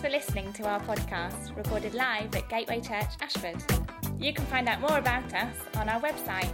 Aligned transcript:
For 0.00 0.08
listening 0.08 0.52
to 0.54 0.66
our 0.66 0.80
podcast, 0.80 1.54
recorded 1.54 1.92
live 1.92 2.34
at 2.34 2.48
Gateway 2.48 2.80
Church 2.80 3.10
Ashford. 3.20 3.62
You 4.18 4.32
can 4.32 4.46
find 4.46 4.66
out 4.66 4.80
more 4.80 4.96
about 4.96 5.30
us 5.34 5.54
on 5.74 5.90
our 5.90 6.00
website, 6.00 6.50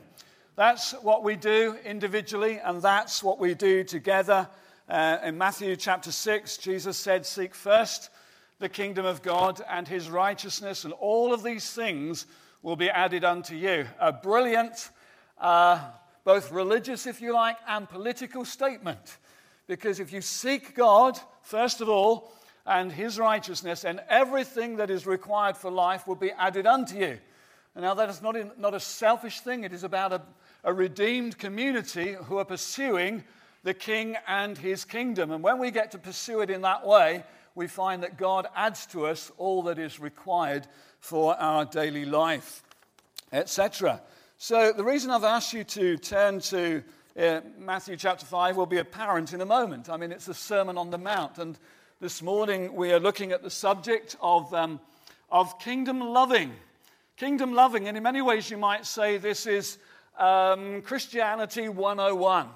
That's 0.55 0.91
what 0.91 1.23
we 1.23 1.35
do 1.35 1.75
individually, 1.83 2.59
and 2.63 2.79
that's 2.79 3.23
what 3.23 3.39
we 3.39 3.55
do 3.55 3.83
together. 3.83 4.47
Uh, 4.87 5.17
in 5.23 5.35
Matthew 5.35 5.75
chapter 5.75 6.11
6, 6.11 6.57
Jesus 6.57 6.95
said, 6.95 7.25
Seek 7.25 7.55
first 7.55 8.11
the 8.59 8.69
kingdom 8.69 9.05
of 9.05 9.23
God 9.23 9.61
and 9.67 9.87
his 9.87 10.11
righteousness, 10.11 10.85
and 10.85 10.93
all 10.93 11.33
of 11.33 11.41
these 11.41 11.71
things 11.71 12.27
will 12.61 12.75
be 12.75 12.89
added 12.89 13.23
unto 13.23 13.55
you. 13.55 13.87
A 13.99 14.13
brilliant, 14.13 14.91
uh, 15.39 15.79
both 16.23 16.51
religious, 16.51 17.07
if 17.07 17.19
you 17.19 17.33
like, 17.33 17.57
and 17.67 17.89
political 17.89 18.45
statement. 18.45 19.17
Because 19.65 19.99
if 19.99 20.13
you 20.13 20.21
seek 20.21 20.75
God, 20.75 21.19
first 21.41 21.81
of 21.81 21.89
all, 21.89 22.31
and 22.67 22.91
his 22.91 23.17
righteousness, 23.17 23.85
and 23.85 24.01
everything 24.09 24.75
that 24.75 24.89
is 24.89 25.07
required 25.07 25.55
for 25.55 25.71
life 25.71 26.05
will 26.05 26.15
be 26.15 26.31
added 26.31 26.67
unto 26.67 26.97
you. 26.97 27.17
And 27.73 27.83
now, 27.83 27.93
that 27.93 28.09
is 28.09 28.21
not, 28.21 28.35
in, 28.35 28.51
not 28.57 28.73
a 28.73 28.79
selfish 28.79 29.39
thing, 29.39 29.63
it 29.63 29.71
is 29.71 29.83
about 29.83 30.11
a, 30.11 30.21
a 30.63 30.73
redeemed 30.73 31.37
community 31.37 32.13
who 32.13 32.37
are 32.37 32.45
pursuing 32.45 33.23
the 33.63 33.73
king 33.73 34.17
and 34.27 34.57
his 34.57 34.83
kingdom. 34.83 35.31
And 35.31 35.41
when 35.41 35.59
we 35.59 35.71
get 35.71 35.91
to 35.91 35.97
pursue 35.97 36.41
it 36.41 36.49
in 36.49 36.61
that 36.61 36.85
way, 36.85 37.23
we 37.55 37.67
find 37.67 38.03
that 38.03 38.17
God 38.17 38.47
adds 38.55 38.85
to 38.87 39.07
us 39.07 39.31
all 39.37 39.63
that 39.63 39.79
is 39.79 39.99
required 39.99 40.67
for 40.99 41.35
our 41.35 41.65
daily 41.65 42.05
life, 42.05 42.63
etc. 43.31 44.01
So, 44.37 44.73
the 44.73 44.83
reason 44.83 45.09
I've 45.09 45.23
asked 45.23 45.53
you 45.53 45.63
to 45.63 45.97
turn 45.97 46.41
to 46.41 46.83
uh, 47.17 47.41
Matthew 47.57 47.95
chapter 47.95 48.25
5 48.25 48.57
will 48.57 48.65
be 48.65 48.77
apparent 48.77 49.33
in 49.33 49.41
a 49.41 49.45
moment. 49.45 49.89
I 49.89 49.97
mean, 49.97 50.11
it's 50.11 50.25
the 50.25 50.33
Sermon 50.33 50.77
on 50.77 50.91
the 50.91 50.97
Mount. 50.97 51.37
And 51.39 51.57
this 51.99 52.21
morning 52.21 52.75
we 52.75 52.93
are 52.93 52.99
looking 52.99 53.31
at 53.31 53.41
the 53.41 53.49
subject 53.49 54.15
of, 54.21 54.53
um, 54.53 54.79
of 55.31 55.57
kingdom 55.57 55.99
loving. 55.99 56.53
Kingdom 57.15 57.55
loving, 57.55 57.87
and 57.87 57.97
in 57.97 58.03
many 58.03 58.21
ways 58.21 58.51
you 58.51 58.57
might 58.57 58.85
say 58.85 59.17
this 59.17 59.47
is 59.47 59.79
um, 60.19 60.83
Christianity 60.83 61.69
101. 61.69 62.49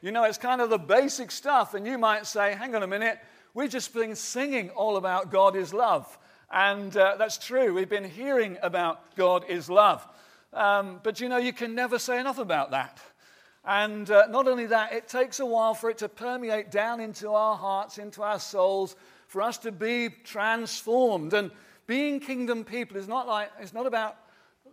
You 0.00 0.12
know, 0.12 0.22
it's 0.22 0.38
kind 0.38 0.60
of 0.60 0.70
the 0.70 0.78
basic 0.78 1.32
stuff, 1.32 1.74
and 1.74 1.84
you 1.84 1.98
might 1.98 2.24
say, 2.24 2.54
hang 2.54 2.76
on 2.76 2.84
a 2.84 2.86
minute, 2.86 3.18
we've 3.52 3.70
just 3.70 3.92
been 3.92 4.14
singing 4.14 4.70
all 4.70 4.96
about 4.96 5.32
God 5.32 5.56
is 5.56 5.74
love. 5.74 6.16
And 6.48 6.96
uh, 6.96 7.16
that's 7.18 7.36
true, 7.36 7.74
we've 7.74 7.88
been 7.88 8.08
hearing 8.08 8.58
about 8.62 9.16
God 9.16 9.44
is 9.48 9.68
love. 9.68 10.06
Um, 10.52 11.00
but 11.02 11.18
you 11.18 11.28
know, 11.28 11.38
you 11.38 11.52
can 11.52 11.74
never 11.74 11.98
say 11.98 12.20
enough 12.20 12.38
about 12.38 12.70
that. 12.70 13.00
And 13.66 14.10
uh, 14.10 14.26
not 14.28 14.46
only 14.46 14.66
that, 14.66 14.92
it 14.92 15.08
takes 15.08 15.40
a 15.40 15.46
while 15.46 15.74
for 15.74 15.88
it 15.88 15.98
to 15.98 16.08
permeate 16.08 16.70
down 16.70 17.00
into 17.00 17.30
our 17.30 17.56
hearts, 17.56 17.98
into 17.98 18.22
our 18.22 18.38
souls, 18.38 18.94
for 19.26 19.40
us 19.40 19.58
to 19.58 19.72
be 19.72 20.10
transformed. 20.24 21.32
And 21.32 21.50
being 21.86 22.20
kingdom 22.20 22.64
people 22.64 22.96
is 22.96 23.08
not 23.08 23.26
like 23.26 23.50
it's 23.60 23.72
not 23.72 23.86
about 23.86 24.16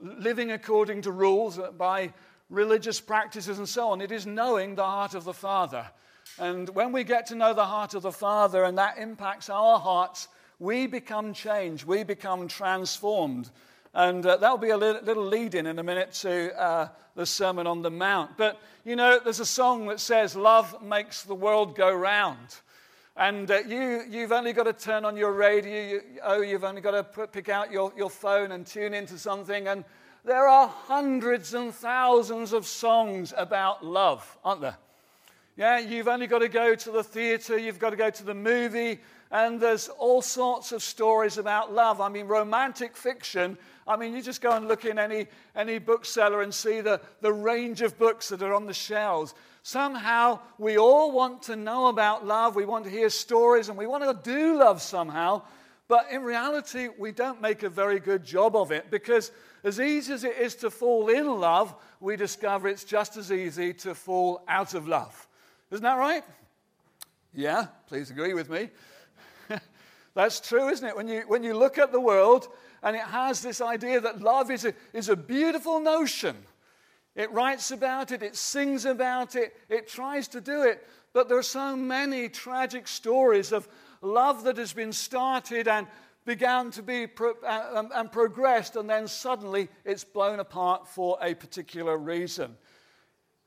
living 0.01 0.51
according 0.51 1.03
to 1.03 1.11
rules 1.11 1.59
by 1.77 2.13
religious 2.49 2.99
practices 2.99 3.57
and 3.57 3.67
so 3.67 3.89
on. 3.89 4.01
It 4.01 4.11
is 4.11 4.25
knowing 4.25 4.75
the 4.75 4.83
heart 4.83 5.15
of 5.15 5.23
the 5.23 5.33
Father. 5.33 5.89
And 6.37 6.69
when 6.69 6.91
we 6.91 7.03
get 7.03 7.27
to 7.27 7.35
know 7.35 7.53
the 7.53 7.65
heart 7.65 7.93
of 7.93 8.01
the 8.01 8.11
Father 8.11 8.63
and 8.63 8.77
that 8.77 8.97
impacts 8.97 9.49
our 9.49 9.79
hearts, 9.79 10.27
we 10.59 10.85
become 10.85 11.33
changed, 11.33 11.85
we 11.85 12.03
become 12.03 12.47
transformed. 12.47 13.49
And 13.93 14.25
uh, 14.25 14.37
that'll 14.37 14.57
be 14.57 14.69
a 14.69 14.77
little 14.77 15.25
lead 15.25 15.53
in 15.53 15.67
in 15.67 15.77
a 15.77 15.83
minute 15.83 16.13
to 16.21 16.57
uh, 16.59 16.87
the 17.15 17.25
Sermon 17.25 17.67
on 17.67 17.81
the 17.81 17.91
Mount. 17.91 18.37
But, 18.37 18.61
you 18.85 18.95
know, 18.95 19.19
there's 19.21 19.41
a 19.41 19.45
song 19.45 19.87
that 19.87 19.99
says, 19.99 20.35
Love 20.35 20.81
makes 20.81 21.23
the 21.23 21.35
world 21.35 21.75
go 21.75 21.93
round. 21.93 22.59
And 23.17 23.51
uh, 23.51 23.59
you, 23.67 24.03
you've 24.09 24.31
only 24.31 24.53
got 24.53 24.63
to 24.63 24.73
turn 24.73 25.03
on 25.03 25.17
your 25.17 25.33
radio, 25.33 25.89
you, 25.89 26.01
oh, 26.23 26.41
you've 26.41 26.63
only 26.63 26.79
got 26.79 26.91
to 26.91 27.03
put, 27.03 27.33
pick 27.33 27.49
out 27.49 27.71
your, 27.71 27.91
your 27.97 28.09
phone 28.09 28.53
and 28.53 28.65
tune 28.65 28.93
into 28.93 29.17
something. 29.17 29.67
And 29.67 29.83
there 30.23 30.47
are 30.47 30.67
hundreds 30.67 31.53
and 31.53 31.73
thousands 31.73 32.53
of 32.53 32.65
songs 32.65 33.33
about 33.35 33.85
love, 33.85 34.37
aren't 34.45 34.61
there? 34.61 34.77
Yeah, 35.57 35.79
you've 35.79 36.07
only 36.07 36.27
got 36.27 36.39
to 36.39 36.47
go 36.47 36.75
to 36.75 36.91
the 36.91 37.03
theatre, 37.03 37.57
you've 37.57 37.79
got 37.79 37.89
to 37.89 37.97
go 37.97 38.09
to 38.09 38.23
the 38.23 38.33
movie, 38.33 38.99
and 39.31 39.59
there's 39.59 39.87
all 39.87 40.21
sorts 40.21 40.71
of 40.71 40.83
stories 40.83 41.37
about 41.37 41.73
love. 41.73 42.01
I 42.01 42.09
mean, 42.09 42.27
romantic 42.27 42.95
fiction 42.95 43.57
I 43.87 43.97
mean, 43.97 44.13
you 44.13 44.21
just 44.21 44.41
go 44.41 44.51
and 44.51 44.67
look 44.67 44.85
in 44.85 44.99
any, 44.99 45.27
any 45.55 45.79
bookseller 45.79 46.41
and 46.41 46.53
see 46.53 46.81
the, 46.81 47.01
the 47.21 47.33
range 47.33 47.81
of 47.81 47.97
books 47.97 48.29
that 48.29 48.41
are 48.41 48.53
on 48.53 48.65
the 48.65 48.73
shelves. 48.73 49.33
Somehow, 49.63 50.39
we 50.57 50.77
all 50.77 51.11
want 51.11 51.43
to 51.43 51.55
know 51.55 51.87
about 51.87 52.25
love. 52.25 52.55
We 52.55 52.65
want 52.65 52.85
to 52.85 52.91
hear 52.91 53.09
stories 53.09 53.69
and 53.69 53.77
we 53.77 53.87
want 53.87 54.03
to 54.03 54.31
do 54.31 54.57
love 54.57 54.81
somehow. 54.81 55.41
But 55.87 56.07
in 56.09 56.23
reality, 56.23 56.87
we 56.97 57.11
don't 57.11 57.41
make 57.41 57.63
a 57.63 57.69
very 57.69 57.99
good 57.99 58.23
job 58.23 58.55
of 58.55 58.71
it 58.71 58.89
because, 58.89 59.31
as 59.63 59.79
easy 59.79 60.13
as 60.13 60.23
it 60.23 60.37
is 60.37 60.55
to 60.55 60.71
fall 60.71 61.09
in 61.09 61.27
love, 61.27 61.75
we 61.99 62.15
discover 62.15 62.69
it's 62.69 62.85
just 62.85 63.17
as 63.17 63.31
easy 63.31 63.73
to 63.73 63.93
fall 63.93 64.43
out 64.47 64.73
of 64.73 64.87
love. 64.87 65.27
Isn't 65.69 65.83
that 65.83 65.95
right? 65.95 66.23
Yeah, 67.33 67.67
please 67.87 68.09
agree 68.09 68.33
with 68.33 68.49
me. 68.49 68.69
That's 70.13 70.39
true, 70.39 70.69
isn't 70.69 70.87
it? 70.87 70.95
When 70.95 71.07
you, 71.07 71.23
when 71.27 71.43
you 71.43 71.53
look 71.53 71.77
at 71.77 71.91
the 71.91 71.99
world 71.99 72.47
and 72.83 72.95
it 72.95 73.01
has 73.01 73.41
this 73.41 73.61
idea 73.61 74.01
that 74.01 74.21
love 74.21 74.51
is 74.51 74.65
a, 74.65 74.73
is 74.93 75.09
a 75.09 75.15
beautiful 75.15 75.79
notion. 75.79 76.35
It 77.15 77.31
writes 77.31 77.71
about 77.71 78.11
it, 78.11 78.23
it 78.23 78.35
sings 78.35 78.85
about 78.85 79.35
it, 79.35 79.55
it 79.69 79.87
tries 79.87 80.27
to 80.29 80.41
do 80.41 80.63
it. 80.63 80.85
But 81.13 81.27
there 81.27 81.37
are 81.37 81.43
so 81.43 81.75
many 81.75 82.29
tragic 82.29 82.87
stories 82.87 83.51
of 83.51 83.67
love 84.01 84.45
that 84.45 84.57
has 84.57 84.73
been 84.73 84.93
started 84.93 85.67
and 85.67 85.87
began 86.25 86.71
to 86.71 86.83
be 86.83 87.07
pro- 87.07 87.35
uh, 87.45 87.83
and 87.93 88.11
progressed, 88.11 88.75
and 88.75 88.89
then 88.89 89.07
suddenly 89.07 89.69
it's 89.83 90.03
blown 90.03 90.39
apart 90.39 90.87
for 90.87 91.17
a 91.21 91.33
particular 91.33 91.97
reason. 91.97 92.55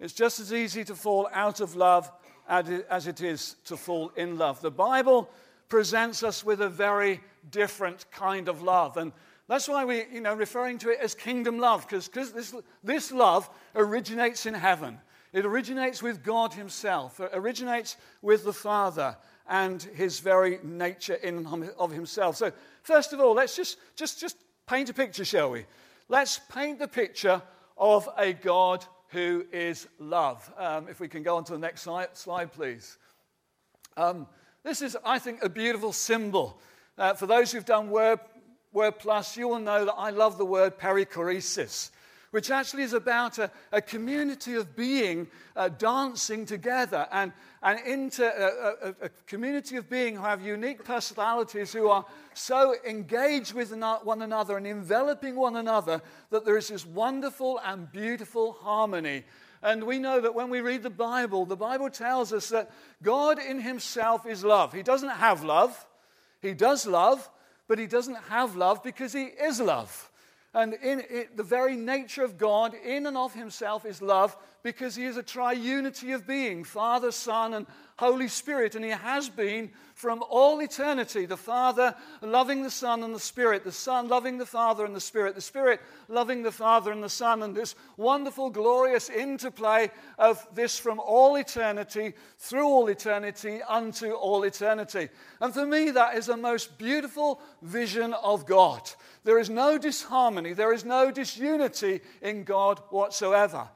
It's 0.01 0.13
just 0.13 0.41
as 0.41 0.53
easy 0.53 0.85
to 0.85 0.95
fall 0.95 1.29
out 1.33 1.61
of 1.61 1.77
love 1.77 2.11
as 2.47 3.07
it 3.07 3.23
is 3.23 3.57
to 3.65 3.77
fall 3.77 4.11
in 4.17 4.37
love. 4.37 4.61
The 4.61 4.71
Bible 4.71 5.31
presents 5.69 6.23
us 6.23 6.45
with 6.45 6.61
a 6.61 6.69
very 6.69 7.21
different 7.51 8.11
kind 8.11 8.49
of 8.49 8.63
love. 8.63 8.97
And 8.97 9.13
that's 9.49 9.69
why 9.69 9.85
we, 9.85 10.05
you 10.13 10.21
know, 10.21 10.35
referring 10.35 10.79
to 10.79 10.91
it 10.91 10.99
as 11.01 11.15
kingdom 11.15 11.59
love, 11.59 11.87
because 11.87 12.09
this, 12.09 12.55
this 12.83 13.13
love 13.13 13.49
originates 13.75 14.47
in 14.47 14.55
heaven. 14.55 14.99
It 15.33 15.45
originates 15.45 16.03
with 16.03 16.23
God 16.23 16.55
Himself, 16.55 17.21
it 17.21 17.31
originates 17.35 17.97
with 18.23 18.45
the 18.45 18.53
Father 18.53 19.17
and 19.49 19.83
His 19.83 20.21
very 20.21 20.59
nature 20.63 21.15
in 21.15 21.47
of 21.79 21.91
Himself. 21.91 22.37
So, 22.37 22.53
first 22.83 23.13
of 23.13 23.21
all, 23.21 23.35
let's 23.35 23.57
just, 23.57 23.79
just, 23.97 24.21
just 24.21 24.37
paint 24.67 24.89
a 24.91 24.95
picture, 24.95 25.25
shall 25.25 25.51
we? 25.51 25.67
Let's 26.09 26.41
paint 26.51 26.79
the 26.79 26.89
picture 26.89 27.43
of 27.77 28.09
a 28.17 28.33
God 28.33 28.85
who 29.09 29.45
is 29.53 29.89
love. 29.99 30.51
Um, 30.57 30.89
if 30.89 31.01
we 31.01 31.09
can 31.09 31.23
go 31.23 31.37
on 31.37 31.45
to 31.45 31.53
the 31.53 31.59
next 31.59 31.83
slide, 31.83 32.17
slide 32.17 32.53
please. 32.53 32.99
Um, 33.97 34.27
this 34.65 34.81
is, 34.81 34.97
I 35.05 35.19
think, 35.19 35.45
a 35.45 35.49
beautiful 35.49 35.93
symbol. 35.93 36.59
Uh, 36.97 37.13
for 37.13 37.27
those 37.27 37.53
who've 37.53 37.65
done 37.65 37.91
Word, 37.91 38.19
Word 38.73 38.99
Plus, 38.99 39.37
you 39.37 39.47
will 39.47 39.59
know 39.59 39.85
that 39.85 39.93
I 39.93 40.09
love 40.09 40.39
the 40.39 40.47
word 40.47 40.79
perichoresis, 40.79 41.91
which 42.31 42.51
actually 42.51 42.83
is 42.83 42.95
about 42.95 43.39
a, 43.39 43.51
a 43.73 43.83
community 43.83 44.55
of 44.55 44.75
being 44.75 45.29
uh, 45.55 45.69
dancing 45.69 46.47
together 46.47 47.07
and, 47.13 47.33
and 47.63 47.79
into 47.87 48.25
a, 48.25 48.89
a, 48.89 48.95
a, 49.03 49.09
community 49.27 49.77
of 49.77 49.91
being 49.91 50.17
who 50.17 50.23
have 50.23 50.41
unique 50.41 50.83
personalities, 50.83 51.73
who 51.73 51.89
are 51.89 52.07
so 52.33 52.75
engaged 52.87 53.53
with 53.53 53.71
one 54.03 54.23
another 54.23 54.57
and 54.57 54.67
enveloping 54.67 55.37
one 55.37 55.57
another 55.57 56.01
that 56.31 56.47
there 56.47 56.57
is 56.57 56.69
this 56.69 56.87
wonderful 56.87 57.61
and 57.67 57.93
beautiful 57.93 58.53
harmony. 58.53 59.25
And 59.65 59.85
we 59.85 59.99
know 59.99 60.21
that 60.21 60.35
when 60.35 60.51
we 60.51 60.61
read 60.61 60.83
the 60.83 60.91
Bible, 60.91 61.47
the 61.47 61.57
Bible 61.57 61.89
tells 61.89 62.35
us 62.35 62.51
that 62.51 62.71
God 63.03 63.39
in 63.39 63.61
Himself 63.61 64.27
is 64.27 64.45
love. 64.45 64.75
He 64.75 64.83
doesn't 64.83 65.09
have 65.09 65.43
love, 65.43 65.87
He 66.43 66.53
does 66.53 66.87
love, 66.87 67.29
but 67.67 67.79
He 67.79 67.87
doesn't 67.87 68.19
have 68.29 68.55
love 68.55 68.83
because 68.83 69.15
He 69.15 69.25
is 69.25 69.61
love. 69.61 70.11
And 70.53 70.75
in 70.75 71.01
it, 71.11 71.37
the 71.37 71.43
very 71.43 71.75
nature 71.77 72.23
of 72.23 72.39
God, 72.39 72.75
in 72.75 73.07
and 73.07 73.17
of 73.17 73.35
himself, 73.35 73.85
is 73.85 74.01
love 74.01 74.37
because 74.65 74.97
he 74.97 75.05
is 75.05 75.19
a 75.19 75.23
triunity 75.23 76.15
of 76.15 76.27
being 76.27 76.65
Father, 76.65 77.13
Son, 77.13 77.53
and 77.53 77.67
Holy 77.99 78.29
Spirit. 78.29 78.75
And 78.75 78.83
he 78.83 78.91
has 78.91 79.29
been 79.29 79.71
from 79.95 80.25
all 80.31 80.61
eternity. 80.61 81.27
The 81.27 81.37
Father 81.37 81.95
loving 82.23 82.63
the 82.63 82.71
Son 82.71 83.03
and 83.03 83.15
the 83.15 83.21
Spirit, 83.21 83.63
the 83.63 83.71
Son 83.71 84.09
loving 84.09 84.39
the 84.39 84.47
Father 84.47 84.87
and 84.87 84.97
the 84.97 85.01
Spirit, 85.01 85.35
the 85.35 85.43
Spirit 85.43 85.83
loving 86.09 86.43
the 86.43 86.51
Father 86.51 86.93
and 86.93 87.05
the 87.05 87.11
Son. 87.11 87.43
And 87.43 87.55
this 87.55 87.75
wonderful, 87.99 88.49
glorious 88.49 89.11
interplay 89.11 89.91
of 90.19 90.45
this 90.55 90.79
from 90.79 90.99
all 90.99 91.37
eternity, 91.37 92.15
through 92.39 92.67
all 92.67 92.89
eternity, 92.89 93.61
unto 93.69 94.13
all 94.13 94.45
eternity. 94.45 95.11
And 95.43 95.53
for 95.53 95.67
me, 95.67 95.91
that 95.91 96.17
is 96.17 96.31
a 96.31 96.39
most 96.39 96.79
beautiful 96.79 97.43
vision 97.61 98.15
of 98.15 98.47
God. 98.47 98.91
There 99.25 99.39
is 99.39 99.51
no 99.51 99.77
disharmony, 99.77 100.55
there 100.55 100.73
is 100.73 100.87
no 100.87 101.11
disunity 101.11 102.01
in 102.23 102.45
God 102.45 102.81
whatsoever. 102.89 103.69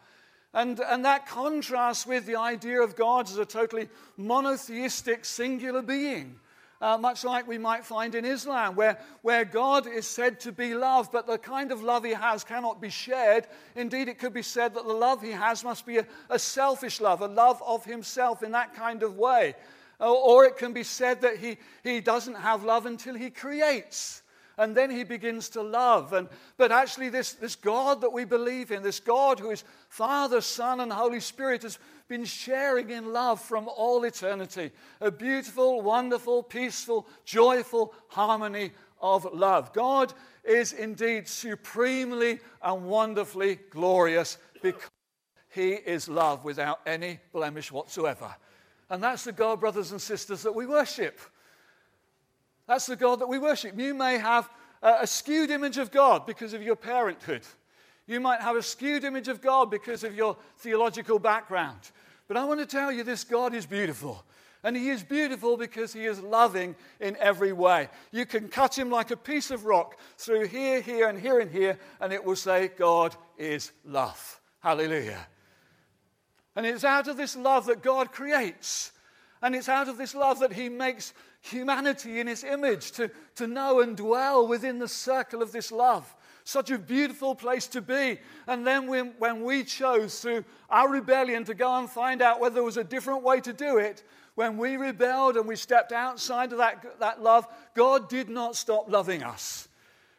And, 0.54 0.80
and 0.80 1.04
that 1.04 1.26
contrasts 1.26 2.06
with 2.06 2.26
the 2.26 2.36
idea 2.36 2.82
of 2.82 2.96
God 2.96 3.28
as 3.28 3.36
a 3.36 3.44
totally 3.44 3.88
monotheistic, 4.16 5.24
singular 5.24 5.82
being. 5.82 6.40
Uh, 6.80 6.96
much 6.96 7.24
like 7.24 7.48
we 7.48 7.58
might 7.58 7.84
find 7.84 8.14
in 8.14 8.24
Islam, 8.24 8.76
where, 8.76 9.00
where 9.22 9.44
God 9.44 9.88
is 9.88 10.06
said 10.06 10.38
to 10.40 10.52
be 10.52 10.74
love, 10.74 11.10
but 11.10 11.26
the 11.26 11.36
kind 11.36 11.72
of 11.72 11.82
love 11.82 12.04
he 12.04 12.12
has 12.12 12.44
cannot 12.44 12.80
be 12.80 12.88
shared. 12.88 13.48
Indeed, 13.74 14.08
it 14.08 14.20
could 14.20 14.32
be 14.32 14.42
said 14.42 14.74
that 14.74 14.86
the 14.86 14.92
love 14.92 15.20
he 15.20 15.32
has 15.32 15.64
must 15.64 15.84
be 15.84 15.98
a, 15.98 16.06
a 16.30 16.38
selfish 16.38 17.00
love, 17.00 17.20
a 17.20 17.26
love 17.26 17.60
of 17.66 17.84
himself 17.84 18.44
in 18.44 18.52
that 18.52 18.74
kind 18.74 19.02
of 19.02 19.16
way. 19.16 19.56
Or, 19.98 20.06
or 20.06 20.44
it 20.44 20.56
can 20.56 20.72
be 20.72 20.84
said 20.84 21.22
that 21.22 21.38
he, 21.38 21.56
he 21.82 22.00
doesn't 22.00 22.36
have 22.36 22.62
love 22.62 22.86
until 22.86 23.16
he 23.16 23.30
creates 23.30 24.22
and 24.58 24.76
then 24.76 24.90
he 24.90 25.04
begins 25.04 25.48
to 25.50 25.62
love. 25.62 26.12
And, 26.12 26.28
but 26.56 26.72
actually, 26.72 27.08
this, 27.08 27.32
this 27.32 27.54
God 27.56 28.00
that 28.00 28.12
we 28.12 28.24
believe 28.24 28.72
in, 28.72 28.82
this 28.82 29.00
God 29.00 29.38
who 29.38 29.50
is 29.50 29.64
Father, 29.88 30.40
Son, 30.40 30.80
and 30.80 30.92
Holy 30.92 31.20
Spirit, 31.20 31.62
has 31.62 31.78
been 32.08 32.24
sharing 32.24 32.90
in 32.90 33.12
love 33.12 33.40
from 33.40 33.68
all 33.68 34.04
eternity. 34.04 34.72
A 35.00 35.10
beautiful, 35.10 35.80
wonderful, 35.80 36.42
peaceful, 36.42 37.06
joyful 37.24 37.94
harmony 38.08 38.72
of 39.00 39.32
love. 39.32 39.72
God 39.72 40.12
is 40.42 40.72
indeed 40.72 41.28
supremely 41.28 42.40
and 42.60 42.84
wonderfully 42.84 43.60
glorious 43.70 44.38
because 44.60 44.90
he 45.50 45.70
is 45.70 46.08
love 46.08 46.44
without 46.44 46.80
any 46.84 47.20
blemish 47.32 47.70
whatsoever. 47.70 48.34
And 48.90 49.02
that's 49.02 49.24
the 49.24 49.32
God, 49.32 49.60
brothers 49.60 49.92
and 49.92 50.00
sisters, 50.00 50.42
that 50.42 50.54
we 50.54 50.66
worship. 50.66 51.20
That's 52.68 52.86
the 52.86 52.96
God 52.96 53.20
that 53.20 53.28
we 53.28 53.38
worship. 53.38 53.76
You 53.76 53.94
may 53.94 54.18
have 54.18 54.48
a 54.82 55.06
skewed 55.06 55.50
image 55.50 55.78
of 55.78 55.90
God 55.90 56.26
because 56.26 56.52
of 56.52 56.62
your 56.62 56.76
parenthood. 56.76 57.42
You 58.06 58.20
might 58.20 58.40
have 58.40 58.56
a 58.56 58.62
skewed 58.62 59.04
image 59.04 59.28
of 59.28 59.40
God 59.40 59.70
because 59.70 60.04
of 60.04 60.14
your 60.14 60.36
theological 60.58 61.18
background. 61.18 61.80
But 62.28 62.36
I 62.36 62.44
want 62.44 62.60
to 62.60 62.66
tell 62.66 62.92
you 62.92 63.02
this 63.02 63.24
God 63.24 63.54
is 63.54 63.66
beautiful. 63.66 64.22
And 64.64 64.76
he 64.76 64.90
is 64.90 65.02
beautiful 65.02 65.56
because 65.56 65.92
he 65.92 66.04
is 66.04 66.20
loving 66.20 66.74
in 67.00 67.16
every 67.20 67.52
way. 67.52 67.88
You 68.10 68.26
can 68.26 68.48
cut 68.48 68.76
him 68.76 68.90
like 68.90 69.10
a 69.10 69.16
piece 69.16 69.50
of 69.50 69.64
rock 69.64 69.96
through 70.16 70.48
here, 70.48 70.80
here, 70.80 71.08
and 71.08 71.18
here, 71.18 71.38
and 71.38 71.50
here, 71.50 71.78
and 72.00 72.12
it 72.12 72.24
will 72.24 72.36
say, 72.36 72.68
God 72.68 73.14
is 73.38 73.70
love. 73.84 74.40
Hallelujah. 74.60 75.26
And 76.56 76.66
it's 76.66 76.82
out 76.82 77.06
of 77.06 77.16
this 77.16 77.36
love 77.36 77.66
that 77.66 77.82
God 77.82 78.10
creates. 78.10 78.90
And 79.40 79.54
it's 79.54 79.68
out 79.68 79.88
of 79.88 79.96
this 79.96 80.14
love 80.14 80.40
that 80.40 80.52
he 80.52 80.68
makes 80.68 81.14
humanity 81.40 82.20
in 82.20 82.26
his 82.26 82.44
image, 82.44 82.92
to, 82.92 83.10
to 83.36 83.46
know 83.46 83.80
and 83.80 83.96
dwell 83.96 84.46
within 84.46 84.78
the 84.78 84.88
circle 84.88 85.42
of 85.42 85.52
this 85.52 85.70
love. 85.70 86.14
Such 86.44 86.70
a 86.70 86.78
beautiful 86.78 87.34
place 87.34 87.66
to 87.68 87.82
be. 87.82 88.18
And 88.46 88.66
then 88.66 88.86
when, 88.86 89.14
when 89.18 89.44
we 89.44 89.64
chose 89.64 90.20
through 90.20 90.44
our 90.70 90.88
rebellion 90.88 91.44
to 91.44 91.54
go 91.54 91.78
and 91.78 91.88
find 91.88 92.22
out 92.22 92.40
whether 92.40 92.54
there 92.54 92.64
was 92.64 92.78
a 92.78 92.84
different 92.84 93.22
way 93.22 93.40
to 93.40 93.52
do 93.52 93.78
it, 93.78 94.02
when 94.34 94.56
we 94.56 94.76
rebelled 94.76 95.36
and 95.36 95.46
we 95.46 95.56
stepped 95.56 95.92
outside 95.92 96.52
of 96.52 96.58
that, 96.58 97.00
that 97.00 97.22
love, 97.22 97.46
God 97.74 98.08
did 98.08 98.28
not 98.28 98.56
stop 98.56 98.90
loving 98.90 99.22
us. 99.22 99.68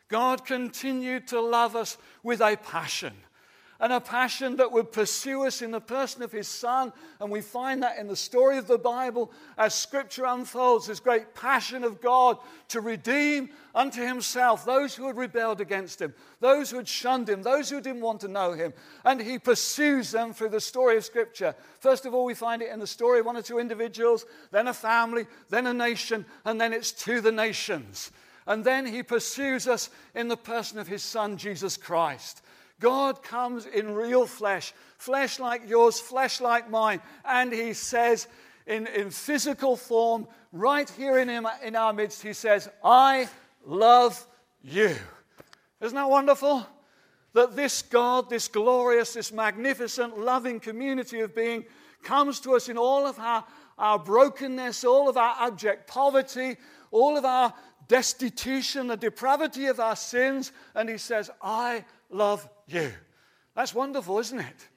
God 0.08 0.46
continued 0.46 1.28
to 1.30 1.40
love 1.40 1.76
us 1.76 1.98
with 2.24 2.42
a 2.42 2.58
passion 2.58 3.14
and 3.80 3.94
a 3.94 4.02
passion 4.02 4.58
that 4.58 4.72
would 4.72 4.92
pursue 4.92 5.46
us 5.46 5.62
in 5.62 5.72
the 5.72 5.80
person 5.80 6.22
of 6.22 6.32
his 6.32 6.48
son. 6.48 6.92
And 7.20 7.32
we 7.32 7.40
find 7.40 7.82
that 7.82 7.98
in 7.98 8.08
the 8.08 8.16
story 8.16 8.58
of 8.58 8.68
the 8.68 8.78
Bible 8.78 9.32
as 9.58 9.74
scripture 9.74 10.26
unfolds 10.26 10.88
this 10.88 11.00
great 11.00 11.34
passion 11.34 11.86
of 11.86 12.02
God 12.02 12.38
to 12.70 12.82
redeem 12.82 13.50
unto 13.74 14.06
himself 14.06 14.66
those 14.66 14.96
who 14.96 15.08
had 15.08 15.16
rebelled 15.16 15.62
against 15.62 16.02
him, 16.02 16.14
those 16.42 16.70
who 16.70 16.78
had 16.78 16.88
shunned 16.90 17.30
him, 17.30 17.42
those 17.42 17.70
who 17.70 17.80
didn't 17.80 18.02
want 18.02 18.20
to 18.22 18.28
know 18.28 18.52
him. 18.52 18.74
And 19.06 19.22
he 19.22 19.40
pursues 19.40 20.12
them 20.12 20.34
through 20.34 20.50
the 20.50 20.60
story 20.60 20.98
of 20.98 21.06
scripture. 21.06 21.56
First 21.80 22.06
of 22.06 22.14
all, 22.14 22.26
we 22.26 22.34
find 22.34 22.62
it 22.62 22.72
in 22.72 22.80
the 22.80 22.88
story 22.88 23.22
of 23.22 23.26
one 23.26 23.38
or 23.38 23.42
two 23.42 23.60
individuals, 23.60 24.26
then 24.52 24.68
a 24.68 24.74
family, 24.74 25.26
then 25.50 25.68
a 25.68 25.74
nation, 25.74 26.26
and 26.44 26.60
then 26.60 26.74
it's 26.74 26.92
to 26.92 27.22
the 27.22 27.32
nations. 27.32 28.12
And 28.46 28.66
then 28.66 28.86
he 28.86 29.04
pursues 29.04 29.68
us 29.68 29.90
in 30.16 30.28
the 30.28 30.36
person 30.36 30.80
of 30.80 30.88
his 30.88 31.04
son, 31.04 31.38
Jesus 31.38 31.78
Christ. 31.78 32.42
God 32.80 33.22
comes 33.24 33.66
in 33.66 33.94
real 33.94 34.26
flesh, 34.26 34.74
flesh 34.98 35.40
like 35.40 35.68
yours, 35.68 36.00
flesh 36.00 36.40
like 36.40 36.70
mine. 36.70 37.02
And 37.26 37.52
he 37.52 37.74
says, 37.74 38.28
in, 38.66 38.88
in 38.88 39.10
physical 39.10 39.76
form, 39.76 40.28
right 40.52 40.90
here 40.90 41.18
in, 41.18 41.28
him, 41.28 41.48
in 41.64 41.76
our 41.76 41.92
midst, 41.92 42.22
he 42.22 42.34
says, 42.34 42.70
I 42.84 43.28
love 43.66 44.26
you. 44.62 44.96
Isn't 45.82 45.96
that 45.96 46.10
wonderful? 46.10 46.66
That 47.34 47.56
this 47.56 47.82
God, 47.82 48.30
this 48.30 48.48
glorious, 48.48 49.14
this 49.14 49.32
magnificent, 49.32 50.20
loving 50.20 50.60
community 50.60 51.20
of 51.22 51.36
being 51.36 51.66
comes 52.04 52.40
to 52.42 52.56
us 52.56 52.70
in 52.70 52.78
all 52.78 53.06
of 53.06 53.20
our, 53.20 53.46
our 53.78 54.00
brokenness, 54.00 54.84
all 54.84 55.10
of 55.10 55.18
our 55.18 55.36
abject 55.40 55.88
poverty, 55.88 56.58
all 56.92 57.18
of 57.18 57.26
our 57.26 57.54
destitution, 57.88 58.88
the 58.88 58.98
depravity 58.98 59.66
of 59.66 59.80
our 59.80 59.96
sins. 59.96 60.52
And 60.76 60.90
he 60.90 60.98
says, 60.98 61.30
I 61.42 61.86
love 62.10 62.48
you. 62.68 62.92
That's 63.56 63.74
wonderful, 63.74 64.20
isn't 64.20 64.40
it? 64.40 64.68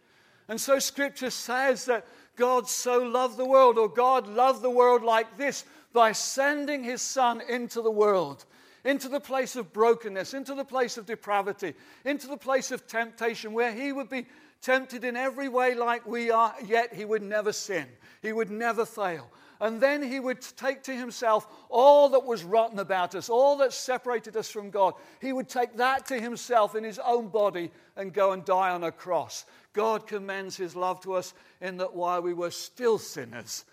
And 0.49 0.61
so 0.61 0.79
scripture 0.79 1.31
says 1.31 1.85
that 1.87 2.07
God 2.37 2.69
so 2.69 2.99
loved 2.99 3.37
the 3.37 3.45
world, 3.45 3.79
or 3.79 3.89
God 3.89 4.27
loved 4.27 4.62
the 4.62 4.71
world 4.71 5.03
like 5.03 5.37
this 5.37 5.65
by 5.93 6.12
sending 6.12 6.83
his 6.83 7.03
son 7.03 7.43
into 7.49 7.83
the 7.83 7.91
world, 7.91 8.45
into 8.85 9.09
the 9.09 9.21
place 9.21 9.57
of 9.57 9.73
brokenness, 9.73 10.35
into 10.35 10.55
the 10.55 10.65
place 10.65 10.97
of 10.97 11.07
depravity, 11.07 11.75
into 12.05 12.27
the 12.27 12.37
place 12.37 12.71
of 12.71 12.87
temptation, 12.87 13.53
where 13.53 13.73
he 13.73 13.93
would 13.93 14.09
be 14.09 14.27
tempted 14.62 15.05
in 15.05 15.17
every 15.17 15.49
way 15.49 15.75
like 15.75 16.07
we 16.07 16.31
are, 16.31 16.55
yet 16.65 16.95
he 16.95 17.05
would 17.05 17.23
never 17.23 17.53
sin. 17.53 17.87
He 18.23 18.33
would 18.33 18.51
never 18.51 18.87
fail. 18.87 19.31
And 19.62 19.81
then 19.81 20.02
he 20.02 20.19
would 20.19 20.40
take 20.40 20.83
to 20.83 20.92
himself 20.92 21.47
all 21.69 22.09
that 22.09 22.25
was 22.25 22.42
rotten 22.42 22.81
about 22.81 23.14
us, 23.14 23.28
all 23.28 23.57
that 23.59 23.73
separated 23.73 24.37
us 24.37 24.50
from 24.50 24.71
God. 24.71 24.95
He 25.21 25.33
would 25.33 25.49
take 25.49 25.76
that 25.76 26.04
to 26.07 26.21
himself 26.21 26.75
in 26.75 26.83
his 26.83 26.99
own 26.99 27.28
body 27.28 27.71
and 27.95 28.12
go 28.12 28.33
and 28.33 28.45
die 28.45 28.71
on 28.71 28.83
a 28.83 28.90
cross. 28.90 29.47
God 29.73 30.09
commends 30.09 30.57
his 30.57 30.75
love 30.75 31.00
to 31.02 31.12
us 31.12 31.33
in 31.61 31.76
that 31.76 31.95
while 31.95 32.21
we 32.21 32.35
were 32.35 32.50
still 32.50 32.99
sinners, 32.99 33.64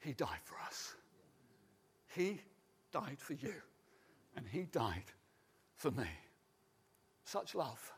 he 0.00 0.14
died 0.14 0.40
for 0.44 0.56
us. 0.66 0.94
He 2.16 2.40
died 2.90 3.18
for 3.18 3.34
you, 3.34 3.52
and 4.34 4.46
he 4.48 4.62
died 4.62 5.12
for 5.76 5.90
me. 5.90 6.08
Such 7.24 7.54
love. 7.54 7.92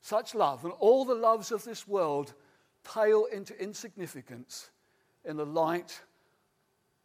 Such 0.00 0.34
love. 0.34 0.64
And 0.64 0.72
all 0.78 1.04
the 1.04 1.14
loves 1.14 1.52
of 1.52 1.64
this 1.64 1.86
world 1.86 2.32
pale 2.82 3.26
into 3.30 3.62
insignificance 3.62 4.70
in 5.24 5.36
the 5.36 5.46
light 5.46 6.00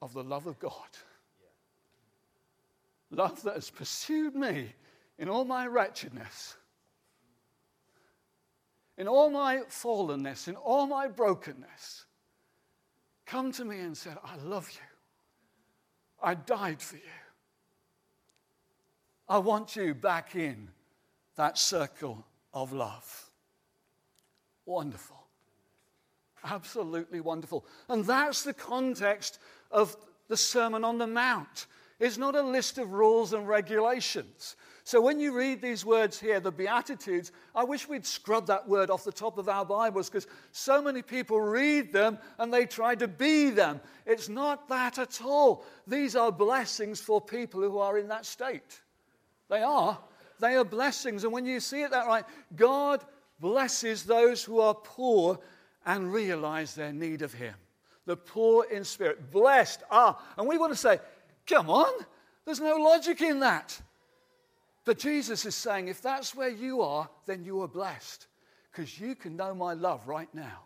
of 0.01 0.13
the 0.13 0.23
love 0.23 0.47
of 0.47 0.59
God. 0.59 0.71
Love 3.11 3.41
that 3.43 3.55
has 3.55 3.69
pursued 3.69 4.35
me 4.35 4.73
in 5.17 5.29
all 5.29 5.45
my 5.45 5.67
wretchedness, 5.67 6.57
in 8.97 9.07
all 9.07 9.29
my 9.29 9.57
fallenness, 9.69 10.47
in 10.47 10.55
all 10.55 10.87
my 10.87 11.07
brokenness. 11.07 12.05
Come 13.25 13.51
to 13.53 13.65
me 13.65 13.79
and 13.79 13.95
said, 13.95 14.17
I 14.23 14.35
love 14.37 14.69
you. 14.71 14.85
I 16.21 16.35
died 16.35 16.81
for 16.81 16.97
you. 16.97 17.01
I 19.27 19.39
want 19.39 19.75
you 19.75 19.93
back 19.93 20.35
in 20.35 20.69
that 21.35 21.57
circle 21.57 22.25
of 22.53 22.71
love. 22.73 23.29
Wonderful. 24.65 25.14
Absolutely 26.45 27.19
wonderful. 27.19 27.65
And 27.89 28.05
that's 28.05 28.43
the 28.43 28.53
context 28.53 29.39
of 29.71 29.97
the 30.27 30.37
Sermon 30.37 30.83
on 30.83 30.97
the 30.97 31.07
Mount. 31.07 31.65
It's 31.99 32.17
not 32.17 32.35
a 32.35 32.41
list 32.41 32.77
of 32.77 32.91
rules 32.91 33.33
and 33.33 33.47
regulations. 33.47 34.55
So 34.83 35.01
when 35.01 35.19
you 35.19 35.35
read 35.35 35.61
these 35.61 35.83
words 35.83 36.19
here, 36.19 36.39
the 36.39 36.51
Beatitudes, 36.51 37.31
I 37.55 37.63
wish 37.63 37.89
we'd 37.89 38.05
scrub 38.05 38.45
that 38.47 38.67
word 38.67 38.91
off 38.91 39.03
the 39.03 39.11
top 39.11 39.39
of 39.39 39.49
our 39.49 39.65
Bibles 39.65 40.09
because 40.09 40.27
so 40.51 40.81
many 40.81 41.01
people 41.01 41.41
read 41.41 41.91
them 41.91 42.19
and 42.37 42.53
they 42.53 42.67
try 42.67 42.93
to 42.95 43.07
be 43.07 43.49
them. 43.49 43.81
It's 44.05 44.29
not 44.29 44.69
that 44.69 44.99
at 44.99 45.21
all. 45.23 45.65
These 45.87 46.15
are 46.15 46.31
blessings 46.31 47.01
for 47.01 47.19
people 47.19 47.61
who 47.61 47.79
are 47.79 47.97
in 47.97 48.09
that 48.09 48.25
state. 48.27 48.81
They 49.49 49.63
are. 49.63 49.97
They 50.39 50.55
are 50.55 50.65
blessings. 50.65 51.23
And 51.23 51.33
when 51.33 51.45
you 51.45 51.59
see 51.59 51.81
it 51.81 51.91
that 51.91 52.05
right, 52.05 52.25
God 52.55 53.03
blesses 53.39 54.03
those 54.03 54.43
who 54.43 54.59
are 54.59 54.75
poor 54.75 55.39
and 55.85 56.11
realize 56.11 56.75
their 56.75 56.93
need 56.93 57.21
of 57.21 57.33
Him. 57.33 57.53
The 58.05 58.17
poor 58.17 58.65
in 58.65 58.83
spirit. 58.83 59.31
Blessed 59.31 59.83
are. 59.89 60.17
And 60.37 60.47
we 60.47 60.57
want 60.57 60.73
to 60.73 60.77
say, 60.77 60.99
come 61.47 61.69
on, 61.69 61.93
there's 62.45 62.59
no 62.59 62.75
logic 62.75 63.21
in 63.21 63.39
that. 63.39 63.79
But 64.85 64.99
Jesus 64.99 65.45
is 65.45 65.55
saying, 65.55 65.87
if 65.87 66.01
that's 66.01 66.35
where 66.35 66.49
you 66.49 66.81
are, 66.81 67.09
then 67.25 67.43
you 67.43 67.61
are 67.61 67.67
blessed 67.67 68.27
because 68.71 68.99
you 68.99 69.15
can 69.15 69.35
know 69.35 69.55
my 69.55 69.73
love 69.73 70.07
right 70.07 70.33
now. 70.33 70.65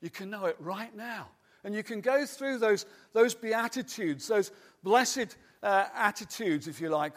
You 0.00 0.10
can 0.10 0.30
know 0.30 0.46
it 0.46 0.56
right 0.58 0.94
now. 0.96 1.28
And 1.64 1.74
you 1.74 1.82
can 1.82 2.00
go 2.00 2.26
through 2.26 2.58
those, 2.58 2.86
those 3.12 3.34
beatitudes, 3.34 4.28
those 4.28 4.52
blessed 4.82 5.36
uh, 5.62 5.86
attitudes, 5.94 6.68
if 6.68 6.80
you 6.80 6.90
like, 6.90 7.14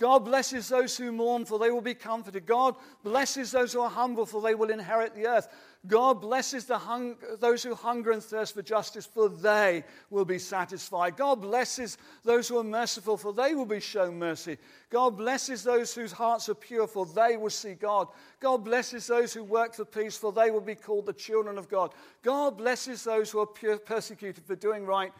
God 0.00 0.24
blesses 0.24 0.70
those 0.70 0.96
who 0.96 1.12
mourn, 1.12 1.44
for 1.44 1.58
they 1.58 1.70
will 1.70 1.82
be 1.82 1.92
comforted. 1.92 2.46
God 2.46 2.74
blesses 3.04 3.50
those 3.50 3.74
who 3.74 3.82
are 3.82 3.90
humble, 3.90 4.24
for 4.24 4.40
they 4.40 4.54
will 4.54 4.70
inherit 4.70 5.14
the 5.14 5.26
earth. 5.26 5.46
God 5.86 6.22
blesses 6.22 6.66
hung- 6.68 7.18
those 7.38 7.62
who 7.62 7.74
hunger 7.74 8.10
and 8.10 8.24
thirst 8.24 8.54
for 8.54 8.62
justice, 8.62 9.04
for 9.04 9.28
they 9.28 9.84
will 10.08 10.24
be 10.24 10.38
satisfied. 10.38 11.18
God 11.18 11.42
blesses 11.42 11.98
those 12.24 12.48
who 12.48 12.56
are 12.56 12.64
merciful, 12.64 13.18
for 13.18 13.34
they 13.34 13.54
will 13.54 13.66
be 13.66 13.78
shown 13.78 14.18
mercy. 14.18 14.56
God 14.88 15.18
blesses 15.18 15.64
those 15.64 15.94
whose 15.94 16.12
hearts 16.12 16.48
are 16.48 16.54
pure, 16.54 16.86
for 16.86 17.04
they 17.04 17.36
will 17.36 17.50
see 17.50 17.74
God. 17.74 18.08
God 18.40 18.64
blesses 18.64 19.06
those 19.06 19.34
who 19.34 19.44
work 19.44 19.74
for 19.74 19.84
peace, 19.84 20.16
for 20.16 20.32
they 20.32 20.50
will 20.50 20.62
be 20.62 20.74
called 20.76 21.04
the 21.04 21.12
children 21.12 21.58
of 21.58 21.68
God. 21.68 21.92
God 22.22 22.56
blesses 22.56 23.04
those 23.04 23.30
who 23.30 23.40
are 23.40 23.46
pure, 23.46 23.76
persecuted 23.76 24.46
for 24.46 24.56
doing 24.56 24.86
right 24.86 25.12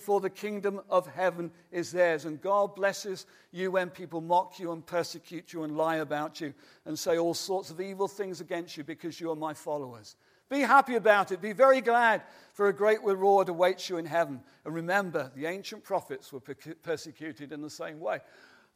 for 0.00 0.20
the 0.20 0.30
kingdom 0.30 0.80
of 0.90 1.06
heaven 1.06 1.50
is 1.70 1.92
theirs. 1.92 2.24
And 2.24 2.40
God 2.40 2.74
blesses 2.74 3.26
you 3.52 3.70
when 3.70 3.90
people 3.90 4.20
mock 4.20 4.58
you 4.58 4.72
and 4.72 4.84
persecute 4.84 5.52
you 5.52 5.62
and 5.62 5.76
lie 5.76 5.96
about 5.96 6.40
you 6.40 6.52
and 6.84 6.98
say 6.98 7.18
all 7.18 7.34
sorts 7.34 7.70
of 7.70 7.80
evil 7.80 8.08
things 8.08 8.40
against 8.40 8.76
you 8.76 8.84
because 8.84 9.20
you 9.20 9.30
are 9.30 9.36
my 9.36 9.54
followers. 9.54 10.16
Be 10.48 10.60
happy 10.60 10.94
about 10.94 11.30
it. 11.30 11.42
Be 11.42 11.52
very 11.52 11.80
glad, 11.80 12.22
for 12.54 12.68
a 12.68 12.72
great 12.72 13.02
reward 13.02 13.48
awaits 13.48 13.90
you 13.90 13.98
in 13.98 14.06
heaven. 14.06 14.40
And 14.64 14.74
remember, 14.74 15.30
the 15.34 15.46
ancient 15.46 15.84
prophets 15.84 16.32
were 16.32 16.40
persecuted 16.40 17.52
in 17.52 17.60
the 17.60 17.70
same 17.70 18.00
way. 18.00 18.20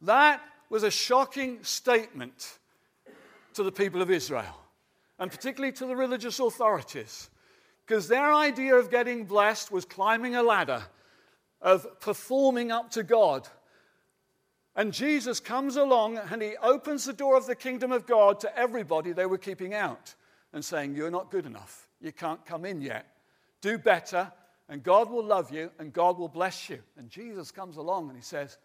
That 0.01 0.41
was 0.69 0.83
a 0.83 0.91
shocking 0.91 1.63
statement 1.63 2.59
to 3.55 3.63
the 3.63 3.71
people 3.71 4.01
of 4.01 4.11
Israel, 4.11 4.59
and 5.19 5.31
particularly 5.31 5.71
to 5.73 5.85
the 5.85 5.95
religious 5.95 6.39
authorities. 6.39 7.29
Because 7.85 8.07
their 8.07 8.33
idea 8.33 8.75
of 8.75 8.89
getting 8.89 9.25
blessed 9.25 9.71
was 9.71 9.85
climbing 9.85 10.35
a 10.35 10.43
ladder, 10.43 10.83
of 11.61 11.99
performing 11.99 12.71
up 12.71 12.91
to 12.91 13.03
God. 13.03 13.47
And 14.75 14.93
Jesus 14.93 15.39
comes 15.39 15.75
along 15.75 16.17
and 16.17 16.41
he 16.41 16.55
opens 16.61 17.05
the 17.05 17.13
door 17.13 17.37
of 17.37 17.45
the 17.45 17.55
kingdom 17.55 17.91
of 17.91 18.07
God 18.07 18.39
to 18.39 18.57
everybody 18.57 19.11
they 19.11 19.25
were 19.25 19.37
keeping 19.37 19.73
out 19.73 20.15
and 20.51 20.63
saying, 20.63 20.95
You're 20.95 21.11
not 21.11 21.29
good 21.29 21.45
enough. 21.45 21.87
You 22.01 22.11
can't 22.11 22.45
come 22.45 22.65
in 22.65 22.81
yet. 22.81 23.05
Do 23.61 23.77
better, 23.77 24.31
and 24.69 24.83
God 24.83 25.09
will 25.09 25.23
love 25.23 25.51
you 25.51 25.71
and 25.79 25.93
God 25.93 26.17
will 26.17 26.29
bless 26.29 26.69
you. 26.69 26.79
And 26.97 27.09
Jesus 27.09 27.51
comes 27.51 27.77
along 27.77 28.09
and 28.09 28.17
he 28.17 28.23
says, 28.23 28.57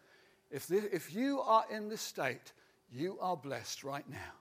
If, 0.49 0.67
this, 0.67 0.85
if 0.91 1.13
you 1.13 1.41
are 1.41 1.65
in 1.69 1.89
this 1.89 2.01
state, 2.01 2.53
you 2.91 3.17
are 3.21 3.37
blessed 3.37 3.83
right 3.83 4.09
now. 4.09 4.33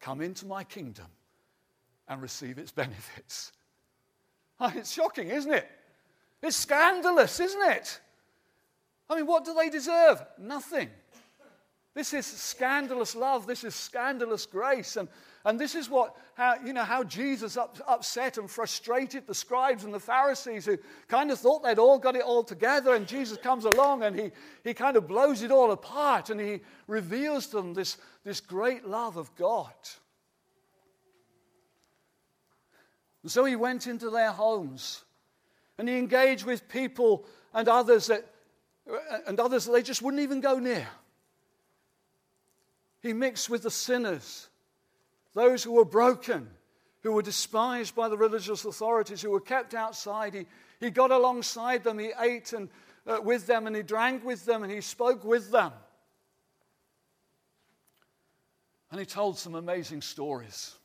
Come 0.00 0.20
into 0.20 0.46
my 0.46 0.64
kingdom 0.64 1.06
and 2.08 2.22
receive 2.22 2.58
its 2.58 2.72
benefits. 2.82 3.52
Oh, 4.60 4.72
it's 4.74 4.92
shocking, 4.92 5.28
isn't 5.28 5.52
it? 5.52 5.70
It's 6.42 6.56
scandalous, 6.56 7.38
isn't 7.38 7.70
it? 7.70 8.00
I 9.08 9.16
mean, 9.16 9.26
what 9.26 9.44
do 9.44 9.54
they 9.54 9.70
deserve? 9.70 10.20
Nothing. 10.36 10.90
This 11.94 12.12
is 12.12 12.26
scandalous 12.26 13.16
love. 13.16 13.46
This 13.46 13.64
is 13.64 13.74
scandalous 13.74 14.46
grace. 14.46 14.96
And, 14.96 15.08
and 15.44 15.58
this 15.58 15.74
is 15.74 15.90
what, 15.90 16.14
how, 16.34 16.56
you 16.64 16.72
know, 16.72 16.84
how 16.84 17.02
Jesus 17.02 17.56
up, 17.56 17.76
upset 17.88 18.38
and 18.38 18.48
frustrated 18.48 19.26
the 19.26 19.34
scribes 19.34 19.84
and 19.84 19.92
the 19.92 19.98
Pharisees 19.98 20.66
who 20.66 20.78
kind 21.08 21.30
of 21.30 21.40
thought 21.40 21.64
they'd 21.64 21.78
all 21.78 21.98
got 21.98 22.14
it 22.14 22.22
all 22.22 22.44
together. 22.44 22.94
And 22.94 23.06
Jesus 23.06 23.38
comes 23.38 23.64
along 23.64 24.04
and 24.04 24.18
he, 24.18 24.30
he 24.62 24.74
kind 24.74 24.96
of 24.96 25.08
blows 25.08 25.42
it 25.42 25.50
all 25.50 25.72
apart 25.72 26.30
and 26.30 26.40
he 26.40 26.60
reveals 26.86 27.46
to 27.48 27.56
them 27.56 27.74
this, 27.74 27.96
this 28.22 28.40
great 28.40 28.86
love 28.86 29.16
of 29.16 29.34
God. 29.34 29.74
And 33.22 33.30
so 33.30 33.44
he 33.44 33.56
went 33.56 33.86
into 33.86 34.10
their 34.10 34.30
homes 34.30 35.04
and 35.78 35.88
he 35.88 35.96
engaged 35.96 36.44
with 36.44 36.68
people 36.68 37.24
and 37.54 37.68
others 37.68 38.08
that, 38.08 38.24
and 39.26 39.38
others 39.38 39.66
that 39.66 39.72
they 39.72 39.82
just 39.82 40.02
wouldn't 40.02 40.22
even 40.22 40.40
go 40.40 40.58
near. 40.58 40.86
He 43.00 43.12
mixed 43.12 43.48
with 43.48 43.62
the 43.62 43.70
sinners, 43.70 44.48
those 45.34 45.62
who 45.62 45.72
were 45.72 45.84
broken, 45.84 46.48
who 47.02 47.12
were 47.12 47.22
despised 47.22 47.94
by 47.94 48.08
the 48.08 48.16
religious 48.16 48.64
authorities, 48.64 49.22
who 49.22 49.30
were 49.30 49.40
kept 49.40 49.74
outside. 49.74 50.34
He, 50.34 50.46
he 50.80 50.90
got 50.90 51.10
alongside 51.10 51.84
them, 51.84 51.98
he 51.98 52.10
ate 52.18 52.52
and, 52.52 52.68
uh, 53.06 53.20
with 53.22 53.46
them, 53.46 53.66
and 53.66 53.76
he 53.76 53.82
drank 53.82 54.24
with 54.24 54.44
them, 54.44 54.62
and 54.62 54.72
he 54.72 54.80
spoke 54.80 55.24
with 55.24 55.50
them. 55.50 55.72
And 58.90 58.98
he 58.98 59.06
told 59.06 59.38
some 59.38 59.54
amazing 59.54 60.02
stories. 60.02 60.77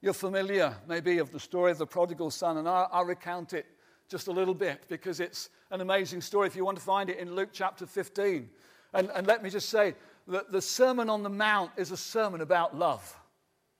You're 0.00 0.12
familiar, 0.12 0.76
maybe, 0.86 1.18
of 1.18 1.32
the 1.32 1.40
story 1.40 1.72
of 1.72 1.78
the 1.78 1.86
prodigal 1.86 2.30
son, 2.30 2.56
and 2.56 2.68
I'll, 2.68 2.88
I'll, 2.92 3.04
recount 3.04 3.52
it 3.52 3.66
just 4.08 4.28
a 4.28 4.32
little 4.32 4.54
bit 4.54 4.82
because 4.88 5.18
it's 5.18 5.50
an 5.72 5.80
amazing 5.80 6.20
story. 6.20 6.46
If 6.46 6.54
you 6.54 6.64
want 6.64 6.78
to 6.78 6.84
find 6.84 7.10
it 7.10 7.18
in 7.18 7.34
Luke 7.34 7.50
chapter 7.52 7.84
15. 7.84 8.48
And, 8.94 9.10
and 9.12 9.26
let 9.26 9.42
me 9.42 9.50
just 9.50 9.68
say 9.68 9.94
that 10.28 10.52
the 10.52 10.62
Sermon 10.62 11.10
on 11.10 11.24
the 11.24 11.28
Mount 11.28 11.72
is 11.76 11.90
a 11.90 11.96
sermon 11.96 12.40
about 12.42 12.78
love. 12.78 13.18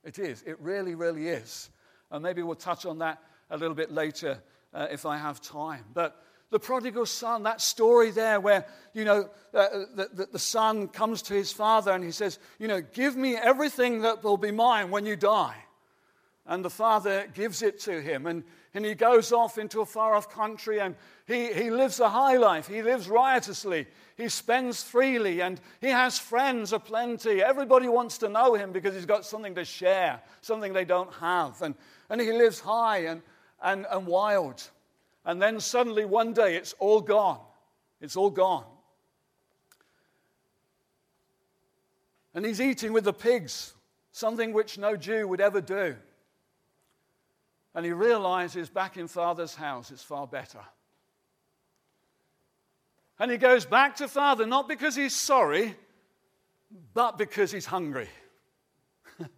It 0.03 0.19
is, 0.19 0.43
it 0.43 0.61
really, 0.61 0.97
really 0.97 1.29
is. 1.29 1.71
And 2.11 2.23
maybe 2.23 2.43
we'll 2.43 2.57
touch 2.57 2.85
on 2.85 2.99
that 2.99 3.23
a 3.49 3.57
little 3.57 3.77
bit 3.77 3.93
later 3.93 4.43
uh, 4.75 4.89
if 4.91 5.07
I 5.07 5.19
have 5.19 5.41
time. 5.41 5.85
But 5.95 6.21
the 6.51 6.59
prodigal 6.59 7.07
son, 7.07 7.45
that 7.45 7.61
story 7.61 8.11
there 8.11 8.41
where, 8.41 8.67
you 8.93 9.05
know, 9.05 9.31
uh, 9.55 9.69
the, 9.95 10.09
the, 10.13 10.29
the 10.33 10.39
son 10.39 10.89
comes 10.89 11.23
to 11.23 11.35
his 11.35 11.53
father 11.53 11.93
and 11.93 12.03
he 12.03 12.11
says, 12.11 12.41
you 12.59 12.67
know, 12.67 12.81
give 12.81 13.15
me 13.15 13.37
everything 13.37 14.03
that 14.03 14.25
will 14.25 14.37
be 14.37 14.51
mine 14.51 14.91
when 14.91 15.07
you 15.07 15.15
die 15.15 15.57
and 16.49 16.65
the 16.65 16.71
father 16.71 17.27
gives 17.35 17.63
it 17.63 17.79
to 17.81 18.01
him. 18.01 18.27
And, 18.27 18.43
and 18.73 18.85
he 18.85 18.95
goes 18.95 19.33
off 19.33 19.59
into 19.59 19.83
a 19.83 19.87
far 19.87 20.15
off 20.15 20.31
country 20.31 20.81
and 20.81 20.97
he, 21.27 21.53
he 21.53 21.71
lives 21.71 22.01
a 22.01 22.09
high 22.09 22.39
life. 22.39 22.67
He 22.67 22.81
lives 22.81 23.07
riotously. 23.07 23.87
He 24.17 24.31
spends 24.31 24.83
freely 24.83 25.43
and 25.43 25.61
he 25.83 25.89
has 25.89 26.19
friends 26.19 26.73
aplenty. 26.73 27.43
Everybody 27.43 27.89
wants 27.89 28.17
to 28.19 28.31
know 28.31 28.55
him 28.55 28.73
because 28.73 28.95
he's 28.95 29.05
got 29.05 29.27
something 29.27 29.55
to 29.57 29.65
share, 29.65 30.23
something 30.41 30.73
they 30.73 30.87
don't 30.87 31.13
have. 31.15 31.61
And, 31.61 31.75
and 32.09 32.19
he 32.19 32.33
lives 32.33 32.61
high 32.61 33.05
and, 33.05 33.21
and, 33.63 33.87
and 33.91 34.07
wild. 34.07 34.63
And 35.27 35.41
then 35.41 35.61
suddenly 35.61 36.07
one 36.07 36.33
day 36.33 36.57
it's 36.57 36.75
all 36.79 37.03
gone. 37.03 37.41
It's 38.01 38.17
all 38.17 38.31
gone. 38.31 38.65
And 42.33 42.47
he's 42.47 42.61
eating 42.61 42.95
with 42.95 43.05
the 43.05 43.13
pigs, 43.13 43.75
something 44.13 44.55
which 44.55 44.79
no 44.79 44.97
Jew 44.97 45.29
would 45.29 45.43
ever 45.43 45.61
do. 45.61 45.97
And 47.75 47.85
he 47.85 47.93
realizes 47.93 48.69
back 48.69 48.97
in 48.97 49.09
Father's 49.09 49.55
house 49.55 49.91
it's 49.91 50.03
far 50.03 50.27
better. 50.27 50.61
And 53.19 53.31
he 53.31 53.37
goes 53.37 53.65
back 53.65 53.97
to 53.97 54.09
Father 54.09 54.47
not 54.47 54.69
because 54.69 54.95
he's 54.95 55.15
sorry, 55.15 55.75
but 56.95 57.19
because 57.19 57.51
he's 57.51 57.67
hungry. 57.67 58.09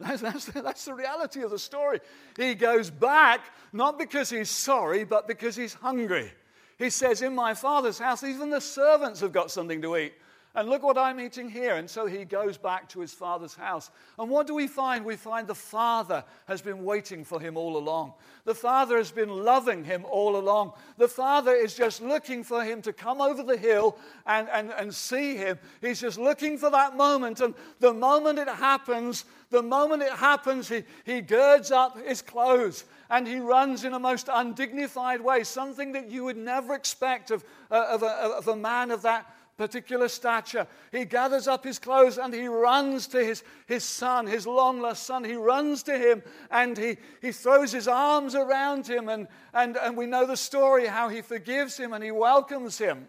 that's, 0.00 0.22
that's, 0.22 0.44
that's, 0.46 0.84
the 0.84 0.94
reality 0.94 1.42
of 1.42 1.50
the 1.50 1.58
story. 1.58 2.00
He 2.36 2.54
goes 2.54 2.90
back 2.90 3.40
not 3.72 3.98
because 3.98 4.30
he's 4.30 4.50
sorry, 4.50 5.04
but 5.04 5.26
because 5.26 5.56
he's 5.56 5.74
hungry. 5.74 6.30
He 6.78 6.90
says, 6.90 7.22
In 7.22 7.34
my 7.34 7.54
Father's 7.54 7.98
house, 7.98 8.22
even 8.22 8.50
the 8.50 8.60
servants 8.60 9.20
have 9.20 9.32
got 9.32 9.50
something 9.50 9.82
to 9.82 9.96
eat. 9.96 10.14
And 10.56 10.68
look 10.68 10.84
what 10.84 10.96
I'm 10.96 11.18
eating 11.18 11.48
here. 11.48 11.74
And 11.74 11.90
so 11.90 12.06
he 12.06 12.24
goes 12.24 12.56
back 12.56 12.88
to 12.90 13.00
his 13.00 13.12
father's 13.12 13.56
house. 13.56 13.90
And 14.20 14.30
what 14.30 14.46
do 14.46 14.54
we 14.54 14.68
find? 14.68 15.04
We 15.04 15.16
find 15.16 15.48
the 15.48 15.54
father 15.54 16.22
has 16.46 16.62
been 16.62 16.84
waiting 16.84 17.24
for 17.24 17.40
him 17.40 17.56
all 17.56 17.76
along. 17.76 18.12
The 18.44 18.54
father 18.54 18.96
has 18.96 19.10
been 19.10 19.30
loving 19.30 19.82
him 19.82 20.04
all 20.08 20.36
along. 20.36 20.74
The 20.96 21.08
father 21.08 21.52
is 21.52 21.74
just 21.74 22.00
looking 22.00 22.44
for 22.44 22.62
him 22.62 22.82
to 22.82 22.92
come 22.92 23.20
over 23.20 23.42
the 23.42 23.56
hill 23.56 23.98
and, 24.26 24.48
and, 24.48 24.70
and 24.78 24.94
see 24.94 25.36
him. 25.36 25.58
He's 25.80 26.00
just 26.00 26.20
looking 26.20 26.56
for 26.56 26.70
that 26.70 26.96
moment. 26.96 27.40
And 27.40 27.54
the 27.80 27.92
moment 27.92 28.38
it 28.38 28.46
happens, 28.46 29.24
the 29.50 29.62
moment 29.62 30.02
it 30.02 30.12
happens, 30.12 30.68
he, 30.68 30.84
he 31.04 31.20
girds 31.20 31.72
up 31.72 31.98
his 32.06 32.22
clothes 32.22 32.84
and 33.10 33.26
he 33.26 33.38
runs 33.38 33.84
in 33.84 33.92
a 33.92 33.98
most 33.98 34.28
undignified 34.32 35.20
way, 35.20 35.42
something 35.42 35.92
that 35.92 36.10
you 36.10 36.22
would 36.24 36.36
never 36.36 36.74
expect 36.74 37.32
of, 37.32 37.44
uh, 37.72 37.86
of, 37.90 38.02
a, 38.04 38.06
of 38.06 38.48
a 38.48 38.56
man 38.56 38.92
of 38.92 39.02
that 39.02 39.26
particular 39.56 40.08
stature. 40.08 40.66
He 40.90 41.04
gathers 41.04 41.46
up 41.46 41.64
his 41.64 41.78
clothes 41.78 42.18
and 42.18 42.34
he 42.34 42.46
runs 42.48 43.06
to 43.08 43.24
his, 43.24 43.42
his 43.66 43.84
son, 43.84 44.26
his 44.26 44.46
long 44.46 44.80
lost 44.80 45.04
son. 45.04 45.24
He 45.24 45.34
runs 45.34 45.82
to 45.84 45.96
him 45.96 46.22
and 46.50 46.76
he, 46.76 46.96
he 47.20 47.32
throws 47.32 47.72
his 47.72 47.88
arms 47.88 48.34
around 48.34 48.86
him. 48.86 49.08
And, 49.08 49.28
and, 49.52 49.76
and 49.76 49.96
we 49.96 50.06
know 50.06 50.26
the 50.26 50.36
story 50.36 50.86
how 50.86 51.08
he 51.08 51.22
forgives 51.22 51.76
him 51.76 51.92
and 51.92 52.02
he 52.02 52.10
welcomes 52.10 52.78
him. 52.78 53.06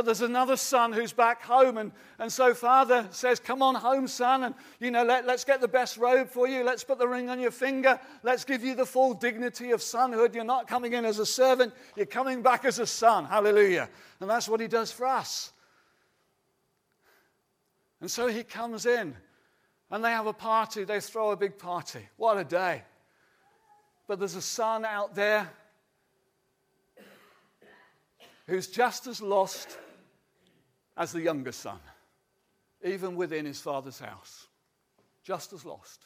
But 0.00 0.06
there's 0.06 0.22
another 0.22 0.56
son 0.56 0.94
who's 0.94 1.12
back 1.12 1.42
home. 1.42 1.76
And, 1.76 1.92
and 2.18 2.32
so 2.32 2.54
father 2.54 3.06
says, 3.10 3.38
Come 3.38 3.60
on 3.60 3.74
home, 3.74 4.08
son. 4.08 4.44
And, 4.44 4.54
you 4.78 4.90
know, 4.90 5.04
let, 5.04 5.26
let's 5.26 5.44
get 5.44 5.60
the 5.60 5.68
best 5.68 5.98
robe 5.98 6.30
for 6.30 6.48
you. 6.48 6.64
Let's 6.64 6.82
put 6.82 6.98
the 6.98 7.06
ring 7.06 7.28
on 7.28 7.38
your 7.38 7.50
finger. 7.50 8.00
Let's 8.22 8.42
give 8.42 8.64
you 8.64 8.74
the 8.74 8.86
full 8.86 9.12
dignity 9.12 9.72
of 9.72 9.80
sonhood. 9.80 10.34
You're 10.34 10.42
not 10.42 10.66
coming 10.66 10.94
in 10.94 11.04
as 11.04 11.18
a 11.18 11.26
servant, 11.26 11.74
you're 11.96 12.06
coming 12.06 12.40
back 12.40 12.64
as 12.64 12.78
a 12.78 12.86
son. 12.86 13.26
Hallelujah. 13.26 13.90
And 14.20 14.30
that's 14.30 14.48
what 14.48 14.58
he 14.58 14.68
does 14.68 14.90
for 14.90 15.04
us. 15.04 15.52
And 18.00 18.10
so 18.10 18.26
he 18.26 18.42
comes 18.42 18.86
in 18.86 19.14
and 19.90 20.02
they 20.02 20.12
have 20.12 20.26
a 20.26 20.32
party. 20.32 20.84
They 20.84 21.00
throw 21.00 21.32
a 21.32 21.36
big 21.36 21.58
party. 21.58 22.08
What 22.16 22.38
a 22.38 22.44
day. 22.44 22.84
But 24.08 24.18
there's 24.18 24.34
a 24.34 24.40
son 24.40 24.86
out 24.86 25.14
there 25.14 25.50
who's 28.46 28.66
just 28.66 29.06
as 29.06 29.20
lost 29.20 29.76
as 31.00 31.12
the 31.12 31.22
younger 31.22 31.50
son, 31.50 31.78
even 32.84 33.16
within 33.16 33.46
his 33.46 33.58
father's 33.58 33.98
house. 33.98 34.46
Just 35.24 35.54
as 35.54 35.64
lost. 35.64 36.04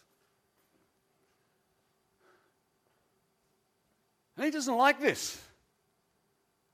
And 4.37 4.45
he 4.45 4.53
doesn't 4.53 4.77
like 4.77 5.01
this. 5.01 5.43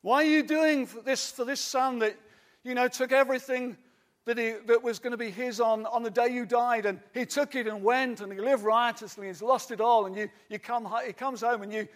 Why 0.03 0.17
are 0.17 0.29
you 0.29 0.43
doing 0.43 0.87
this 1.07 1.33
for 1.33 1.47
this 1.47 1.61
son 1.61 2.01
that, 2.01 2.15
you 2.63 2.75
know, 2.75 2.89
took 2.89 3.11
everything 3.11 3.79
that, 4.27 4.37
he, 4.37 4.53
that 4.67 4.83
was 4.83 4.99
going 4.99 5.13
to 5.13 5.17
be 5.17 5.31
his 5.31 5.59
on, 5.59 5.87
on 5.87 6.03
the 6.03 6.11
day 6.11 6.29
you 6.29 6.45
died, 6.45 6.85
and 6.85 7.01
he 7.15 7.25
took 7.25 7.55
it 7.55 7.67
and 7.67 7.83
went, 7.83 8.21
and 8.21 8.31
he 8.31 8.39
lived 8.39 8.65
riotously, 8.65 9.29
and 9.29 9.35
he's 9.35 9.43
lost 9.43 9.71
it 9.71 9.81
all, 9.81 10.05
and 10.05 10.15
you, 10.15 10.29
you 10.51 10.59
come, 10.59 10.87
he 11.07 11.15
comes 11.15 11.41
home 11.41 11.63
and 11.63 11.73
you, 11.73 11.89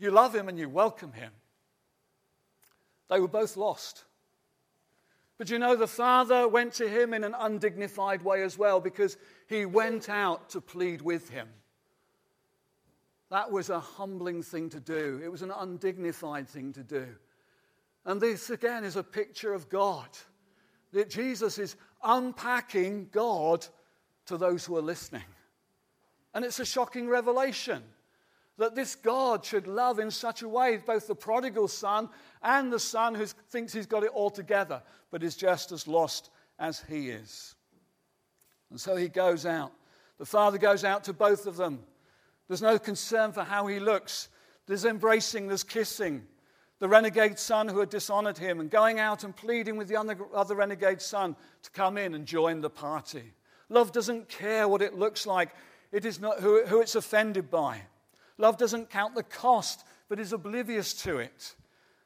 you 0.00 0.10
love 0.10 0.34
him 0.34 0.48
and 0.48 0.58
you 0.58 0.68
welcome 0.68 1.12
him. 1.12 1.30
They 3.08 3.20
were 3.20 3.28
both 3.28 3.56
lost. 3.56 4.04
But 5.42 5.50
you 5.50 5.58
know, 5.58 5.74
the 5.74 5.88
father 5.88 6.46
went 6.46 6.74
to 6.74 6.88
him 6.88 7.12
in 7.12 7.24
an 7.24 7.34
undignified 7.36 8.22
way 8.22 8.44
as 8.44 8.56
well 8.56 8.78
because 8.78 9.16
he 9.48 9.66
went 9.66 10.08
out 10.08 10.50
to 10.50 10.60
plead 10.60 11.02
with 11.02 11.30
him. 11.30 11.48
That 13.28 13.50
was 13.50 13.68
a 13.68 13.80
humbling 13.80 14.44
thing 14.44 14.70
to 14.70 14.78
do, 14.78 15.20
it 15.20 15.32
was 15.32 15.42
an 15.42 15.50
undignified 15.50 16.48
thing 16.48 16.72
to 16.74 16.84
do. 16.84 17.08
And 18.04 18.20
this, 18.20 18.50
again, 18.50 18.84
is 18.84 18.94
a 18.94 19.02
picture 19.02 19.52
of 19.52 19.68
God. 19.68 20.06
That 20.92 21.10
Jesus 21.10 21.58
is 21.58 21.74
unpacking 22.04 23.08
God 23.10 23.66
to 24.26 24.36
those 24.36 24.64
who 24.64 24.76
are 24.76 24.80
listening. 24.80 25.26
And 26.34 26.44
it's 26.44 26.60
a 26.60 26.64
shocking 26.64 27.08
revelation 27.08 27.82
that 28.58 28.74
this 28.74 28.94
God 28.94 29.44
should 29.44 29.66
love 29.66 29.98
in 29.98 30.10
such 30.10 30.42
a 30.42 30.48
way 30.48 30.76
both 30.76 31.06
the 31.06 31.14
prodigal 31.14 31.68
son 31.68 32.08
and 32.42 32.72
the 32.72 32.78
son 32.78 33.14
who 33.14 33.26
thinks 33.26 33.72
he's 33.72 33.86
got 33.86 34.04
it 34.04 34.10
all 34.10 34.30
together, 34.30 34.82
but 35.10 35.22
is 35.22 35.36
just 35.36 35.72
as 35.72 35.88
lost 35.88 36.30
as 36.58 36.82
he 36.88 37.10
is. 37.10 37.54
And 38.70 38.80
so 38.80 38.96
he 38.96 39.08
goes 39.08 39.46
out. 39.46 39.72
The 40.18 40.26
father 40.26 40.58
goes 40.58 40.84
out 40.84 41.04
to 41.04 41.12
both 41.12 41.46
of 41.46 41.56
them. 41.56 41.80
There's 42.48 42.62
no 42.62 42.78
concern 42.78 43.32
for 43.32 43.42
how 43.42 43.66
he 43.66 43.80
looks. 43.80 44.28
There's 44.66 44.84
embracing, 44.84 45.48
there's 45.48 45.64
kissing. 45.64 46.26
The 46.78 46.88
renegade 46.88 47.38
son 47.38 47.68
who 47.68 47.80
had 47.80 47.90
dishonored 47.90 48.38
him, 48.38 48.60
and 48.60 48.70
going 48.70 48.98
out 48.98 49.24
and 49.24 49.34
pleading 49.34 49.76
with 49.76 49.88
the 49.88 49.96
other 49.96 50.54
renegade 50.54 51.00
son 51.00 51.36
to 51.62 51.70
come 51.70 51.96
in 51.96 52.14
and 52.14 52.26
join 52.26 52.60
the 52.60 52.70
party. 52.70 53.34
Love 53.68 53.92
doesn't 53.92 54.28
care 54.28 54.68
what 54.68 54.82
it 54.82 54.98
looks 54.98 55.26
like, 55.26 55.50
it 55.92 56.04
is 56.04 56.20
not 56.20 56.40
who, 56.40 56.64
who 56.66 56.80
it's 56.80 56.94
offended 56.94 57.50
by. 57.50 57.82
Love 58.42 58.58
doesn't 58.58 58.90
count 58.90 59.14
the 59.14 59.22
cost, 59.22 59.86
but 60.08 60.18
is 60.18 60.32
oblivious 60.32 60.94
to 60.94 61.18
it. 61.18 61.54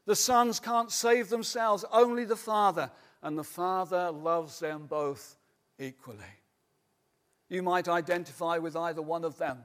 The 0.05 0.15
sons 0.15 0.61
can't 0.61 0.93
save 0.93 1.31
themselves, 1.31 1.83
only 1.91 2.27
the 2.27 2.37
Father, 2.37 2.91
and 3.23 3.39
the 3.39 3.43
Father 3.43 4.11
loves 4.11 4.61
them 4.61 4.85
both 4.87 5.39
equally. 5.79 6.19
You 7.49 7.63
might 7.63 7.89
identify 7.89 8.59
with 8.59 8.77
either 8.77 9.01
one 9.01 9.25
of 9.25 9.39
them. 9.39 9.61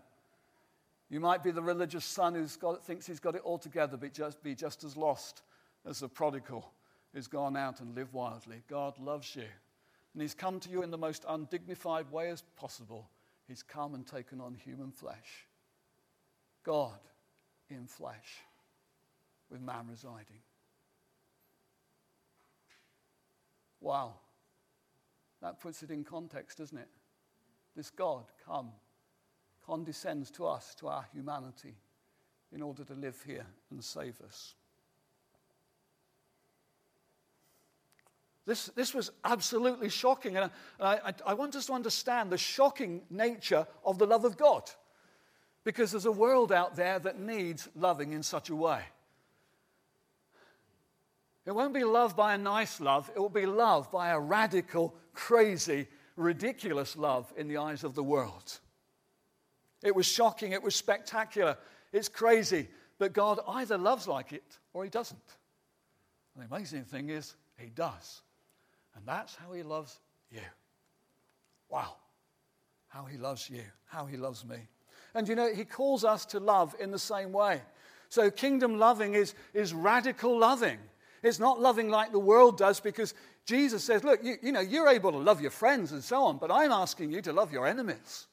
You 1.09 1.19
might 1.19 1.43
be 1.43 1.51
the 1.51 1.61
religious 1.61 2.05
son 2.05 2.35
who 2.35 2.47
thinks 2.77 3.05
he's 3.05 3.19
got 3.19 3.35
it 3.35 3.41
all 3.43 3.57
together, 3.57 3.97
but 3.97 4.13
just, 4.13 4.41
be 4.41 4.55
just 4.55 4.85
as 4.85 4.95
lost 4.95 5.43
as 5.85 5.99
the 5.99 6.07
prodigal 6.07 6.71
who's 7.13 7.27
gone 7.27 7.57
out 7.57 7.81
and 7.81 7.93
lived 7.93 8.13
wildly. 8.13 8.63
God 8.69 8.97
loves 8.97 9.35
you. 9.35 9.43
And 10.13 10.21
he's 10.21 10.33
come 10.33 10.61
to 10.61 10.69
you 10.69 10.83
in 10.83 10.91
the 10.91 10.97
most 10.97 11.25
undignified 11.27 12.09
way 12.13 12.29
as 12.29 12.43
possible. 12.55 13.09
He's 13.49 13.61
come 13.61 13.93
and 13.93 14.07
taken 14.07 14.39
on 14.39 14.53
human 14.53 14.91
flesh. 14.91 15.47
God 16.63 16.99
in 17.69 17.87
flesh 17.87 18.43
with 19.49 19.61
man 19.61 19.87
residing. 19.89 20.41
Wow. 23.79 24.13
That 25.41 25.59
puts 25.59 25.81
it 25.81 25.89
in 25.89 26.03
context, 26.03 26.59
doesn't 26.59 26.77
it? 26.77 26.89
This 27.75 27.89
God 27.89 28.25
come, 28.45 28.69
condescends 29.65 30.29
to 30.31 30.45
us, 30.45 30.75
to 30.75 30.87
our 30.87 31.05
humanity, 31.13 31.75
in 32.53 32.61
order 32.61 32.83
to 32.83 32.93
live 32.93 33.21
here 33.25 33.45
and 33.71 33.83
save 33.83 34.21
us. 34.21 34.55
This, 38.45 38.65
this 38.75 38.93
was 38.93 39.11
absolutely 39.23 39.89
shocking. 39.89 40.35
And 40.35 40.51
I, 40.79 40.95
I, 40.95 41.13
I 41.27 41.33
want 41.33 41.55
us 41.55 41.67
to 41.67 41.73
understand 41.73 42.31
the 42.31 42.37
shocking 42.37 43.01
nature 43.09 43.65
of 43.85 43.97
the 43.97 44.05
love 44.05 44.25
of 44.25 44.35
God. 44.35 44.69
Because 45.63 45.91
there's 45.91 46.05
a 46.05 46.11
world 46.11 46.51
out 46.51 46.75
there 46.75 46.99
that 46.99 47.19
needs 47.19 47.69
loving 47.75 48.13
in 48.13 48.23
such 48.23 48.49
a 48.49 48.55
way. 48.55 48.81
It 51.45 51.51
won't 51.51 51.73
be 51.73 51.83
love 51.83 52.15
by 52.15 52.35
a 52.35 52.37
nice 52.37 52.79
love, 52.79 53.09
it 53.15 53.19
will 53.19 53.29
be 53.29 53.45
love 53.45 53.91
by 53.91 54.09
a 54.09 54.19
radical, 54.19 54.95
crazy, 55.13 55.87
ridiculous 56.15 56.95
love 56.95 57.31
in 57.35 57.47
the 57.47 57.57
eyes 57.57 57.83
of 57.83 57.95
the 57.95 58.03
world. 58.03 58.59
It 59.83 59.95
was 59.95 60.05
shocking, 60.05 60.51
it 60.51 60.61
was 60.61 60.75
spectacular, 60.75 61.57
it's 61.91 62.09
crazy, 62.09 62.67
but 62.99 63.13
God 63.13 63.39
either 63.47 63.77
loves 63.77 64.07
like 64.07 64.31
it 64.33 64.59
or 64.73 64.83
He 64.83 64.89
doesn't. 64.89 65.19
The 66.37 66.45
amazing 66.45 66.83
thing 66.85 67.09
is, 67.09 67.35
He 67.57 67.69
does. 67.69 68.21
And 68.95 69.05
that's 69.05 69.35
how 69.35 69.51
He 69.53 69.63
loves 69.63 69.99
you. 70.31 70.41
Wow. 71.69 71.95
How 72.87 73.05
He 73.05 73.17
loves 73.17 73.49
you, 73.49 73.63
how 73.85 74.05
He 74.05 74.17
loves 74.17 74.45
me. 74.45 74.57
And 75.13 75.27
you 75.27 75.35
know, 75.35 75.53
He 75.53 75.65
calls 75.65 76.03
us 76.03 76.25
to 76.27 76.39
love 76.39 76.75
in 76.79 76.91
the 76.91 76.99
same 76.99 77.31
way. 77.31 77.61
So, 78.09 78.29
kingdom 78.29 78.77
loving 78.77 79.13
is, 79.13 79.33
is 79.53 79.73
radical 79.73 80.37
loving. 80.37 80.77
It's 81.23 81.39
not 81.39 81.61
loving 81.61 81.89
like 81.89 82.11
the 82.11 82.19
world 82.19 82.57
does 82.57 82.79
because 82.79 83.13
Jesus 83.45 83.83
says, 83.83 84.03
look, 84.03 84.23
you, 84.23 84.35
you 84.41 84.51
know, 84.51 84.59
you're 84.59 84.89
able 84.89 85.11
to 85.11 85.17
love 85.17 85.41
your 85.41 85.51
friends 85.51 85.91
and 85.91 86.03
so 86.03 86.23
on, 86.23 86.37
but 86.37 86.51
I'm 86.51 86.71
asking 86.71 87.11
you 87.11 87.21
to 87.21 87.33
love 87.33 87.51
your 87.51 87.67
enemies. 87.67 88.27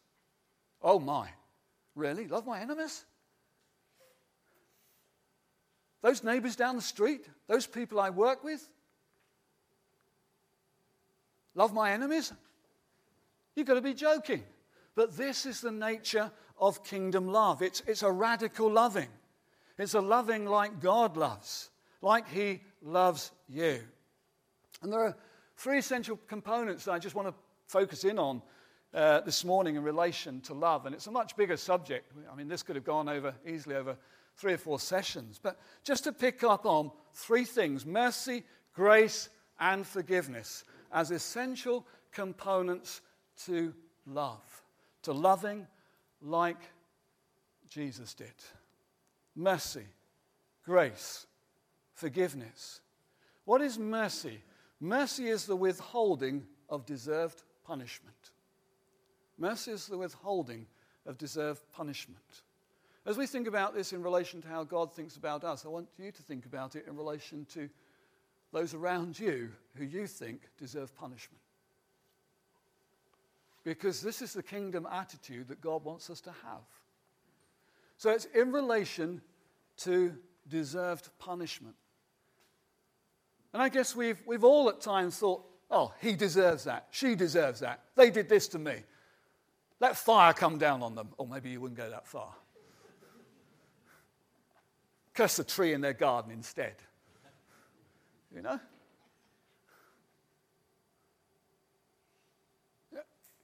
Oh 0.82 0.98
my. 0.98 1.28
Really? 1.94 2.26
Love 2.28 2.46
my 2.46 2.60
enemies? 2.60 3.04
Those 6.02 6.22
neighbors 6.22 6.56
down 6.56 6.76
the 6.76 6.82
street? 6.82 7.26
Those 7.48 7.66
people 7.66 7.98
I 7.98 8.10
work 8.10 8.44
with? 8.44 8.68
Love 11.54 11.74
my 11.74 11.90
enemies? 11.90 12.32
You've 13.56 13.66
got 13.66 13.74
to 13.74 13.80
be 13.80 13.94
joking. 13.94 14.44
But 14.94 15.16
this 15.16 15.46
is 15.46 15.60
the 15.60 15.72
nature 15.72 16.30
of 16.60 16.82
kingdom 16.84 17.28
love 17.28 17.62
it's, 17.62 17.82
it's 17.86 18.02
a 18.02 18.10
radical 18.10 18.70
loving, 18.70 19.08
it's 19.78 19.94
a 19.94 20.00
loving 20.00 20.44
like 20.46 20.80
God 20.80 21.16
loves, 21.16 21.70
like 22.02 22.28
He 22.28 22.60
loves 22.82 23.32
you. 23.48 23.80
And 24.82 24.92
there 24.92 25.00
are 25.00 25.16
three 25.56 25.78
essential 25.78 26.18
components 26.28 26.84
that 26.84 26.92
I 26.92 26.98
just 26.98 27.14
want 27.14 27.28
to 27.28 27.34
focus 27.66 28.04
in 28.04 28.18
on 28.18 28.42
uh, 28.94 29.20
this 29.20 29.44
morning 29.44 29.76
in 29.76 29.82
relation 29.82 30.40
to 30.42 30.54
love. 30.54 30.86
And 30.86 30.94
it's 30.94 31.06
a 31.06 31.10
much 31.10 31.36
bigger 31.36 31.56
subject. 31.56 32.12
I 32.30 32.34
mean, 32.34 32.48
this 32.48 32.62
could 32.62 32.76
have 32.76 32.84
gone 32.84 33.08
over 33.08 33.34
easily 33.46 33.76
over 33.76 33.96
three 34.36 34.52
or 34.52 34.58
four 34.58 34.80
sessions. 34.80 35.38
But 35.42 35.58
just 35.84 36.04
to 36.04 36.12
pick 36.12 36.44
up 36.44 36.64
on 36.64 36.90
three 37.12 37.44
things 37.44 37.84
mercy, 37.84 38.44
grace 38.72 39.28
and 39.60 39.86
forgiveness 39.86 40.64
as 40.92 41.10
essential 41.10 41.86
components 42.12 43.00
to 43.44 43.74
love, 44.06 44.62
to 45.02 45.12
loving 45.12 45.66
like 46.20 46.60
Jesus 47.68 48.14
did. 48.14 48.34
Mercy, 49.34 49.86
grace, 50.64 51.26
forgiveness. 51.94 52.80
What 53.44 53.60
is 53.60 53.78
mercy? 53.78 54.42
Mercy 54.80 55.28
is 55.28 55.46
the 55.46 55.56
withholding 55.56 56.44
of 56.68 56.86
deserved 56.86 57.42
punishment. 57.64 58.30
Mercy 59.38 59.70
is 59.70 59.86
the 59.86 59.98
withholding 59.98 60.66
of 61.06 61.18
deserved 61.18 61.62
punishment. 61.72 62.42
As 63.06 63.16
we 63.16 63.26
think 63.26 63.46
about 63.46 63.74
this 63.74 63.92
in 63.92 64.02
relation 64.02 64.42
to 64.42 64.48
how 64.48 64.64
God 64.64 64.92
thinks 64.92 65.16
about 65.16 65.44
us, 65.44 65.64
I 65.64 65.68
want 65.68 65.88
you 65.98 66.12
to 66.12 66.22
think 66.22 66.44
about 66.44 66.76
it 66.76 66.86
in 66.86 66.96
relation 66.96 67.46
to 67.54 67.70
those 68.52 68.74
around 68.74 69.18
you 69.18 69.50
who 69.76 69.84
you 69.84 70.06
think 70.06 70.42
deserve 70.58 70.94
punishment. 70.94 71.40
Because 73.68 74.00
this 74.00 74.22
is 74.22 74.32
the 74.32 74.42
kingdom 74.42 74.88
attitude 74.90 75.48
that 75.48 75.60
God 75.60 75.84
wants 75.84 76.08
us 76.08 76.22
to 76.22 76.30
have. 76.30 76.62
So 77.98 78.08
it's 78.10 78.24
in 78.26 78.50
relation 78.50 79.20
to 79.78 80.14
deserved 80.48 81.10
punishment. 81.18 81.74
And 83.52 83.62
I 83.62 83.68
guess 83.68 83.94
we've, 83.94 84.20
we've 84.26 84.44
all 84.44 84.70
at 84.70 84.80
times 84.80 85.18
thought, 85.18 85.44
oh, 85.70 85.92
he 86.00 86.14
deserves 86.14 86.64
that. 86.64 86.86
She 86.92 87.14
deserves 87.14 87.60
that. 87.60 87.82
They 87.94 88.10
did 88.10 88.28
this 88.28 88.48
to 88.48 88.58
me. 88.58 88.74
Let 89.80 89.98
fire 89.98 90.32
come 90.32 90.56
down 90.56 90.82
on 90.82 90.94
them. 90.94 91.10
Or 91.18 91.26
maybe 91.26 91.50
you 91.50 91.60
wouldn't 91.60 91.78
go 91.78 91.90
that 91.90 92.06
far. 92.06 92.32
Curse 95.12 95.36
the 95.36 95.44
tree 95.44 95.74
in 95.74 95.82
their 95.82 95.92
garden 95.92 96.30
instead. 96.30 96.76
You 98.34 98.40
know? 98.40 98.60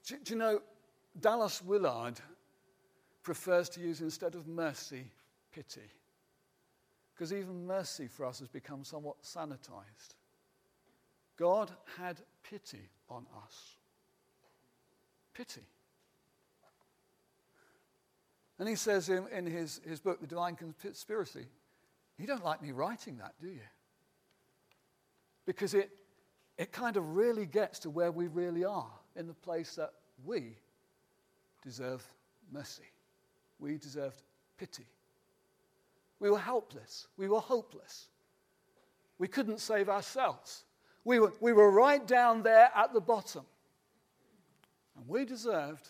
Do, 0.07 0.17
do 0.23 0.33
you 0.35 0.39
know, 0.39 0.61
Dallas 1.19 1.63
Willard 1.63 2.21
prefers 3.23 3.69
to 3.71 3.81
use 3.81 4.01
instead 4.01 4.35
of 4.35 4.47
mercy, 4.47 5.05
pity. 5.53 5.91
Because 7.15 7.33
even 7.33 7.67
mercy 7.67 8.07
for 8.07 8.27
us 8.27 8.39
has 8.41 8.49
become 8.49 8.85
somewhat 8.85 9.23
sanitized. 9.23 10.15
God 11.37 11.71
had 11.99 12.21
pity 12.49 12.91
on 13.09 13.27
us. 13.45 13.77
Pity. 15.33 15.63
And 18.59 18.69
he 18.69 18.77
says 18.77 19.09
in, 19.09 19.27
in 19.33 19.47
his, 19.47 19.81
his 19.89 20.01
book, 20.01 20.21
The 20.21 20.27
Divine 20.27 20.57
Conspiracy, 20.81 21.47
you 22.19 22.27
don't 22.27 22.45
like 22.45 22.63
me 22.63 22.71
writing 22.73 23.17
that, 23.19 23.33
do 23.41 23.49
you? 23.49 23.61
Because 25.47 25.75
it, 25.75 25.91
it 26.57 26.73
kind 26.73 26.97
of 26.97 27.17
really 27.17 27.47
gets 27.47 27.81
to 27.81 27.91
where 27.91 28.13
we 28.13 28.29
really 28.29 28.65
are 28.65 28.93
in 29.17 29.27
the 29.27 29.35
place 29.35 29.75
that 29.77 29.93
we 30.25 30.57
deserve 31.63 32.05
mercy. 32.53 32.91
We 33.59 33.79
deserved 33.79 34.23
pity. 34.59 34.87
We 36.21 36.31
were 36.31 36.39
helpless. 36.39 37.09
We 37.17 37.29
were 37.29 37.41
hopeless. 37.41 38.09
We 39.19 39.29
couldn't 39.29 39.61
save 39.61 39.89
ourselves. 39.89 40.65
We 41.05 41.19
were, 41.19 41.33
we 41.41 41.53
were 41.53 41.71
right 41.71 42.05
down 42.07 42.43
there 42.43 42.71
at 42.75 42.93
the 42.93 43.01
bottom. 43.01 43.45
And 44.97 45.09
we 45.09 45.25
deserved 45.25 45.89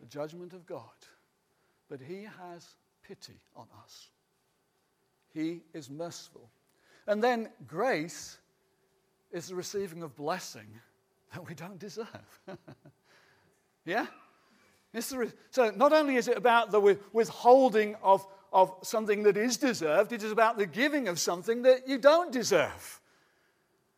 the 0.00 0.06
judgment 0.06 0.52
of 0.52 0.66
God. 0.66 0.82
But 1.88 2.00
He 2.00 2.26
has 2.40 2.76
pity 3.02 3.40
on 3.56 3.66
us. 3.82 4.08
He 5.32 5.62
is 5.72 5.90
merciful. 5.90 6.48
And 7.06 7.22
then 7.22 7.48
grace 7.66 8.38
is 9.32 9.48
the 9.48 9.54
receiving 9.54 10.02
of 10.02 10.16
blessing 10.16 10.68
that 11.32 11.46
we 11.46 11.54
don't 11.54 11.78
deserve. 11.78 12.06
yeah? 13.84 14.06
Re- 15.12 15.30
so 15.50 15.70
not 15.70 15.92
only 15.92 16.16
is 16.16 16.28
it 16.28 16.36
about 16.36 16.70
the 16.70 16.98
withholding 17.12 17.94
of, 18.02 18.26
of 18.52 18.74
something 18.82 19.22
that 19.24 19.36
is 19.36 19.56
deserved, 19.56 20.12
it 20.12 20.22
is 20.22 20.32
about 20.32 20.58
the 20.58 20.66
giving 20.66 21.08
of 21.08 21.18
something 21.18 21.62
that 21.62 21.86
you 21.86 21.98
don't 21.98 22.32
deserve. 22.32 23.00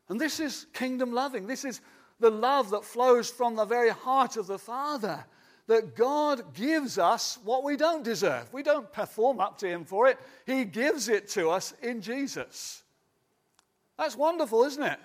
And 0.08 0.20
this 0.20 0.40
is 0.40 0.66
kingdom 0.72 1.12
loving. 1.12 1.46
This 1.46 1.64
is 1.64 1.80
the 2.18 2.30
love 2.30 2.70
that 2.70 2.84
flows 2.84 3.30
from 3.30 3.54
the 3.54 3.64
very 3.64 3.90
heart 3.90 4.36
of 4.36 4.46
the 4.46 4.58
Father. 4.58 5.24
That 5.68 5.94
God 5.94 6.52
gives 6.52 6.98
us 6.98 7.38
what 7.44 7.62
we 7.62 7.76
don't 7.76 8.02
deserve. 8.02 8.52
We 8.52 8.64
don't 8.64 8.92
perform 8.92 9.38
up 9.38 9.58
to 9.58 9.68
Him 9.68 9.84
for 9.84 10.08
it, 10.08 10.18
He 10.44 10.64
gives 10.64 11.08
it 11.08 11.28
to 11.30 11.50
us 11.50 11.72
in 11.80 12.02
Jesus. 12.02 12.82
That's 13.96 14.16
wonderful, 14.16 14.64
isn't 14.64 14.82
it? 14.82 14.98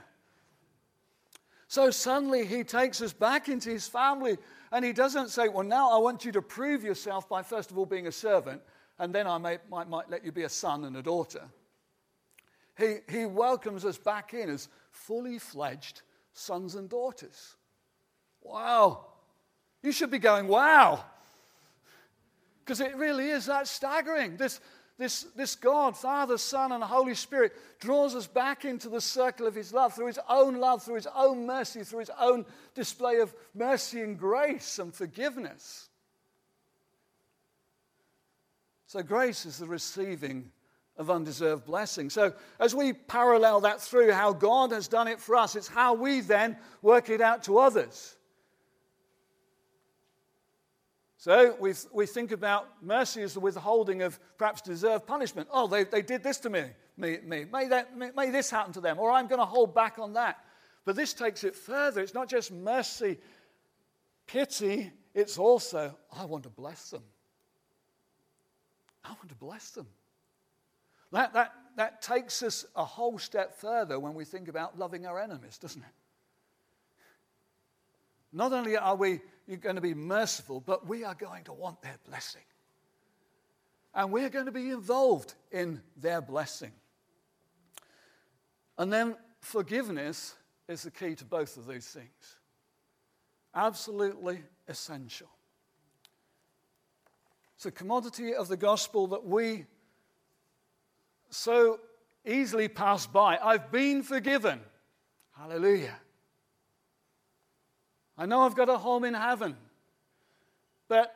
So 1.67 1.89
suddenly 1.91 2.45
He 2.45 2.63
takes 2.63 3.01
us 3.01 3.13
back 3.13 3.49
into 3.49 3.69
His 3.69 3.87
family 3.87 4.37
and 4.75 4.83
he 4.83 4.91
doesn't 4.91 5.29
say, 5.29 5.47
Well, 5.47 5.65
now 5.65 5.89
I 5.89 5.97
want 5.99 6.25
you 6.25 6.33
to 6.33 6.41
prove 6.41 6.83
yourself 6.83 7.29
by 7.29 7.43
first 7.43 7.71
of 7.71 7.77
all 7.77 7.85
being 7.85 8.07
a 8.07 8.11
servant, 8.11 8.61
and 8.99 9.15
then 9.15 9.25
I 9.25 9.37
may, 9.37 9.57
might, 9.69 9.87
might 9.87 10.09
let 10.09 10.25
you 10.25 10.33
be 10.33 10.43
a 10.43 10.49
son 10.49 10.83
and 10.83 10.97
a 10.97 11.01
daughter. 11.01 11.43
He, 12.77 12.95
he 13.09 13.25
welcomes 13.25 13.85
us 13.85 13.97
back 13.97 14.33
in 14.33 14.49
as 14.49 14.67
fully 14.91 15.39
fledged 15.39 16.01
sons 16.33 16.75
and 16.75 16.89
daughters. 16.89 17.55
Wow. 18.41 19.05
You 19.81 19.93
should 19.93 20.11
be 20.11 20.19
going, 20.19 20.47
Wow. 20.49 21.05
Because 22.59 22.81
it 22.81 22.97
really 22.97 23.29
is 23.29 23.45
that 23.45 23.67
staggering. 23.67 24.35
This, 24.35 24.59
this, 24.97 25.23
this 25.35 25.55
God, 25.55 25.97
Father, 25.97 26.37
Son, 26.37 26.71
and 26.71 26.83
Holy 26.83 27.15
Spirit, 27.15 27.53
draws 27.79 28.15
us 28.15 28.27
back 28.27 28.63
into 28.63 28.87
the 28.87 29.01
circle 29.01 29.45
of 29.45 29.55
His 29.55 29.73
love 29.73 29.93
through 29.93 30.07
His 30.07 30.19
own 30.29 30.59
love, 30.59 30.83
through 30.83 30.95
His 30.95 31.07
own 31.13 31.45
mercy, 31.45 31.83
through 31.83 31.99
His 31.99 32.11
own 32.19 32.45
display 32.73 33.19
of 33.19 33.33
mercy 33.53 34.01
and 34.01 34.17
grace 34.17 34.79
and 34.79 34.93
forgiveness. 34.93 35.89
So, 38.87 39.03
grace 39.03 39.45
is 39.45 39.57
the 39.57 39.67
receiving 39.67 40.51
of 40.97 41.11
undeserved 41.11 41.65
blessing. 41.65 42.09
So, 42.09 42.33
as 42.59 42.73
we 42.73 42.93
parallel 42.93 43.61
that 43.61 43.81
through 43.81 44.13
how 44.13 44.31
God 44.31 44.71
has 44.71 44.87
done 44.87 45.09
it 45.09 45.19
for 45.19 45.35
us, 45.35 45.57
it's 45.57 45.67
how 45.67 45.93
we 45.93 46.21
then 46.21 46.55
work 46.81 47.09
it 47.09 47.19
out 47.19 47.43
to 47.43 47.57
others. 47.57 48.15
So 51.25 51.55
we, 51.91 52.05
think 52.05 52.31
about 52.31 52.67
mercy 52.83 53.23
as 53.23 53.33
the 53.33 53.39
withholding 53.39 54.03
of 54.03 54.19
perhaps 54.37 54.61
deserved 54.61 55.07
punishment. 55.07 55.47
Oh, 55.51 55.65
they, 55.65 55.83
they 55.83 56.03
did 56.03 56.21
this 56.21 56.37
to 56.41 56.51
me. 56.51 56.65
me, 56.97 57.17
me. 57.25 57.45
May, 57.51 57.67
that, 57.67 57.97
may, 57.97 58.11
may 58.15 58.29
this 58.29 58.51
happen 58.51 58.73
to 58.73 58.79
them, 58.79 58.99
or 58.99 59.09
I'm 59.09 59.25
going 59.25 59.39
to 59.39 59.45
hold 59.45 59.73
back 59.73 59.97
on 59.97 60.13
that. 60.13 60.45
But 60.85 60.95
this 60.95 61.15
takes 61.15 61.43
it 61.43 61.55
further. 61.55 62.01
It's 62.01 62.13
not 62.13 62.29
just 62.29 62.51
mercy, 62.51 63.17
pity, 64.27 64.91
it's 65.15 65.39
also, 65.39 65.97
I 66.15 66.25
want 66.25 66.43
to 66.43 66.51
bless 66.51 66.91
them. 66.91 67.01
I 69.03 69.09
want 69.09 69.29
to 69.29 69.35
bless 69.35 69.71
them. 69.71 69.87
That, 71.11 71.33
that, 71.33 71.55
that 71.75 72.03
takes 72.03 72.43
us 72.43 72.67
a 72.75 72.85
whole 72.85 73.17
step 73.17 73.59
further 73.59 73.99
when 73.99 74.13
we 74.13 74.25
think 74.25 74.47
about 74.47 74.77
loving 74.77 75.07
our 75.07 75.19
enemies, 75.19 75.57
doesn't 75.57 75.81
it? 75.81 76.04
Not 78.35 78.51
only 78.51 78.75
are 78.75 78.97
we 78.97 79.21
going 79.61 79.77
to 79.77 79.81
be 79.81 79.93
merciful, 79.93 80.59
but 80.59 80.85
we 80.85 81.05
are 81.05 81.15
going 81.15 81.45
to 81.45 81.53
want 81.53 81.81
their 81.81 81.97
blessing. 82.05 82.41
And 83.93 84.11
we're 84.11 84.29
going 84.29 84.47
to 84.47 84.51
be 84.51 84.71
involved 84.71 85.35
in 85.53 85.81
their 85.95 86.19
blessing. 86.19 86.73
And 88.77 88.91
then 88.91 89.15
forgiveness 89.39 90.35
is 90.67 90.83
the 90.83 90.91
key 90.91 91.15
to 91.15 91.23
both 91.23 91.55
of 91.55 91.65
these 91.65 91.87
things. 91.87 92.35
Absolutely 93.55 94.43
essential. 94.67 95.29
It's 97.55 97.65
a 97.65 97.71
commodity 97.71 98.35
of 98.35 98.49
the 98.49 98.57
gospel 98.57 99.07
that 99.07 99.25
we 99.25 99.65
so 101.29 101.79
easily 102.25 102.67
pass 102.67 103.07
by. 103.07 103.37
I've 103.41 103.71
been 103.71 104.03
forgiven. 104.03 104.59
Hallelujah. 105.37 105.95
I 108.17 108.25
know 108.25 108.41
I've 108.41 108.55
got 108.55 108.69
a 108.69 108.77
home 108.77 109.03
in 109.03 109.13
heaven. 109.13 109.55
But 110.87 111.13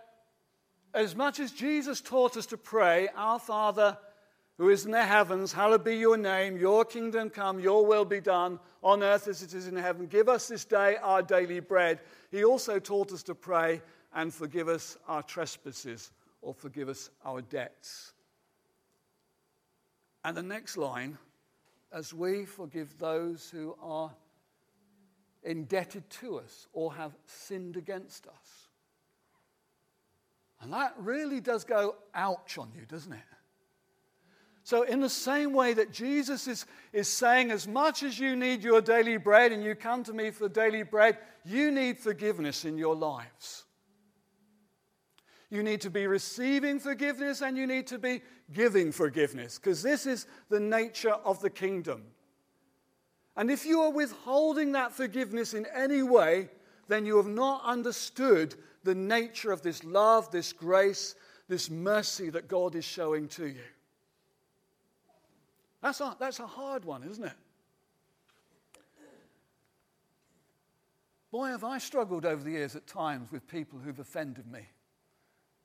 as 0.94 1.16
much 1.16 1.40
as 1.40 1.52
Jesus 1.52 2.02
taught 2.02 2.38
us 2.38 2.48
to 2.48 2.58
pray, 2.58 3.08
Our 3.16 3.40
Father 3.40 3.98
who 4.60 4.68
is 4.68 4.86
in 4.86 4.92
the 4.92 5.06
heavens, 5.06 5.54
hallowed 5.54 5.86
be 5.86 5.96
your 5.96 6.18
name, 6.18 6.58
your 6.58 6.84
kingdom 6.84 7.30
come, 7.30 7.62
your 7.62 7.86
will 7.86 8.04
be 8.04 8.20
done 8.20 8.60
on 8.84 9.02
earth 9.02 9.30
as 9.30 9.42
it 9.42 9.54
is 9.54 9.68
in 9.68 9.76
heaven. 9.78 10.06
Give 10.06 10.28
us 10.28 10.50
this 10.50 10.66
day 10.66 10.98
our 10.98 11.22
daily 11.22 11.62
bread. 11.62 12.02
He 12.30 12.44
also 12.44 12.78
taught 12.78 13.14
us 13.14 13.24
to 13.24 13.36
pray 13.36 13.82
and 14.14 14.34
forgive 14.34 14.68
us 14.68 14.98
our 15.08 15.24
trespasses 15.24 16.12
or 16.42 16.54
forgive 16.54 16.90
us 16.90 17.10
our 17.24 17.42
debts. 17.42 18.12
And 20.26 20.36
the 20.36 20.44
next 20.44 20.76
line, 20.76 21.18
as 21.94 22.14
we 22.14 22.44
forgive 22.44 22.98
those 22.98 23.50
who 23.50 23.78
are 23.82 24.12
indebted 25.50 26.08
to 26.12 26.38
us 26.38 26.68
or 26.74 26.94
have 26.94 27.12
sinned 27.26 27.76
against 27.76 28.28
us. 28.28 28.68
And 30.62 30.72
that 30.74 30.94
really 31.00 31.42
does 31.42 31.64
go 31.64 31.96
ouch 32.14 32.60
on 32.60 32.70
you, 32.76 32.86
doesn't 32.86 33.14
it? 33.14 33.20
So, 34.64 34.84
in 34.84 35.00
the 35.00 35.10
same 35.10 35.54
way 35.54 35.74
that 35.74 35.92
Jesus 35.92 36.48
is, 36.48 36.68
is 36.94 37.08
saying, 37.08 37.50
as 37.50 37.68
much 37.68 38.04
as 38.04 38.20
you 38.20 38.36
need 38.36 38.64
your 38.64 38.82
daily 38.82 39.18
bread 39.18 39.52
and 39.52 39.64
you 39.64 39.74
come 39.74 40.04
to 40.04 40.14
me 40.14 40.30
for 40.30 40.48
daily 40.48 40.84
bread, 40.84 41.18
you 41.44 41.72
need 41.72 41.98
forgiveness 41.98 42.66
in 42.66 42.78
your 42.78 42.96
lives. 42.96 43.66
You 45.50 45.64
need 45.64 45.82
to 45.82 45.90
be 45.90 46.06
receiving 46.06 46.80
forgiveness 46.80 47.42
and 47.42 47.58
you 47.58 47.66
need 47.66 47.88
to 47.88 47.98
be 47.98 48.22
giving 48.54 48.92
forgiveness 48.92 49.58
because 49.58 49.82
this 49.82 50.06
is 50.06 50.28
the 50.50 50.60
nature 50.60 51.14
of 51.26 51.42
the 51.42 51.50
kingdom. 51.50 52.04
And 53.39 53.49
if 53.49 53.65
you 53.65 53.80
are 53.84 53.89
withholding 53.89 54.73
that 54.73 54.91
forgiveness 54.91 55.54
in 55.54 55.65
any 55.73 56.04
way, 56.04 56.49
then 56.89 57.06
you 57.06 57.15
have 57.15 57.25
not 57.25 57.63
understood 57.63 58.54
the 58.84 58.93
nature 58.93 59.54
of 59.54 59.62
this 59.62 59.82
love, 59.86 60.30
this 60.30 60.52
grace, 60.52 61.15
this 61.47 61.69
mercy 61.69 62.30
that 62.32 62.49
God 62.49 62.75
is 62.75 62.84
showing 62.84 63.30
to 63.30 63.47
you. 63.47 63.62
That's 65.82 66.02
a, 66.02 66.17
that's 66.19 66.41
a 66.41 66.47
hard 66.47 66.84
one, 66.84 67.02
isn't 67.04 67.23
it? 67.23 67.32
Boy, 71.32 71.47
have 71.47 71.63
I 71.63 71.78
struggled 71.78 72.25
over 72.25 72.43
the 72.43 72.52
years 72.52 72.75
at 72.75 72.88
times 72.88 73.32
with 73.32 73.47
people 73.47 73.80
who've 73.80 73.99
offended 73.99 74.52
me, 74.52 74.67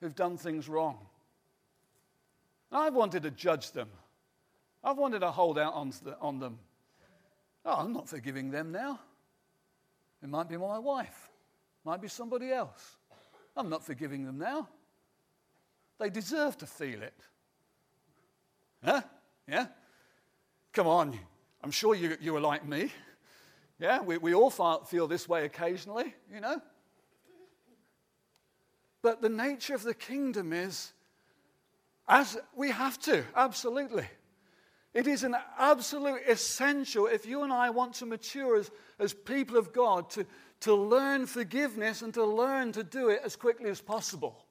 who've 0.01 0.15
done 0.15 0.37
things 0.37 0.69
wrong. 0.69 0.99
I've 2.71 2.95
wanted 2.95 3.25
to 3.25 3.33
judge 3.33 3.73
them. 3.73 3.89
I've 4.85 4.97
wanted 4.99 5.21
to 5.21 5.33
hold 5.33 5.59
out 5.59 5.75
on, 5.75 5.93
on 6.21 6.39
them. 6.39 6.61
Oh, 7.65 7.75
I'm 7.75 7.93
not 7.93 8.09
forgiving 8.09 8.51
them 8.51 8.73
now. 8.73 9.01
It 10.23 10.29
might 10.29 10.49
be 10.49 10.57
my 10.57 10.79
wife, 10.79 11.31
might 11.85 12.01
be 12.01 12.09
somebody 12.09 12.51
else. 12.51 12.97
I'm 13.57 13.69
not 13.69 13.85
forgiving 13.85 14.25
them 14.25 14.39
now. 14.39 14.69
They 15.99 16.11
deserve 16.11 16.59
to 16.59 16.67
feel 16.67 17.03
it. 17.03 17.15
Huh? 18.83 19.03
Yeah? 19.49 19.67
Come 20.73 20.87
on. 20.87 21.19
I'm 21.63 21.71
sure 21.71 21.95
you, 21.95 22.17
you 22.21 22.35
are 22.37 22.41
like 22.41 22.67
me. 22.67 22.93
Yeah, 23.79 24.03
we, 24.03 24.19
we 24.19 24.35
all 24.35 24.51
feel 24.51 25.07
this 25.07 25.29
way 25.29 25.45
occasionally, 25.45 26.15
you 26.33 26.41
know. 26.41 26.61
But 29.03 29.21
the 29.21 29.29
nature 29.29 29.75
of 29.75 29.83
the 29.83 29.95
kingdom 29.95 30.53
is 30.53 30.93
as 32.09 32.39
we 32.55 32.71
have 32.71 32.99
to, 33.01 33.25
absolutely. 33.35 34.07
It 34.95 35.09
is 35.09 35.25
an 35.25 35.35
absolute 35.59 36.23
essential 36.29 37.09
if 37.09 37.27
you 37.27 37.43
and 37.43 37.53
I 37.53 37.71
want 37.71 37.95
to 37.97 38.07
mature 38.07 38.57
as, 38.57 38.71
as 39.01 39.13
people 39.13 39.57
of 39.57 39.73
God 39.73 40.09
to, 40.11 40.25
to 40.61 40.75
learn 40.75 41.27
forgiveness 41.27 42.01
and 42.01 42.15
to 42.15 42.25
learn 42.25 42.71
to 42.73 42.85
do 42.85 43.09
it 43.09 43.21
as 43.25 43.35
quickly 43.35 43.69
as 43.69 43.81
possible. 43.81 44.47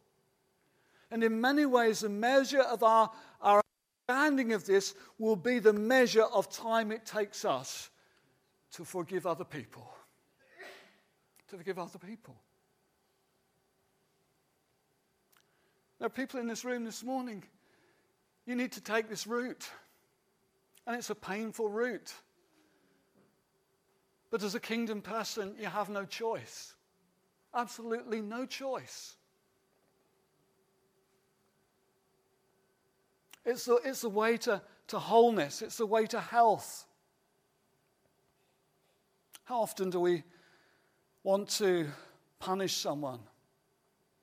And 1.10 1.24
in 1.24 1.40
many 1.40 1.66
ways, 1.66 2.02
the 2.02 2.10
measure 2.10 2.62
of 2.62 2.84
our, 2.84 3.10
our 3.40 3.62
understanding 4.10 4.52
of 4.52 4.66
this 4.66 4.96
will 5.18 5.38
be 5.38 5.60
the 5.60 5.72
measure 5.72 6.24
of 6.24 6.52
time 6.52 6.92
it 6.92 7.06
takes 7.06 7.46
us 7.46 7.90
to 8.74 8.84
forgive 8.84 9.26
other 9.26 9.46
people. 9.46 9.90
To 11.50 11.58
forgive 11.58 11.80
other 11.80 12.00
people. 12.00 12.36
There 16.00 16.08
are 16.08 16.10
people 16.10 16.42
in 16.42 16.48
this 16.48 16.66
room 16.66 16.84
this 16.84 17.02
morning. 17.02 17.44
You 18.46 18.56
need 18.56 18.74
to 18.74 18.82
take 18.82 19.08
this 19.08 19.26
route. 19.26 19.70
And 20.86 20.96
it's 20.96 21.10
a 21.10 21.16
painful 21.16 21.70
route. 21.70 22.14
But 24.30 24.44
as 24.44 24.56
a 24.56 24.60
kingdom 24.60 25.02
person, 25.02 25.56
you 25.60 25.68
have 25.68 25.90
no 25.90 26.06
choice. 26.06 26.74
Absolutely 27.54 28.22
no 28.22 28.46
choice. 28.46 29.16
It's 33.46 33.66
the, 33.66 33.76
it's 33.84 34.02
the 34.02 34.10
way 34.10 34.38
to, 34.38 34.62
to 34.88 35.00
wholeness, 35.00 35.62
it's 35.62 35.78
the 35.78 35.86
way 35.86 36.06
to 36.08 36.20
health. 36.20 36.86
How 39.44 39.62
often 39.62 39.90
do 39.90 40.00
we 40.00 40.24
want 41.24 41.50
to 41.58 41.88
punish 42.40 42.78
someone? 42.78 43.20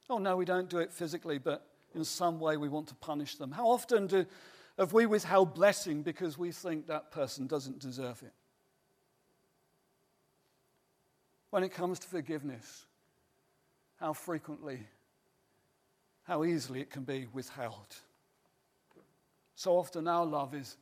Oh, 0.08 0.18
no, 0.18 0.36
we 0.36 0.44
don't 0.44 0.68
do 0.68 0.78
it 0.78 0.92
physically, 0.92 1.38
but 1.38 1.66
in 1.94 2.04
some 2.04 2.40
way 2.40 2.56
we 2.56 2.68
want 2.68 2.88
to 2.88 2.94
punish 2.96 3.36
them. 3.36 3.52
How 3.52 3.68
often 3.68 4.06
do, 4.06 4.26
have 4.80 4.94
we 4.94 5.04
withheld 5.04 5.54
blessing 5.54 6.02
because 6.02 6.38
we 6.38 6.50
think 6.50 6.86
that 6.86 7.10
person 7.10 7.46
doesn't 7.46 7.80
deserve 7.80 8.22
it? 8.22 8.32
When 11.50 11.62
it 11.62 11.68
comes 11.68 11.98
to 11.98 12.08
forgiveness, 12.08 12.86
how 13.98 14.14
frequently, 14.14 14.80
how 16.22 16.44
easily 16.44 16.80
it 16.80 16.88
can 16.88 17.02
be 17.02 17.26
withheld. 17.30 17.94
So 19.54 19.76
often 19.76 20.08
our 20.08 20.24
love 20.24 20.54
is, 20.54 20.78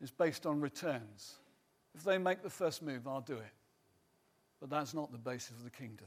is 0.00 0.10
based 0.10 0.46
on 0.46 0.58
returns. 0.60 1.34
If 1.94 2.04
they 2.04 2.16
make 2.16 2.42
the 2.42 2.48
first 2.48 2.80
move, 2.80 3.06
I'll 3.06 3.20
do 3.20 3.36
it. 3.36 3.52
But 4.58 4.70
that's 4.70 4.94
not 4.94 5.12
the 5.12 5.18
basis 5.18 5.50
of 5.50 5.64
the 5.64 5.70
kingdom. 5.70 6.06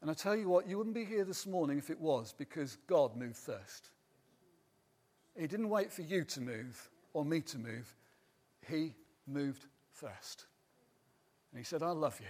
And 0.00 0.10
I 0.10 0.14
tell 0.14 0.34
you 0.34 0.48
what, 0.48 0.66
you 0.66 0.78
wouldn't 0.78 0.94
be 0.94 1.04
here 1.04 1.24
this 1.24 1.46
morning 1.46 1.76
if 1.76 1.90
it 1.90 2.00
was 2.00 2.32
because 2.32 2.78
God 2.86 3.16
moved 3.16 3.36
first. 3.36 3.90
He 5.38 5.46
didn't 5.46 5.68
wait 5.68 5.92
for 5.92 6.02
you 6.02 6.24
to 6.24 6.40
move 6.40 6.90
or 7.14 7.24
me 7.24 7.40
to 7.42 7.58
move, 7.58 7.94
He 8.68 8.94
moved 9.26 9.66
first. 9.92 10.46
And 11.50 11.58
He 11.58 11.64
said, 11.64 11.82
I 11.82 11.90
love 11.90 12.18
you. 12.20 12.26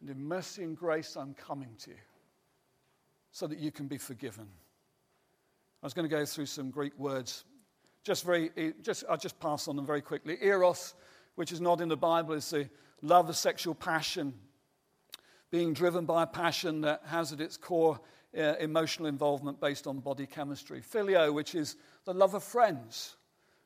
And 0.00 0.10
in 0.10 0.26
mercy 0.26 0.62
and 0.62 0.76
grace, 0.76 1.16
I'm 1.16 1.34
coming 1.34 1.74
to 1.80 1.90
you 1.90 1.96
so 3.32 3.46
that 3.46 3.58
you 3.58 3.70
can 3.70 3.86
be 3.86 3.98
forgiven. 3.98 4.46
I 5.82 5.86
was 5.86 5.94
going 5.94 6.08
to 6.08 6.14
go 6.14 6.24
through 6.24 6.46
some 6.46 6.70
Greek 6.70 6.98
words. 6.98 7.44
Just 8.04 8.24
very, 8.24 8.50
just, 8.82 9.04
I'll 9.08 9.16
just 9.16 9.38
pass 9.38 9.68
on 9.68 9.76
them 9.76 9.86
very 9.86 10.00
quickly. 10.00 10.38
Eros, 10.40 10.94
which 11.34 11.52
is 11.52 11.60
not 11.60 11.80
in 11.80 11.88
the 11.88 11.96
Bible, 11.96 12.34
is 12.34 12.48
the 12.50 12.68
love 13.02 13.28
of 13.28 13.36
sexual 13.36 13.74
passion, 13.74 14.34
being 15.50 15.72
driven 15.72 16.04
by 16.04 16.22
a 16.22 16.26
passion 16.26 16.80
that 16.82 17.02
has 17.06 17.32
at 17.32 17.40
its 17.40 17.56
core 17.56 18.00
uh, 18.38 18.54
emotional 18.60 19.08
involvement 19.08 19.60
based 19.60 19.86
on 19.86 19.98
body 19.98 20.26
chemistry. 20.26 20.80
Phileo, 20.80 21.32
which 21.32 21.54
is 21.54 21.76
the 22.04 22.14
love 22.14 22.34
of 22.34 22.44
friends, 22.44 23.16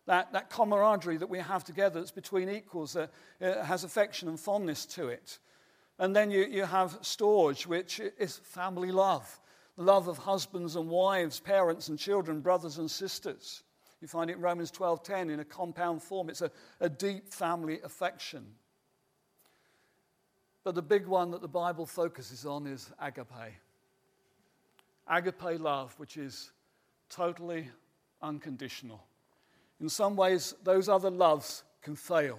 that, 0.07 0.33
that 0.33 0.51
camaraderie 0.51 1.19
that 1.19 1.29
we 1.29 1.39
have 1.39 1.65
together 1.65 2.01
that's 2.01 2.11
between 2.11 2.49
equals, 2.49 2.95
that 2.95 3.11
uh, 3.41 3.63
has 3.63 3.85
affection 3.85 4.29
and 4.29 4.41
fondness 4.41 4.87
to 4.87 5.09
it. 5.09 5.39
And 5.99 6.17
then 6.17 6.31
you, 6.31 6.45
you 6.45 6.65
have 6.65 7.01
storge, 7.03 7.67
which 7.67 8.01
is 8.19 8.39
family 8.39 8.91
love, 8.91 9.41
the 9.77 9.85
love 9.85 10.09
of 10.09 10.19
husbands 10.19 10.75
and 10.77 10.89
wives, 10.89 11.39
parents 11.39 11.89
and 11.89 11.99
children, 11.99 12.41
brothers 12.41 12.79
and 12.79 12.91
sisters. 12.91 13.63
You 14.01 14.09
find 14.09 14.29
it 14.31 14.35
in 14.35 14.41
Romans 14.41 14.73
12:10 14.73 15.31
in 15.31 15.39
a 15.39 15.45
compound 15.45 16.03
form. 16.03 16.29
It's 16.29 16.43
a, 16.43 16.51
a 16.81 16.89
deep 16.89 17.33
family 17.33 17.81
affection. 17.83 18.45
But 20.65 20.75
the 20.75 20.83
big 20.83 21.07
one 21.07 21.31
that 21.31 21.41
the 21.41 21.49
Bible 21.49 21.87
focuses 21.87 22.45
on 22.45 22.67
is 22.67 22.91
agape. 22.99 23.55
Agape 25.09 25.61
love, 25.61 25.95
which 25.99 26.17
is 26.17 26.53
totally 27.11 27.69
unconditional. 28.21 29.03
In 29.81 29.89
some 29.89 30.17
ways, 30.17 30.55
those 30.63 30.89
other 30.89 31.11
loves 31.11 31.65
can 31.83 31.97
fail. 31.97 32.39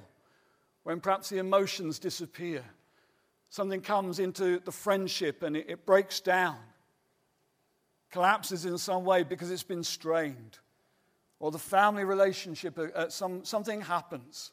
When 0.84 1.00
perhaps 1.00 1.30
the 1.30 1.38
emotions 1.38 2.00
disappear, 2.00 2.64
something 3.50 3.82
comes 3.82 4.20
into 4.20 4.60
the 4.60 4.72
friendship 4.72 5.44
and 5.44 5.56
it, 5.56 5.66
it 5.70 5.86
breaks 5.86 6.20
down, 6.22 6.58
collapses 8.12 8.66
in 8.66 8.78
some 8.78 9.06
way 9.06 9.24
because 9.24 9.52
it's 9.52 9.64
been 9.64 9.84
strained, 9.84 10.58
or 11.40 11.52
the 11.52 11.60
family 11.60 12.06
relationship, 12.06 12.78
uh, 12.80 12.84
uh 12.96 13.10
some, 13.10 13.44
something 13.44 13.82
happens. 13.82 14.52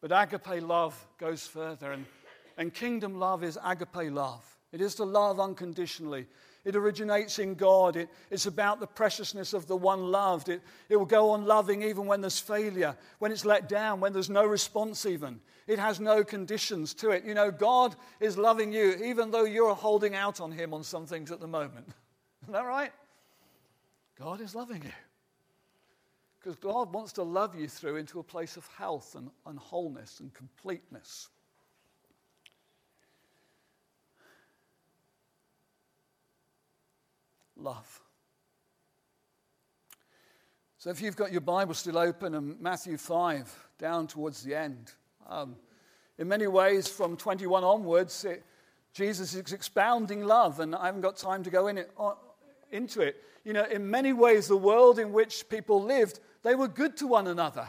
But 0.00 0.12
agape 0.12 0.62
love 0.62 1.06
goes 1.18 1.46
further, 1.46 1.92
and 1.92 2.06
and 2.60 2.74
kingdom 2.74 3.18
love 3.18 3.42
is 3.42 3.58
agape 3.64 4.12
love. 4.12 4.44
It 4.70 4.82
is 4.82 4.94
to 4.96 5.04
love 5.04 5.40
unconditionally. 5.40 6.26
It 6.62 6.76
originates 6.76 7.38
in 7.38 7.54
God. 7.54 7.96
It, 7.96 8.10
it's 8.30 8.44
about 8.44 8.80
the 8.80 8.86
preciousness 8.86 9.54
of 9.54 9.66
the 9.66 9.78
one 9.78 10.10
loved. 10.10 10.50
It, 10.50 10.60
it 10.90 10.96
will 10.96 11.06
go 11.06 11.30
on 11.30 11.46
loving 11.46 11.80
even 11.80 12.04
when 12.04 12.20
there's 12.20 12.38
failure, 12.38 12.94
when 13.18 13.32
it's 13.32 13.46
let 13.46 13.66
down, 13.66 13.98
when 13.98 14.12
there's 14.12 14.28
no 14.28 14.44
response, 14.44 15.06
even. 15.06 15.40
It 15.66 15.78
has 15.78 16.00
no 16.00 16.22
conditions 16.22 16.92
to 16.96 17.12
it. 17.12 17.24
You 17.24 17.32
know, 17.32 17.50
God 17.50 17.96
is 18.20 18.36
loving 18.36 18.74
you 18.74 18.94
even 19.02 19.30
though 19.30 19.44
you're 19.44 19.74
holding 19.74 20.14
out 20.14 20.38
on 20.38 20.52
Him 20.52 20.74
on 20.74 20.84
some 20.84 21.06
things 21.06 21.32
at 21.32 21.40
the 21.40 21.48
moment. 21.48 21.88
Isn't 22.42 22.52
that 22.52 22.66
right? 22.66 22.92
God 24.18 24.42
is 24.42 24.54
loving 24.54 24.82
you. 24.82 24.92
Because 26.38 26.56
God 26.56 26.92
wants 26.92 27.14
to 27.14 27.22
love 27.22 27.54
you 27.58 27.68
through 27.68 27.96
into 27.96 28.20
a 28.20 28.22
place 28.22 28.58
of 28.58 28.66
health 28.76 29.14
and, 29.14 29.30
and 29.46 29.58
wholeness 29.58 30.20
and 30.20 30.34
completeness. 30.34 31.30
Love. 37.62 38.00
So 40.78 40.90
if 40.90 41.02
you've 41.02 41.16
got 41.16 41.30
your 41.30 41.42
Bible 41.42 41.74
still 41.74 41.98
open 41.98 42.34
and 42.34 42.58
Matthew 42.60 42.96
5 42.96 43.68
down 43.78 44.06
towards 44.06 44.42
the 44.42 44.54
end, 44.54 44.92
um, 45.28 45.56
in 46.18 46.26
many 46.26 46.46
ways 46.46 46.88
from 46.88 47.16
21 47.16 47.64
onwards, 47.64 48.24
it, 48.24 48.42
Jesus 48.92 49.34
is 49.34 49.52
expounding 49.52 50.24
love, 50.24 50.60
and 50.60 50.74
I 50.74 50.86
haven't 50.86 51.02
got 51.02 51.16
time 51.16 51.42
to 51.44 51.50
go 51.50 51.68
in 51.68 51.78
it, 51.78 51.90
uh, 51.98 52.14
into 52.72 53.02
it. 53.02 53.22
You 53.44 53.52
know, 53.52 53.64
in 53.64 53.90
many 53.90 54.12
ways, 54.12 54.48
the 54.48 54.56
world 54.56 54.98
in 54.98 55.12
which 55.12 55.48
people 55.48 55.82
lived, 55.82 56.20
they 56.42 56.54
were 56.54 56.68
good 56.68 56.96
to 56.98 57.06
one 57.06 57.26
another. 57.26 57.68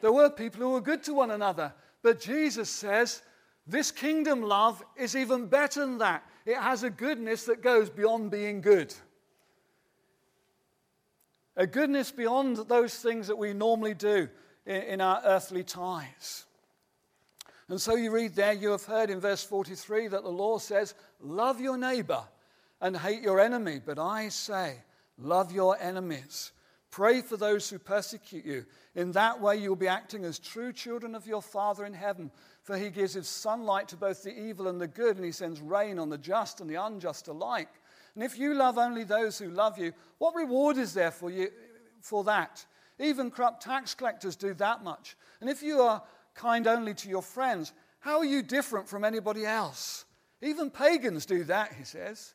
There 0.00 0.12
were 0.12 0.30
people 0.30 0.60
who 0.60 0.70
were 0.70 0.80
good 0.80 1.02
to 1.04 1.14
one 1.14 1.30
another. 1.30 1.72
But 2.02 2.20
Jesus 2.20 2.70
says, 2.70 3.22
this 3.66 3.90
kingdom 3.90 4.42
love 4.42 4.82
is 4.96 5.14
even 5.14 5.46
better 5.46 5.80
than 5.80 5.98
that. 5.98 6.24
It 6.50 6.56
has 6.56 6.82
a 6.82 6.90
goodness 6.90 7.44
that 7.44 7.62
goes 7.62 7.88
beyond 7.88 8.32
being 8.32 8.60
good. 8.60 8.92
A 11.56 11.64
goodness 11.64 12.10
beyond 12.10 12.56
those 12.56 12.92
things 12.96 13.28
that 13.28 13.38
we 13.38 13.52
normally 13.52 13.94
do 13.94 14.28
in, 14.66 14.82
in 14.82 15.00
our 15.00 15.22
earthly 15.24 15.62
ties. 15.62 16.46
And 17.68 17.80
so 17.80 17.94
you 17.94 18.10
read 18.10 18.34
there, 18.34 18.52
you 18.52 18.70
have 18.70 18.84
heard 18.84 19.10
in 19.10 19.20
verse 19.20 19.44
43 19.44 20.08
that 20.08 20.24
the 20.24 20.28
law 20.28 20.58
says, 20.58 20.94
Love 21.20 21.60
your 21.60 21.78
neighbor 21.78 22.24
and 22.80 22.96
hate 22.96 23.22
your 23.22 23.38
enemy. 23.38 23.80
But 23.84 24.00
I 24.00 24.28
say, 24.28 24.78
Love 25.18 25.52
your 25.52 25.78
enemies. 25.80 26.50
Pray 26.90 27.20
for 27.20 27.36
those 27.36 27.70
who 27.70 27.78
persecute 27.78 28.44
you. 28.44 28.66
In 28.96 29.12
that 29.12 29.40
way, 29.40 29.56
you'll 29.56 29.76
be 29.76 29.86
acting 29.86 30.24
as 30.24 30.38
true 30.38 30.72
children 30.72 31.14
of 31.14 31.26
your 31.26 31.40
Father 31.40 31.84
in 31.84 31.94
heaven. 31.94 32.32
For 32.62 32.76
he 32.76 32.90
gives 32.90 33.14
his 33.14 33.28
sunlight 33.28 33.88
to 33.88 33.96
both 33.96 34.22
the 34.22 34.36
evil 34.36 34.66
and 34.66 34.80
the 34.80 34.88
good, 34.88 35.16
and 35.16 35.24
he 35.24 35.32
sends 35.32 35.60
rain 35.60 35.98
on 35.98 36.08
the 36.08 36.18
just 36.18 36.60
and 36.60 36.68
the 36.68 36.74
unjust 36.74 37.28
alike. 37.28 37.68
And 38.14 38.24
if 38.24 38.38
you 38.38 38.54
love 38.54 38.76
only 38.76 39.04
those 39.04 39.38
who 39.38 39.50
love 39.50 39.78
you, 39.78 39.92
what 40.18 40.34
reward 40.34 40.78
is 40.78 40.92
there 40.92 41.12
for 41.12 41.30
you 41.30 41.48
for 42.00 42.24
that? 42.24 42.64
Even 42.98 43.30
corrupt 43.30 43.62
tax 43.62 43.94
collectors 43.94 44.36
do 44.36 44.52
that 44.54 44.82
much. 44.82 45.16
And 45.40 45.48
if 45.48 45.62
you 45.62 45.80
are 45.80 46.02
kind 46.34 46.66
only 46.66 46.94
to 46.94 47.08
your 47.08 47.22
friends, 47.22 47.72
how 48.00 48.18
are 48.18 48.24
you 48.24 48.42
different 48.42 48.88
from 48.88 49.04
anybody 49.04 49.46
else? 49.46 50.04
Even 50.42 50.70
pagans 50.70 51.24
do 51.24 51.44
that, 51.44 51.72
he 51.74 51.84
says. 51.84 52.34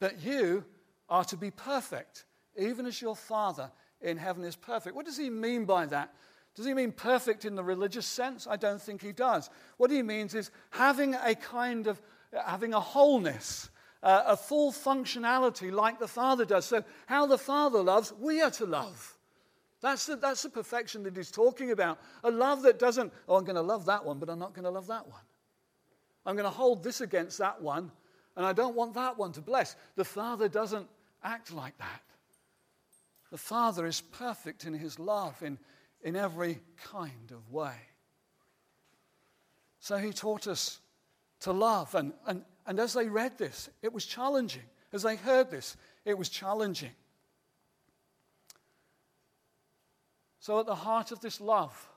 But 0.00 0.22
you 0.22 0.64
are 1.08 1.24
to 1.24 1.36
be 1.36 1.50
perfect, 1.50 2.24
even 2.56 2.86
as 2.86 3.00
your 3.00 3.16
Father 3.16 3.70
in 4.00 4.16
heaven 4.16 4.44
is 4.44 4.56
perfect. 4.56 4.94
What 4.94 5.06
does 5.06 5.16
he 5.16 5.30
mean 5.30 5.64
by 5.64 5.86
that? 5.86 6.14
Does 6.54 6.66
he 6.66 6.74
mean 6.74 6.92
perfect 6.92 7.44
in 7.44 7.56
the 7.56 7.64
religious 7.64 8.06
sense? 8.06 8.46
I 8.48 8.56
don't 8.56 8.80
think 8.80 9.02
he 9.02 9.12
does. 9.12 9.50
What 9.76 9.90
he 9.90 10.02
means 10.02 10.34
is 10.34 10.50
having 10.70 11.14
a 11.14 11.34
kind 11.34 11.88
of, 11.88 12.00
having 12.46 12.74
a 12.74 12.80
wholeness, 12.80 13.70
uh, 14.02 14.22
a 14.26 14.36
full 14.36 14.70
functionality 14.70 15.72
like 15.72 15.98
the 15.98 16.06
Father 16.06 16.44
does. 16.44 16.66
So, 16.66 16.84
how 17.06 17.26
the 17.26 17.38
Father 17.38 17.82
loves, 17.82 18.12
we 18.20 18.40
are 18.40 18.52
to 18.52 18.66
love. 18.66 19.18
That's 19.80 20.06
the, 20.06 20.16
that's 20.16 20.42
the 20.42 20.48
perfection 20.48 21.02
that 21.02 21.16
he's 21.16 21.30
talking 21.30 21.72
about. 21.72 21.98
A 22.22 22.30
love 22.30 22.62
that 22.62 22.78
doesn't, 22.78 23.12
oh, 23.28 23.36
I'm 23.36 23.44
going 23.44 23.56
to 23.56 23.62
love 23.62 23.86
that 23.86 24.04
one, 24.04 24.18
but 24.18 24.30
I'm 24.30 24.38
not 24.38 24.54
going 24.54 24.64
to 24.64 24.70
love 24.70 24.86
that 24.86 25.06
one. 25.06 25.20
I'm 26.24 26.36
going 26.36 26.44
to 26.44 26.50
hold 26.50 26.82
this 26.82 27.00
against 27.00 27.38
that 27.38 27.60
one, 27.60 27.90
and 28.36 28.46
I 28.46 28.52
don't 28.52 28.76
want 28.76 28.94
that 28.94 29.18
one 29.18 29.32
to 29.32 29.40
bless. 29.40 29.76
The 29.96 30.04
Father 30.04 30.48
doesn't 30.48 30.88
act 31.22 31.52
like 31.52 31.76
that. 31.78 32.00
The 33.34 33.38
Father 33.38 33.84
is 33.84 34.00
perfect 34.00 34.64
in 34.64 34.74
his 34.74 35.00
love 35.00 35.42
in, 35.42 35.58
in 36.02 36.14
every 36.14 36.60
kind 36.84 37.32
of 37.32 37.50
way. 37.50 37.74
So 39.80 39.96
he 39.96 40.12
taught 40.12 40.46
us 40.46 40.78
to 41.40 41.50
love. 41.50 41.96
And, 41.96 42.12
and, 42.28 42.44
and 42.64 42.78
as 42.78 42.92
they 42.92 43.08
read 43.08 43.36
this, 43.36 43.68
it 43.82 43.92
was 43.92 44.06
challenging. 44.06 44.62
As 44.92 45.02
they 45.02 45.16
heard 45.16 45.50
this, 45.50 45.76
it 46.04 46.16
was 46.16 46.28
challenging. 46.28 46.92
So, 50.38 50.60
at 50.60 50.66
the 50.66 50.76
heart 50.76 51.10
of 51.10 51.18
this 51.18 51.40
love 51.40 51.88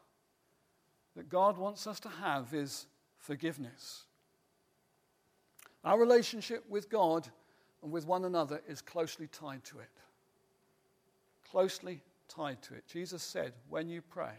that 1.15 1.30
God 1.30 1.60
wants 1.60 1.86
us 1.86 2.00
to 2.00 2.10
have 2.10 2.52
is 2.56 2.88
forgiveness. 3.19 4.06
Our 5.84 6.00
relationship 6.00 6.63
with 6.67 6.89
God 6.89 7.28
and 7.84 7.91
with 7.91 8.08
one 8.08 8.26
another 8.26 8.60
is 8.67 8.82
closely 8.82 9.28
tied 9.28 9.63
to 9.65 9.78
it. 9.78 9.89
Closely 11.51 12.01
tied 12.27 12.62
to 12.63 12.75
it. 12.75 12.86
Jesus 12.88 13.23
said, 13.23 13.53
when 13.69 13.89
you 13.89 14.01
pray, 14.01 14.33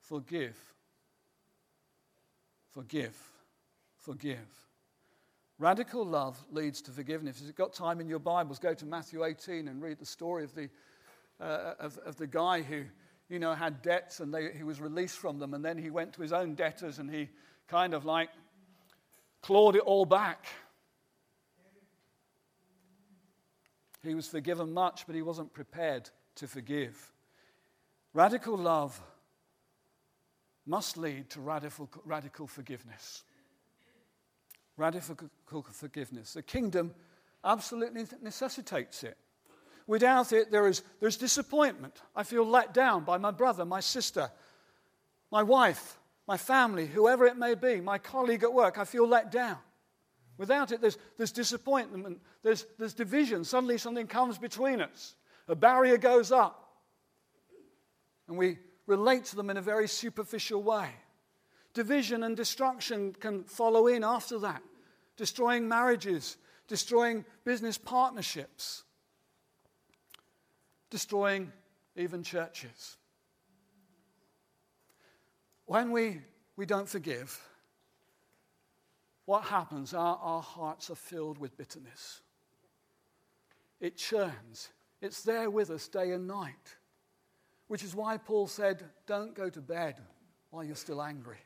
forgive, 0.00 0.56
forgive, 2.70 3.16
forgive. 3.98 4.38
Radical 5.58 6.04
love 6.04 6.42
leads 6.50 6.82
to 6.82 6.90
forgiveness. 6.90 7.40
If 7.40 7.46
you've 7.46 7.56
got 7.56 7.72
time 7.72 8.00
in 8.00 8.08
your 8.08 8.18
Bibles, 8.18 8.58
go 8.58 8.74
to 8.74 8.86
Matthew 8.86 9.24
18 9.24 9.68
and 9.68 9.82
read 9.82 9.98
the 9.98 10.06
story 10.06 10.44
of 10.44 10.54
the 10.54 10.68
uh, 11.40 11.74
of, 11.80 11.98
of 11.98 12.16
the 12.16 12.26
guy 12.26 12.62
who, 12.62 12.84
you 13.28 13.38
know, 13.38 13.52
had 13.52 13.82
debts 13.82 14.20
and 14.20 14.32
they, 14.32 14.52
he 14.52 14.62
was 14.62 14.80
released 14.80 15.18
from 15.18 15.38
them. 15.38 15.54
And 15.54 15.64
then 15.64 15.76
he 15.76 15.90
went 15.90 16.12
to 16.14 16.22
his 16.22 16.32
own 16.32 16.54
debtors 16.54 16.98
and 16.98 17.10
he 17.10 17.28
kind 17.68 17.94
of 17.94 18.04
like 18.04 18.28
clawed 19.42 19.76
it 19.76 19.82
all 19.82 20.04
back. 20.04 20.46
He 24.02 24.14
was 24.14 24.26
forgiven 24.26 24.72
much, 24.72 25.06
but 25.06 25.14
he 25.14 25.22
wasn't 25.22 25.52
prepared 25.52 26.10
to 26.36 26.48
forgive. 26.48 27.12
Radical 28.14 28.56
love 28.56 29.00
must 30.66 30.96
lead 30.96 31.30
to 31.30 31.40
radical, 31.40 31.88
radical 32.04 32.46
forgiveness. 32.46 33.24
Radical 34.76 35.28
forgiveness. 35.70 36.34
The 36.34 36.42
kingdom 36.42 36.94
absolutely 37.44 38.06
necessitates 38.20 39.04
it. 39.04 39.16
Without 39.86 40.32
it, 40.32 40.50
there 40.50 40.68
is, 40.68 40.82
there's 41.00 41.16
disappointment. 41.16 42.00
I 42.14 42.22
feel 42.22 42.44
let 42.46 42.72
down 42.72 43.04
by 43.04 43.18
my 43.18 43.30
brother, 43.30 43.64
my 43.64 43.80
sister, 43.80 44.30
my 45.30 45.42
wife, 45.42 45.98
my 46.26 46.36
family, 46.36 46.86
whoever 46.86 47.26
it 47.26 47.36
may 47.36 47.54
be, 47.54 47.80
my 47.80 47.98
colleague 47.98 48.44
at 48.44 48.52
work. 48.52 48.78
I 48.78 48.84
feel 48.84 49.06
let 49.06 49.32
down. 49.32 49.58
Without 50.42 50.72
it, 50.72 50.80
there's, 50.80 50.98
there's 51.18 51.30
disappointment, 51.30 52.20
there's, 52.42 52.66
there's 52.76 52.94
division. 52.94 53.44
Suddenly, 53.44 53.78
something 53.78 54.08
comes 54.08 54.38
between 54.38 54.80
us, 54.80 55.14
a 55.46 55.54
barrier 55.54 55.96
goes 55.96 56.32
up, 56.32 56.80
and 58.26 58.36
we 58.36 58.58
relate 58.88 59.26
to 59.26 59.36
them 59.36 59.50
in 59.50 59.56
a 59.56 59.62
very 59.62 59.86
superficial 59.86 60.60
way. 60.60 60.88
Division 61.74 62.24
and 62.24 62.36
destruction 62.36 63.14
can 63.20 63.44
follow 63.44 63.86
in 63.86 64.02
after 64.02 64.36
that, 64.40 64.64
destroying 65.16 65.68
marriages, 65.68 66.38
destroying 66.66 67.24
business 67.44 67.78
partnerships 67.78 68.82
destroying 70.90 71.50
even 71.94 72.24
churches. 72.24 72.98
When 75.64 75.92
we, 75.92 76.20
we 76.56 76.66
don't 76.66 76.88
forgive, 76.88 77.40
what 79.24 79.44
happens? 79.44 79.94
Our, 79.94 80.18
our 80.20 80.42
hearts 80.42 80.90
are 80.90 80.96
filled 80.96 81.38
with 81.38 81.56
bitterness. 81.56 82.20
It 83.80 83.96
churns, 83.96 84.70
it's 85.00 85.22
there 85.22 85.50
with 85.50 85.70
us 85.70 85.88
day 85.88 86.12
and 86.12 86.26
night, 86.26 86.76
which 87.68 87.82
is 87.82 87.94
why 87.94 88.16
Paul 88.16 88.46
said, 88.46 88.84
Don't 89.06 89.34
go 89.34 89.48
to 89.48 89.60
bed 89.60 90.00
while 90.50 90.64
you're 90.64 90.76
still 90.76 91.02
angry. 91.02 91.38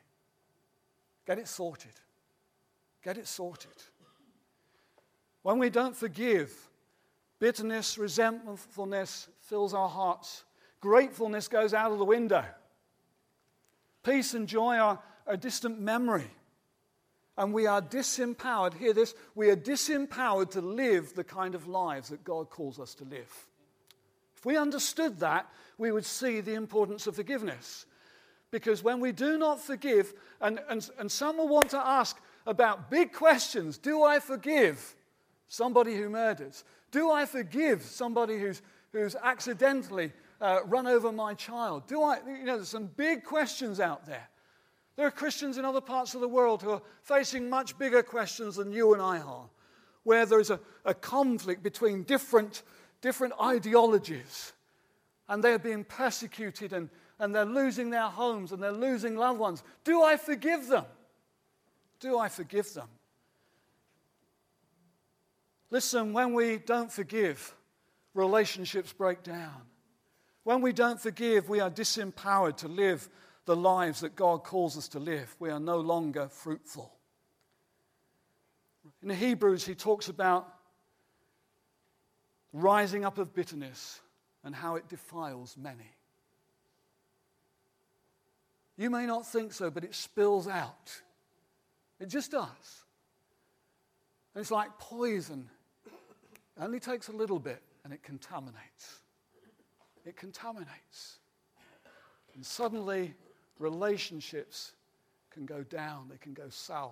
Get 1.25 1.39
it 1.39 1.47
sorted. 1.47 1.93
Get 3.03 3.17
it 3.17 3.27
sorted. 3.27 3.71
When 5.41 5.59
we 5.59 5.69
don't 5.69 5.95
forgive, 5.95 6.53
bitterness, 7.39 7.97
resentfulness, 7.97 9.29
fills 9.41 9.73
our 9.73 9.89
hearts. 9.89 10.43
Gratefulness 10.81 11.47
goes 11.47 11.73
out 11.73 11.91
of 11.91 11.99
the 11.99 12.05
window. 12.05 12.43
Peace 14.03 14.33
and 14.33 14.47
joy 14.47 14.77
are 14.77 14.99
a 15.25 15.37
distant 15.37 15.79
memory. 15.79 16.29
And 17.37 17.53
we 17.53 17.67
are 17.67 17.81
disempowered. 17.81 18.73
Hear 18.73 18.93
this 18.93 19.13
we 19.35 19.49
are 19.49 19.55
disempowered 19.55 20.51
to 20.51 20.61
live 20.61 21.13
the 21.13 21.23
kind 21.23 21.55
of 21.55 21.67
lives 21.67 22.09
that 22.09 22.23
God 22.23 22.49
calls 22.49 22.79
us 22.79 22.95
to 22.95 23.03
live. 23.03 23.47
If 24.35 24.45
we 24.45 24.57
understood 24.57 25.19
that, 25.19 25.47
we 25.77 25.91
would 25.91 26.05
see 26.05 26.41
the 26.41 26.53
importance 26.53 27.07
of 27.07 27.15
forgiveness. 27.15 27.85
Because 28.49 28.81
when 28.81 28.99
we 28.99 29.11
do 29.11 29.37
not 29.37 29.59
forgive, 29.59 30.13
and, 30.41 30.59
and, 30.69 30.89
and 30.99 31.11
some 31.11 31.37
will 31.37 31.49
want 31.49 31.69
to 31.71 31.77
ask 31.77 32.17
about 32.45 32.89
big 32.89 33.11
questions 33.11 33.77
do 33.77 34.03
I 34.03 34.19
forgive 34.19 34.95
somebody 35.47 35.95
who 35.95 36.09
murders? 36.09 36.63
Do 36.91 37.11
I 37.11 37.25
forgive 37.25 37.83
somebody 37.83 38.39
who's 38.39 38.61
who's 38.91 39.15
accidentally 39.15 40.11
uh, 40.41 40.59
run 40.65 40.87
over 40.87 41.11
my 41.11 41.33
child? 41.33 41.87
Do 41.87 42.01
I, 42.03 42.17
you 42.25 42.45
know, 42.45 42.55
there's 42.55 42.69
some 42.69 42.87
big 42.87 43.23
questions 43.23 43.79
out 43.79 44.05
there. 44.05 44.29
There 44.97 45.05
are 45.05 45.11
Christians 45.11 45.59
in 45.59 45.63
other 45.63 45.79
parts 45.79 46.15
of 46.15 46.21
the 46.21 46.27
world 46.27 46.63
who 46.63 46.71
are 46.71 46.81
facing 47.03 47.49
much 47.49 47.77
bigger 47.77 48.01
questions 48.01 48.55
than 48.55 48.71
you 48.71 48.93
and 48.93 49.01
I 49.01 49.19
are, 49.19 49.45
where 50.03 50.25
there's 50.25 50.49
a, 50.49 50.59
a 50.85 50.95
conflict 50.95 51.61
between 51.61 52.01
different, 52.01 52.63
different 52.99 53.35
ideologies, 53.39 54.53
and 55.29 55.43
they're 55.43 55.59
being 55.59 55.83
persecuted 55.83 56.73
and, 56.73 56.89
and 57.19 57.33
they're 57.33 57.45
losing 57.45 57.91
their 57.91 58.07
homes 58.07 58.51
and 58.51 58.61
they're 58.61 58.71
losing 58.71 59.15
loved 59.15 59.39
ones. 59.39 59.63
Do 59.83 60.01
I 60.01 60.17
forgive 60.17 60.67
them? 60.67 60.85
Do 61.99 62.17
I 62.17 62.27
forgive 62.27 62.73
them? 62.73 62.87
Listen, 65.69 66.11
when 66.11 66.33
we 66.33 66.57
don't 66.57 66.91
forgive, 66.91 67.53
relationships 68.15 68.93
break 68.93 69.21
down. 69.21 69.61
When 70.43 70.61
we 70.61 70.73
don't 70.73 70.99
forgive, 70.99 71.49
we 71.49 71.59
are 71.59 71.69
disempowered 71.69 72.57
to 72.57 72.67
live 72.67 73.09
the 73.47 73.55
lives 73.55 74.01
that 74.01 74.15
God 74.15 74.43
calls 74.43 74.77
us 74.77 74.87
to 74.89 74.99
live. 74.99 75.35
We 75.39 75.49
are 75.49 75.59
no 75.59 75.79
longer 75.79 76.27
fruitful. 76.27 76.93
In 79.01 79.09
Hebrews, 79.09 79.65
he 79.65 79.73
talks 79.73 80.09
about 80.09 80.47
rising 82.53 83.05
up 83.05 83.17
of 83.17 83.33
bitterness, 83.33 84.01
and 84.43 84.55
how 84.55 84.75
it 84.75 84.87
defiles 84.87 85.55
many. 85.57 85.91
You 88.77 88.89
may 88.89 89.05
not 89.05 89.27
think 89.27 89.53
so, 89.53 89.69
but 89.69 89.83
it 89.83 89.93
spills 89.93 90.47
out. 90.47 91.01
It 91.99 92.07
just 92.07 92.31
does. 92.31 92.85
And 94.33 94.41
it's 94.41 94.51
like 94.51 94.69
poison. 94.79 95.49
It 95.85 96.63
only 96.63 96.79
takes 96.79 97.07
a 97.07 97.11
little 97.11 97.39
bit 97.39 97.61
and 97.83 97.91
it 97.91 98.03
contaminates. 98.03 99.01
It 100.05 100.15
contaminates. 100.15 101.17
And 102.35 102.45
suddenly, 102.45 103.15
relationships 103.59 104.73
can 105.31 105.45
go 105.45 105.63
down, 105.63 106.07
they 106.09 106.17
can 106.17 106.33
go 106.33 106.49
sour. 106.49 106.91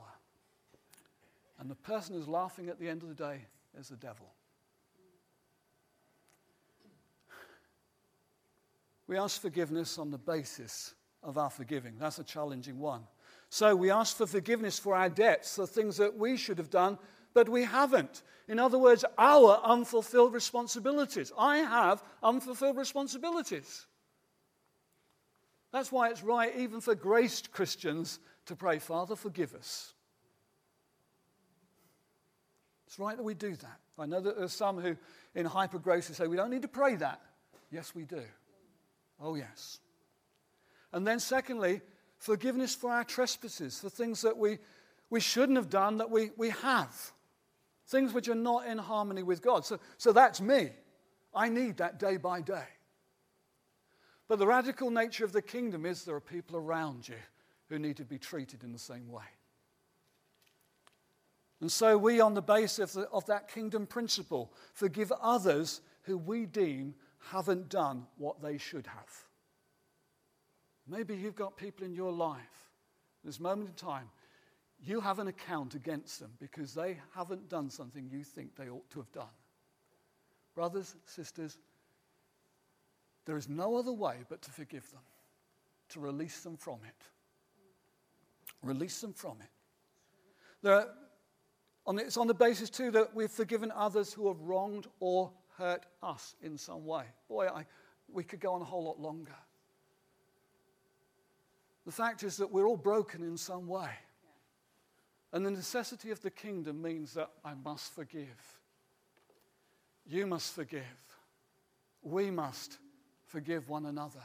And 1.60 1.70
the 1.70 1.76
person 1.76 2.16
who's 2.16 2.28
laughing 2.28 2.70
at 2.70 2.80
the 2.80 2.90
end 2.90 3.02
of 3.02 3.10
the 3.10 3.16
day 3.16 3.42
is 3.80 3.90
the 3.90 3.96
devil. 3.96 4.32
We 9.08 9.18
ask 9.18 9.40
forgiveness 9.40 9.98
on 9.98 10.12
the 10.12 10.18
basis 10.18 10.96
of 11.24 11.38
our 11.38 11.50
forgiving. 11.50 11.96
That's 12.00 12.20
a 12.20 12.24
challenging 12.24 12.80
one. 12.80 13.04
So 13.50 13.76
we 13.76 13.92
ask 13.92 14.18
for 14.18 14.26
forgiveness 14.26 14.80
for 14.80 14.96
our 14.96 15.10
debts, 15.10 15.56
the 15.56 15.68
things 15.68 15.98
that 15.98 16.18
we 16.18 16.38
should 16.38 16.58
have 16.58 16.70
done, 16.70 16.98
but 17.34 17.48
we 17.48 17.64
haven't. 17.64 18.24
In 18.48 18.60
other 18.60 18.80
words, 18.80 19.06
our 19.18 19.62
unfulfilled 19.64 20.34
responsibilities. 20.34 21.32
I 21.38 21.58
have 21.58 22.04
unfulfilled 22.24 22.78
responsibilities. 22.78 23.86
That's 25.76 25.92
why 25.92 26.08
it's 26.08 26.24
right, 26.24 26.56
even 26.56 26.80
for 26.80 26.96
graced 26.96 27.52
Christians, 27.52 28.20
to 28.46 28.56
pray, 28.56 28.80
Father, 28.80 29.18
forgive 29.18 29.54
us. 29.54 29.94
It's 32.88 32.98
right 32.98 33.18
that 33.18 33.24
we 33.24 33.34
do 33.34 33.58
that. 33.58 33.80
I 34.00 34.06
know 34.06 34.22
that 34.22 34.38
there's 34.38 34.54
some 34.54 34.80
who, 34.80 34.96
in 35.36 35.46
hyper 35.46 35.78
grace, 35.78 36.06
say, 36.06 36.28
we 36.28 36.38
don't 36.38 36.50
need 36.50 36.62
to 36.62 36.70
pray 36.70 36.96
that. 36.96 37.20
Yes, 37.72 37.94
we 37.94 38.06
do. 38.06 38.22
Oh, 39.20 39.36
yes. 39.36 39.80
And 40.94 41.06
then, 41.06 41.20
secondly, 41.20 41.82
forgiveness 42.20 42.74
for 42.74 42.90
our 42.90 43.04
trespasses, 43.04 43.78
for 43.78 43.90
things 43.90 44.22
that 44.22 44.38
we, 44.38 44.60
we 45.10 45.20
shouldn't 45.20 45.58
have 45.58 45.70
done 45.70 45.98
that 45.98 46.10
we, 46.10 46.32
we 46.38 46.52
have, 46.52 46.96
things 47.88 48.14
which 48.14 48.30
are 48.30 48.34
not 48.34 48.66
in 48.66 48.78
harmony 48.78 49.24
with 49.24 49.42
God. 49.42 49.66
So, 49.66 49.82
so 49.98 50.14
that's 50.14 50.40
me. 50.40 50.70
I 51.34 51.50
need 51.50 51.76
that 51.78 52.00
day 52.00 52.16
by 52.16 52.40
day. 52.40 52.64
But 54.28 54.40
the 54.40 54.48
radical 54.48 54.90
nature 54.90 55.24
of 55.24 55.34
the 55.34 55.42
kingdom 55.42 55.86
is 55.86 56.04
there 56.04 56.16
are 56.16 56.22
people 56.22 56.58
around 56.58 57.08
you 57.08 57.16
who 57.70 57.80
need 57.80 57.98
to 57.98 58.06
be 58.06 58.18
treated 58.18 58.64
in 58.64 58.72
the 58.72 58.80
same 58.80 59.10
way. 59.10 59.24
And 61.62 61.72
so 61.72 61.98
we, 61.98 62.20
on 62.20 62.34
the 62.34 62.42
basis 62.42 62.96
of, 62.96 63.04
the, 63.04 63.10
of 63.10 63.26
that 63.28 63.48
kingdom 63.48 63.88
principle, 63.88 64.52
forgive 64.74 65.12
others 65.22 65.82
who 66.04 66.18
we 66.18 66.46
deem 66.46 66.96
haven't 67.32 67.70
done 67.70 68.06
what 68.18 68.42
they 68.42 68.58
should 68.58 68.88
have. 68.88 69.10
Maybe 70.88 71.16
you've 71.16 71.36
got 71.36 71.58
people 71.58 71.86
in 71.86 71.96
your 71.96 72.12
life, 72.12 72.70
this 73.24 73.40
moment 73.40 73.70
in 73.70 73.76
time, 73.76 74.10
you 74.84 75.00
have 75.00 75.20
an 75.20 75.28
account 75.28 75.74
against 75.74 76.20
them 76.20 76.32
because 76.40 76.74
they 76.74 77.00
haven't 77.16 77.50
done 77.50 77.70
something 77.70 78.08
you 78.12 78.24
think 78.24 78.56
they 78.56 78.70
ought 78.70 78.88
to 78.92 79.00
have 79.00 79.12
done. 79.12 79.34
Brothers, 80.54 80.96
sisters, 81.06 81.58
there 83.26 83.38
is 83.38 83.50
no 83.50 83.76
other 83.76 83.94
way 83.94 84.18
but 84.30 84.42
to 84.44 84.52
forgive 84.52 84.90
them, 84.92 85.02
to 85.90 86.00
release 86.00 86.42
them 86.42 86.58
from 86.58 86.80
it. 86.86 87.06
Release 88.62 89.02
them 89.02 89.14
from 89.14 89.38
it. 89.42 89.50
There 90.62 90.88
on 91.86 92.00
it's 92.00 92.18
on 92.18 92.28
the 92.28 92.34
basis, 92.34 92.70
too, 92.70 92.92
that 92.92 93.14
we've 93.14 93.30
forgiven 93.30 93.72
others 93.76 94.12
who 94.12 94.28
have 94.28 94.42
wronged 94.42 94.88
or 95.00 95.32
hurt 95.58 95.86
us 96.02 96.36
in 96.42 96.58
some 96.58 96.86
way. 96.86 97.04
Boy, 97.30 97.48
I, 97.48 97.66
we 98.12 98.24
could 98.24 98.40
go 98.40 98.54
on 98.54 98.62
a 98.62 98.66
whole 98.66 98.84
lot 98.84 99.00
longer. 99.00 99.36
The 101.86 101.92
fact 101.92 102.24
is 102.24 102.38
that 102.38 102.52
we're 102.52 102.66
all 102.66 102.78
broken 102.78 103.22
in 103.22 103.38
some 103.38 103.68
way. 103.68 103.90
And 105.32 105.46
the 105.46 105.52
necessity 105.52 106.12
of 106.12 106.22
the 106.22 106.32
kingdom 106.32 106.82
means 106.82 107.14
that 107.14 107.30
I 107.44 107.54
must 107.54 107.94
forgive. 107.94 108.60
You 110.08 110.26
must 110.26 110.56
forgive. 110.56 110.82
We 112.02 112.32
must 112.32 112.80
forgive 113.36 113.68
one 113.68 113.86
another. 113.86 114.24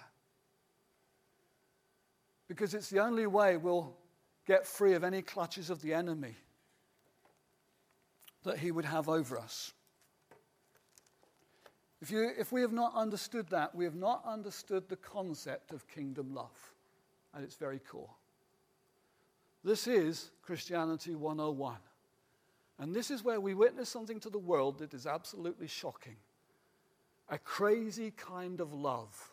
Because 2.47 2.75
it's 2.75 2.91
the 2.91 3.01
only 3.01 3.27
way 3.27 3.57
we'll 3.57 3.93
get 4.47 4.65
free 4.65 4.93
of 4.93 5.03
any 5.03 5.21
clutches 5.21 5.69
of 5.69 5.83
the 5.83 5.93
enemy 5.93 6.37
that 8.45 8.57
he 8.57 8.71
would 8.71 8.85
have 8.85 9.09
over 9.09 9.37
us. 9.37 9.73
If, 12.01 12.13
you, 12.13 12.31
if 12.39 12.53
we 12.53 12.61
have 12.61 12.73
not 12.73 12.95
understood 12.95 13.49
that, 13.49 13.75
we 13.75 13.85
have 13.85 13.97
not 13.97 14.23
understood 14.25 14.89
the 14.89 14.95
concept 14.95 15.73
of 15.73 15.89
kingdom 15.89 16.33
love 16.33 16.73
at 17.35 17.43
its 17.43 17.57
very 17.57 17.81
core. 17.81 18.15
This 19.65 19.89
is 19.89 20.31
Christianity 20.41 21.17
101. 21.17 21.79
And 22.79 22.95
this 22.95 23.11
is 23.11 23.25
where 23.25 23.41
we 23.41 23.55
witness 23.55 23.89
something 23.89 24.21
to 24.21 24.31
the 24.31 24.39
world 24.39 24.79
that 24.79 24.95
is 24.95 25.05
absolutely 25.05 25.67
shocking 25.67 26.17
a 27.31 27.39
crazy 27.39 28.13
kind 28.17 28.61
of 28.61 28.73
love, 28.75 29.31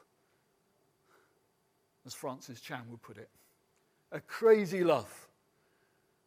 as 2.05 2.13
Francis 2.13 2.61
Chan 2.61 2.83
would 2.89 3.01
put 3.01 3.17
it. 3.17 3.29
A 4.11 4.21
crazy 4.21 4.83
love. 4.83 5.27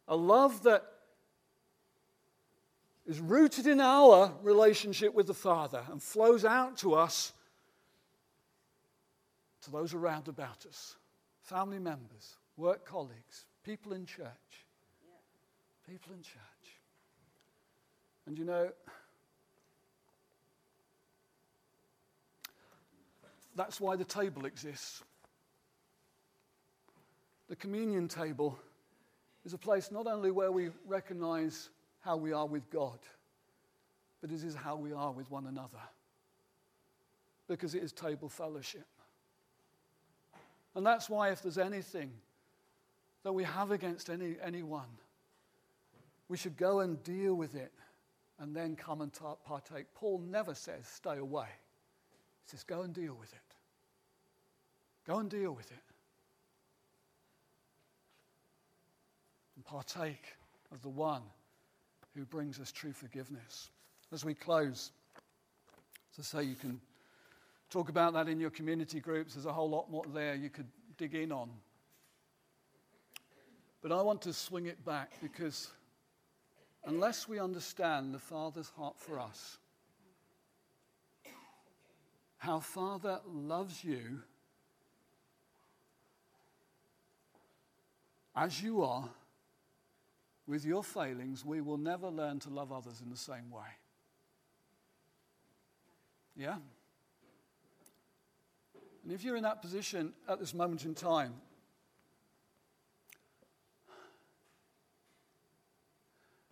A 0.08 0.16
love 0.16 0.64
that 0.64 0.84
is 3.06 3.20
rooted 3.20 3.66
in 3.66 3.80
our 3.80 4.32
relationship 4.42 5.14
with 5.14 5.26
the 5.26 5.34
Father 5.34 5.82
and 5.90 6.02
flows 6.02 6.44
out 6.44 6.76
to 6.78 6.94
us, 6.94 7.32
to 9.62 9.70
those 9.70 9.94
around 9.94 10.28
about 10.28 10.66
us 10.66 10.96
family 11.50 11.80
members, 11.80 12.36
work 12.56 12.86
colleagues, 12.86 13.44
people 13.64 13.92
in 13.92 14.06
church. 14.06 14.28
People 15.88 16.12
in 16.12 16.22
church. 16.22 16.78
And 18.26 18.38
you 18.38 18.44
know, 18.44 18.70
that's 23.61 23.78
why 23.78 23.94
the 23.94 24.06
table 24.06 24.46
exists. 24.46 25.04
The 27.50 27.56
communion 27.56 28.08
table 28.08 28.58
is 29.44 29.52
a 29.52 29.58
place 29.58 29.90
not 29.90 30.06
only 30.06 30.30
where 30.30 30.50
we 30.50 30.70
recognize 30.86 31.68
how 32.00 32.16
we 32.16 32.32
are 32.32 32.46
with 32.46 32.70
God, 32.70 32.98
but 34.22 34.30
it 34.30 34.42
is 34.42 34.54
how 34.54 34.76
we 34.76 34.94
are 34.94 35.12
with 35.12 35.30
one 35.30 35.46
another. 35.46 35.82
Because 37.48 37.74
it 37.74 37.82
is 37.82 37.92
table 37.92 38.30
fellowship. 38.30 38.86
And 40.74 40.86
that's 40.86 41.11
why, 41.11 41.28
if 41.28 41.42
there's 41.42 41.58
anything 41.58 42.12
that 43.24 43.32
we 43.32 43.44
have 43.44 43.72
against 43.72 44.08
any, 44.08 44.36
anyone, 44.42 44.88
we 46.28 46.38
should 46.38 46.56
go 46.56 46.80
and 46.80 47.02
deal 47.02 47.34
with 47.34 47.54
it 47.54 47.72
and 48.38 48.56
then 48.56 48.74
come 48.74 49.02
and 49.02 49.12
partake. 49.44 49.84
Paul 49.94 50.22
never 50.26 50.54
says, 50.54 50.86
stay 50.86 51.18
away. 51.18 51.48
He 52.46 52.50
says, 52.52 52.62
go 52.62 52.80
and 52.82 52.94
deal 52.94 53.14
with 53.20 53.30
it. 53.34 53.49
Go 55.07 55.18
and 55.18 55.30
deal 55.30 55.53
with 55.53 55.70
it. 55.70 55.78
And 59.57 59.64
partake 59.64 60.36
of 60.72 60.82
the 60.82 60.88
one 60.88 61.22
who 62.14 62.24
brings 62.24 62.61
us 62.61 62.72
true 62.72 62.92
forgiveness. 62.92 63.70
As 64.12 64.24
we 64.24 64.34
close, 64.34 64.92
as 66.12 66.34
I 66.34 66.40
say, 66.40 66.44
you 66.44 66.55
can 66.57 66.80
Talk 67.70 67.88
about 67.88 68.14
that 68.14 68.28
in 68.28 68.40
your 68.40 68.51
community 68.51 68.98
groups. 68.98 69.34
There's 69.34 69.46
a 69.46 69.53
whole 69.53 69.70
lot 69.70 69.88
more 69.90 70.05
there 70.12 70.34
you 70.34 70.51
could 70.51 70.66
dig 70.98 71.14
in 71.14 71.30
on. 71.30 71.48
But 73.80 73.92
I 73.92 74.03
want 74.03 74.22
to 74.22 74.32
swing 74.32 74.66
it 74.66 74.84
back 74.84 75.12
because 75.22 75.70
unless 76.84 77.28
we 77.28 77.38
understand 77.38 78.12
the 78.12 78.18
Father's 78.18 78.70
heart 78.70 78.98
for 78.98 79.20
us, 79.20 79.59
how 82.38 82.59
Father 82.59 83.20
loves 83.24 83.84
you 83.84 84.20
as 88.41 88.62
you 88.62 88.82
are, 88.82 89.07
with 90.47 90.64
your 90.64 90.82
failings, 90.82 91.45
we 91.45 91.61
will 91.61 91.76
never 91.76 92.09
learn 92.09 92.41
to 92.41 92.49
love 92.49 92.72
others 92.72 93.03
in 93.03 93.11
the 93.11 93.16
same 93.16 93.51
way. 93.51 93.68
Yeah? 96.34 96.57
And 99.05 99.12
if 99.12 99.22
you're 99.22 99.36
in 99.36 99.43
that 99.43 99.61
position 99.61 100.14
at 100.26 100.41
this 100.41 100.55
moment 100.55 100.86
in 100.86 100.95
time, 100.95 101.34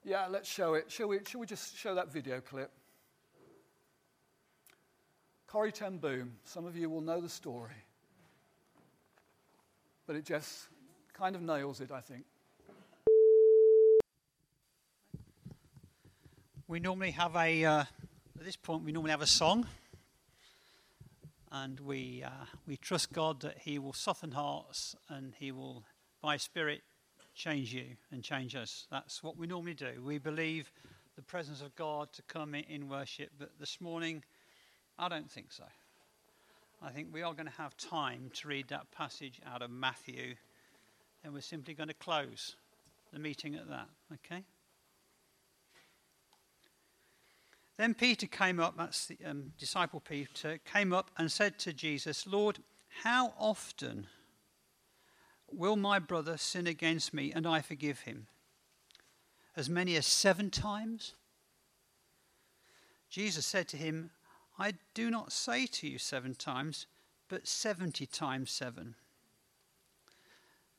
yeah, 0.05 0.27
let's 0.29 0.49
show 0.49 0.75
it. 0.75 0.93
Shall 0.93 1.09
we, 1.09 1.21
shall 1.27 1.41
we 1.41 1.47
just 1.47 1.75
show 1.75 1.95
that 1.95 2.13
video 2.13 2.43
clip? 2.43 2.71
Corrie 5.47 5.73
ten 5.73 5.97
Boom, 5.97 6.33
some 6.45 6.67
of 6.67 6.77
you 6.77 6.91
will 6.91 7.01
know 7.01 7.23
the 7.23 7.31
story. 7.31 7.73
But 10.07 10.17
it 10.17 10.27
just 10.27 10.69
kind 11.19 11.35
of 11.35 11.43
nails 11.43 11.81
it, 11.81 11.91
I 11.91 12.01
think. 12.01 12.25
We 16.69 16.79
normally 16.79 17.11
have 17.11 17.35
a 17.35 17.65
uh, 17.65 17.81
At 18.39 18.45
this 18.45 18.55
point, 18.55 18.85
we 18.85 18.93
normally 18.93 19.11
have 19.11 19.21
a 19.21 19.27
song, 19.27 19.67
and 21.51 21.81
we, 21.81 22.23
uh, 22.25 22.31
we 22.69 22.77
trust 22.77 23.13
God 23.13 23.41
that 23.41 23.59
He 23.59 23.81
will 23.81 23.93
soften 23.93 24.31
hearts 24.31 24.95
and 25.09 25.35
He 25.41 25.51
will, 25.51 25.83
by 26.23 26.37
Spirit, 26.37 26.83
change 27.35 27.75
you 27.75 27.97
and 28.13 28.23
change 28.23 28.55
us. 28.55 28.87
That's 28.93 29.21
what 29.21 29.37
we 29.37 29.49
normally 29.49 29.75
do. 29.75 30.01
We 30.05 30.19
believe 30.19 30.71
the 31.17 31.23
presence 31.23 31.63
of 31.63 31.75
God 31.75 32.13
to 32.13 32.23
come 32.23 32.55
in 32.55 32.89
worship, 32.89 33.31
but 33.37 33.51
this 33.59 33.81
morning, 33.81 34.23
I 34.97 35.09
don't 35.09 35.29
think 35.29 35.51
so. 35.51 35.65
I 36.81 36.91
think 36.91 37.09
we 37.13 37.23
are 37.23 37.35
going 37.35 37.47
to 37.47 37.61
have 37.61 37.77
time 37.77 38.31
to 38.35 38.47
read 38.47 38.69
that 38.69 38.93
passage 38.93 39.41
out 39.45 39.63
of 39.63 39.71
Matthew, 39.71 40.37
and 41.25 41.33
we're 41.33 41.41
simply 41.41 41.75
going 41.75 41.89
to 41.89 41.95
close 41.95 42.57
the 43.13 43.19
meeting 43.19 43.55
at 43.55 43.69
that, 43.69 43.89
okay? 44.15 44.45
Then 47.77 47.95
Peter 47.95 48.27
came 48.27 48.59
up, 48.59 48.77
that's 48.77 49.07
the 49.07 49.17
um, 49.25 49.53
disciple 49.57 50.01
Peter, 50.01 50.59
came 50.65 50.93
up 50.93 51.11
and 51.17 51.31
said 51.31 51.59
to 51.61 51.73
Jesus, 51.73 52.27
Lord, 52.27 52.59
how 53.03 53.35
often 53.39 54.09
will 55.51 55.77
my 55.77 55.99
brother 55.99 56.37
sin 56.37 56.67
against 56.67 57.15
me 57.15 57.33
and 57.33 57.47
I 57.47 57.61
forgive 57.61 58.01
him? 58.01 58.27
As 59.57 59.71
many 59.71 59.97
as 59.97 60.07
seven 60.07 60.51
times? 60.51 61.15
Jesus 63.09 63.47
said 63.47 63.69
to 63.69 63.77
him, 63.77 64.11
I 64.59 64.75
do 64.93 65.11
not 65.11 65.33
say 65.33 65.67
to 65.67 65.89
you 65.89 65.99
seven 65.99 66.35
times, 66.35 66.87
but 67.29 67.47
seventy 67.47 68.07
times 68.07 68.51
seven. 68.51 68.97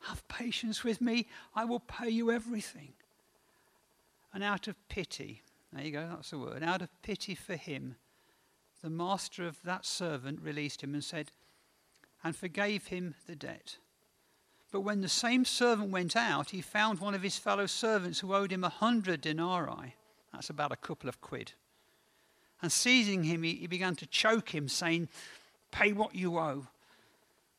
Have 0.00 0.26
patience 0.28 0.84
with 0.84 1.00
me, 1.00 1.26
I 1.54 1.64
will 1.64 1.80
pay 1.80 2.08
you 2.08 2.30
everything. 2.30 2.92
And 4.32 4.44
out 4.44 4.68
of 4.68 4.76
pity, 4.88 5.42
there 5.72 5.84
you 5.84 5.90
go, 5.90 6.08
that's 6.08 6.30
the 6.30 6.38
word. 6.38 6.62
Out 6.62 6.82
of 6.82 7.02
pity 7.02 7.34
for 7.34 7.56
him, 7.56 7.96
the 8.82 8.90
master 8.90 9.46
of 9.46 9.62
that 9.64 9.84
servant 9.84 10.40
released 10.40 10.82
him 10.82 10.94
and 10.94 11.02
said, 11.02 11.32
and 12.22 12.36
forgave 12.36 12.86
him 12.86 13.14
the 13.26 13.36
debt. 13.36 13.76
But 14.70 14.80
when 14.82 15.00
the 15.00 15.08
same 15.08 15.44
servant 15.44 15.90
went 15.90 16.14
out, 16.14 16.50
he 16.50 16.60
found 16.60 17.00
one 17.00 17.14
of 17.14 17.22
his 17.22 17.38
fellow 17.38 17.66
servants 17.66 18.20
who 18.20 18.34
owed 18.34 18.52
him 18.52 18.64
a 18.64 18.68
hundred 18.68 19.20
denarii. 19.20 19.96
That's 20.32 20.50
about 20.50 20.72
a 20.72 20.76
couple 20.76 21.08
of 21.08 21.20
quid. 21.20 21.52
And 22.60 22.70
seizing 22.70 23.24
him, 23.24 23.42
he, 23.44 23.54
he 23.54 23.66
began 23.66 23.96
to 23.96 24.06
choke 24.06 24.54
him, 24.54 24.68
saying, 24.68 25.08
Pay 25.70 25.92
what 25.92 26.14
you 26.14 26.38
owe. 26.38 26.66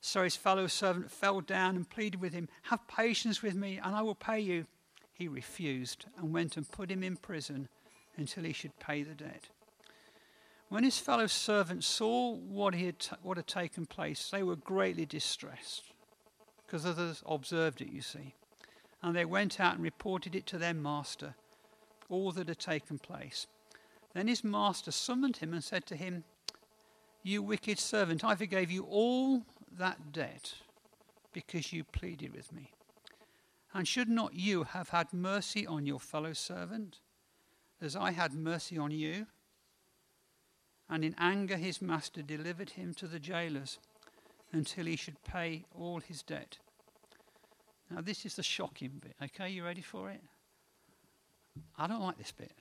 So 0.02 0.24
his 0.24 0.36
fellow 0.36 0.68
servant 0.68 1.12
fell 1.12 1.41
down 1.41 1.76
and 1.76 1.89
pleaded 1.89 2.22
with 2.22 2.34
him, 2.34 2.47
Have 2.64 2.88
patience 2.88 3.41
with 3.41 3.56
me, 3.56 3.80
and 3.84 3.95
I 3.95 4.02
will 4.02 4.16
pay 4.16 4.39
you. 4.39 4.66
He 5.14 5.28
refused 5.28 6.06
and 6.18 6.34
went 6.34 6.56
and 6.56 6.70
put 6.70 6.89
him 6.89 7.04
in 7.04 7.18
prison 7.18 7.68
until 8.16 8.45
he 8.45 8.54
should 8.54 8.80
pay 8.80 9.04
the 9.04 9.14
debt. 9.14 9.50
When 10.70 10.84
his 10.84 11.00
fellow 11.00 11.28
servants 11.28 11.88
saw 11.88 12.36
what, 12.36 12.76
he 12.76 12.86
had 12.86 13.00
t- 13.00 13.16
what 13.24 13.38
had 13.38 13.47
taken 13.47 13.86
place, 13.86 14.30
they 14.30 14.43
were 14.43 14.56
greatly 14.56 15.06
distressed, 15.06 15.84
because 16.66 16.86
others 16.86 17.24
observed 17.26 17.82
it, 17.82 17.91
you 17.91 18.02
see. 18.02 18.36
And 19.02 19.16
they 19.16 19.26
went 19.26 19.60
out 19.60 19.76
and 19.76 19.84
reported 19.84 20.36
it 20.36 20.45
to 20.47 20.58
their 20.58 20.74
master, 20.74 21.36
all 22.08 22.32
that 22.34 22.47
had 22.47 22.60
taken 22.60 23.00
place. 23.00 23.47
Then 24.14 24.28
his 24.28 24.43
master 24.43 24.91
summoned 24.91 25.38
him 25.38 25.54
and 25.54 25.64
said 25.64 25.86
to 25.88 25.95
him, 25.95 26.24
You 27.24 27.41
wicked 27.41 27.80
servant, 27.80 28.24
I 28.24 28.36
forgave 28.36 28.72
you 28.72 28.84
all 28.84 29.43
that 29.78 30.12
debt 30.12 30.54
because 31.34 31.72
you 31.72 31.84
pleaded 31.84 32.34
with 32.34 32.52
me. 32.52 32.72
And 33.74 33.88
should 33.88 34.10
not 34.10 34.34
you 34.34 34.64
have 34.64 34.90
had 34.90 35.14
mercy 35.14 35.68
on 35.68 35.86
your 35.86 36.00
fellow 36.00 36.34
servant? 36.34 37.00
as 37.82 37.96
I 37.96 38.12
had 38.12 38.34
mercy 38.34 38.78
on 38.78 38.92
you. 38.92 39.28
And 40.90 41.06
in 41.06 41.16
anger, 41.18 41.58
his 41.58 41.82
master 41.82 42.22
delivered 42.22 42.72
him 42.72 42.94
to 42.96 43.08
the 43.08 43.20
jailers 43.20 43.80
until 44.52 44.86
he 44.86 44.96
should 44.96 45.24
pay 45.24 45.66
all 45.78 46.00
his 46.00 46.24
debt. 46.24 46.58
Now, 47.92 48.02
this 48.02 48.26
is 48.26 48.36
the 48.36 48.44
shocking 48.44 49.02
bit. 49.02 49.16
Okay, 49.24 49.50
you 49.50 49.64
ready 49.64 49.82
for 49.82 50.10
it? 50.10 50.22
I 51.78 51.88
don't 51.88 52.02
like 52.02 52.18
this 52.18 52.32
bit. 52.32 52.54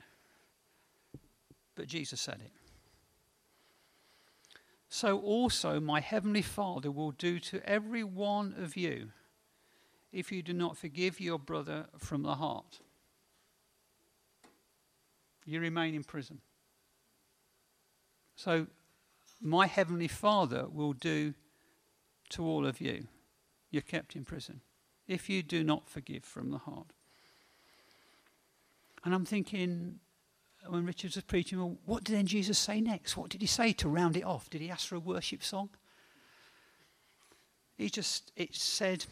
But 1.74 1.86
Jesus 1.86 2.20
said 2.20 2.40
it. 2.44 2.52
So 4.98 5.20
also 5.20 5.78
my 5.78 6.00
heavenly 6.00 6.42
Father 6.42 6.90
will 6.90 7.12
do 7.12 7.38
to 7.38 7.62
every 7.64 8.02
one 8.02 8.52
of 8.58 8.76
you 8.76 9.10
if 10.10 10.32
you 10.32 10.42
do 10.42 10.52
not 10.52 10.76
forgive 10.76 11.20
your 11.20 11.38
brother 11.38 11.86
from 11.98 12.24
the 12.24 12.34
heart 12.34 12.80
you 15.46 15.60
remain 15.60 15.94
in 15.94 16.02
prison. 16.02 16.40
So, 18.34 18.66
my 19.40 19.68
heavenly 19.68 20.08
Father 20.08 20.66
will 20.68 20.94
do 20.94 21.34
to 22.30 22.44
all 22.44 22.66
of 22.66 22.80
you. 22.80 23.06
You're 23.70 23.82
kept 23.82 24.16
in 24.16 24.24
prison 24.24 24.62
if 25.06 25.30
you 25.30 25.44
do 25.44 25.62
not 25.62 25.88
forgive 25.88 26.24
from 26.24 26.50
the 26.50 26.58
heart. 26.58 26.92
And 29.04 29.14
I'm 29.14 29.24
thinking, 29.24 30.00
when 30.70 30.86
Richard 30.86 31.14
was 31.14 31.24
preaching, 31.24 31.58
well, 31.58 31.78
what 31.84 32.04
did 32.04 32.16
then 32.16 32.26
Jesus 32.26 32.58
say 32.58 32.80
next? 32.80 33.16
What 33.16 33.30
did 33.30 33.40
he 33.40 33.46
say 33.46 33.72
to 33.74 33.88
round 33.88 34.16
it 34.16 34.24
off? 34.24 34.50
Did 34.50 34.60
he 34.60 34.70
ask 34.70 34.88
for 34.88 34.96
a 34.96 35.00
worship 35.00 35.42
song? 35.42 35.70
He 37.76 37.88
just, 37.88 38.32
it 38.36 38.54
said, 38.54 39.04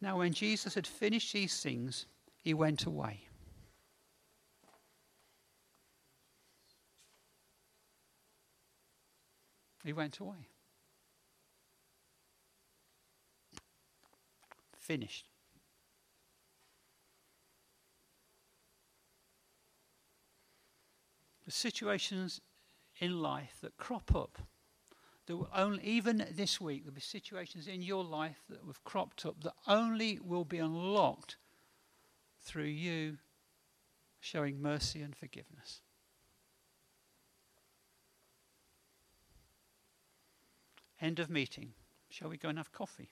now 0.00 0.18
when 0.18 0.32
Jesus 0.32 0.74
had 0.74 0.86
finished 0.86 1.32
these 1.32 1.60
things, 1.60 2.06
he 2.36 2.54
went 2.54 2.84
away. 2.84 3.28
He 9.84 9.92
went 9.92 10.18
away. 10.18 10.48
Finished. 14.78 15.31
Situations 21.52 22.40
in 22.98 23.20
life 23.20 23.58
that 23.62 23.76
crop 23.76 24.14
up, 24.14 24.38
that 25.26 25.36
will 25.36 25.50
only, 25.54 25.82
even 25.84 26.26
this 26.32 26.60
week, 26.60 26.82
there'll 26.82 26.94
be 26.94 27.00
situations 27.00 27.66
in 27.66 27.82
your 27.82 28.04
life 28.04 28.42
that 28.48 28.60
have 28.66 28.82
cropped 28.84 29.24
up 29.24 29.42
that 29.42 29.54
only 29.66 30.18
will 30.22 30.44
be 30.44 30.58
unlocked 30.58 31.36
through 32.40 32.64
you 32.64 33.18
showing 34.20 34.60
mercy 34.60 35.02
and 35.02 35.16
forgiveness. 35.16 35.80
End 41.00 41.18
of 41.18 41.28
meeting. 41.28 41.72
Shall 42.08 42.28
we 42.28 42.36
go 42.36 42.48
and 42.48 42.58
have 42.58 42.70
coffee? 42.72 43.10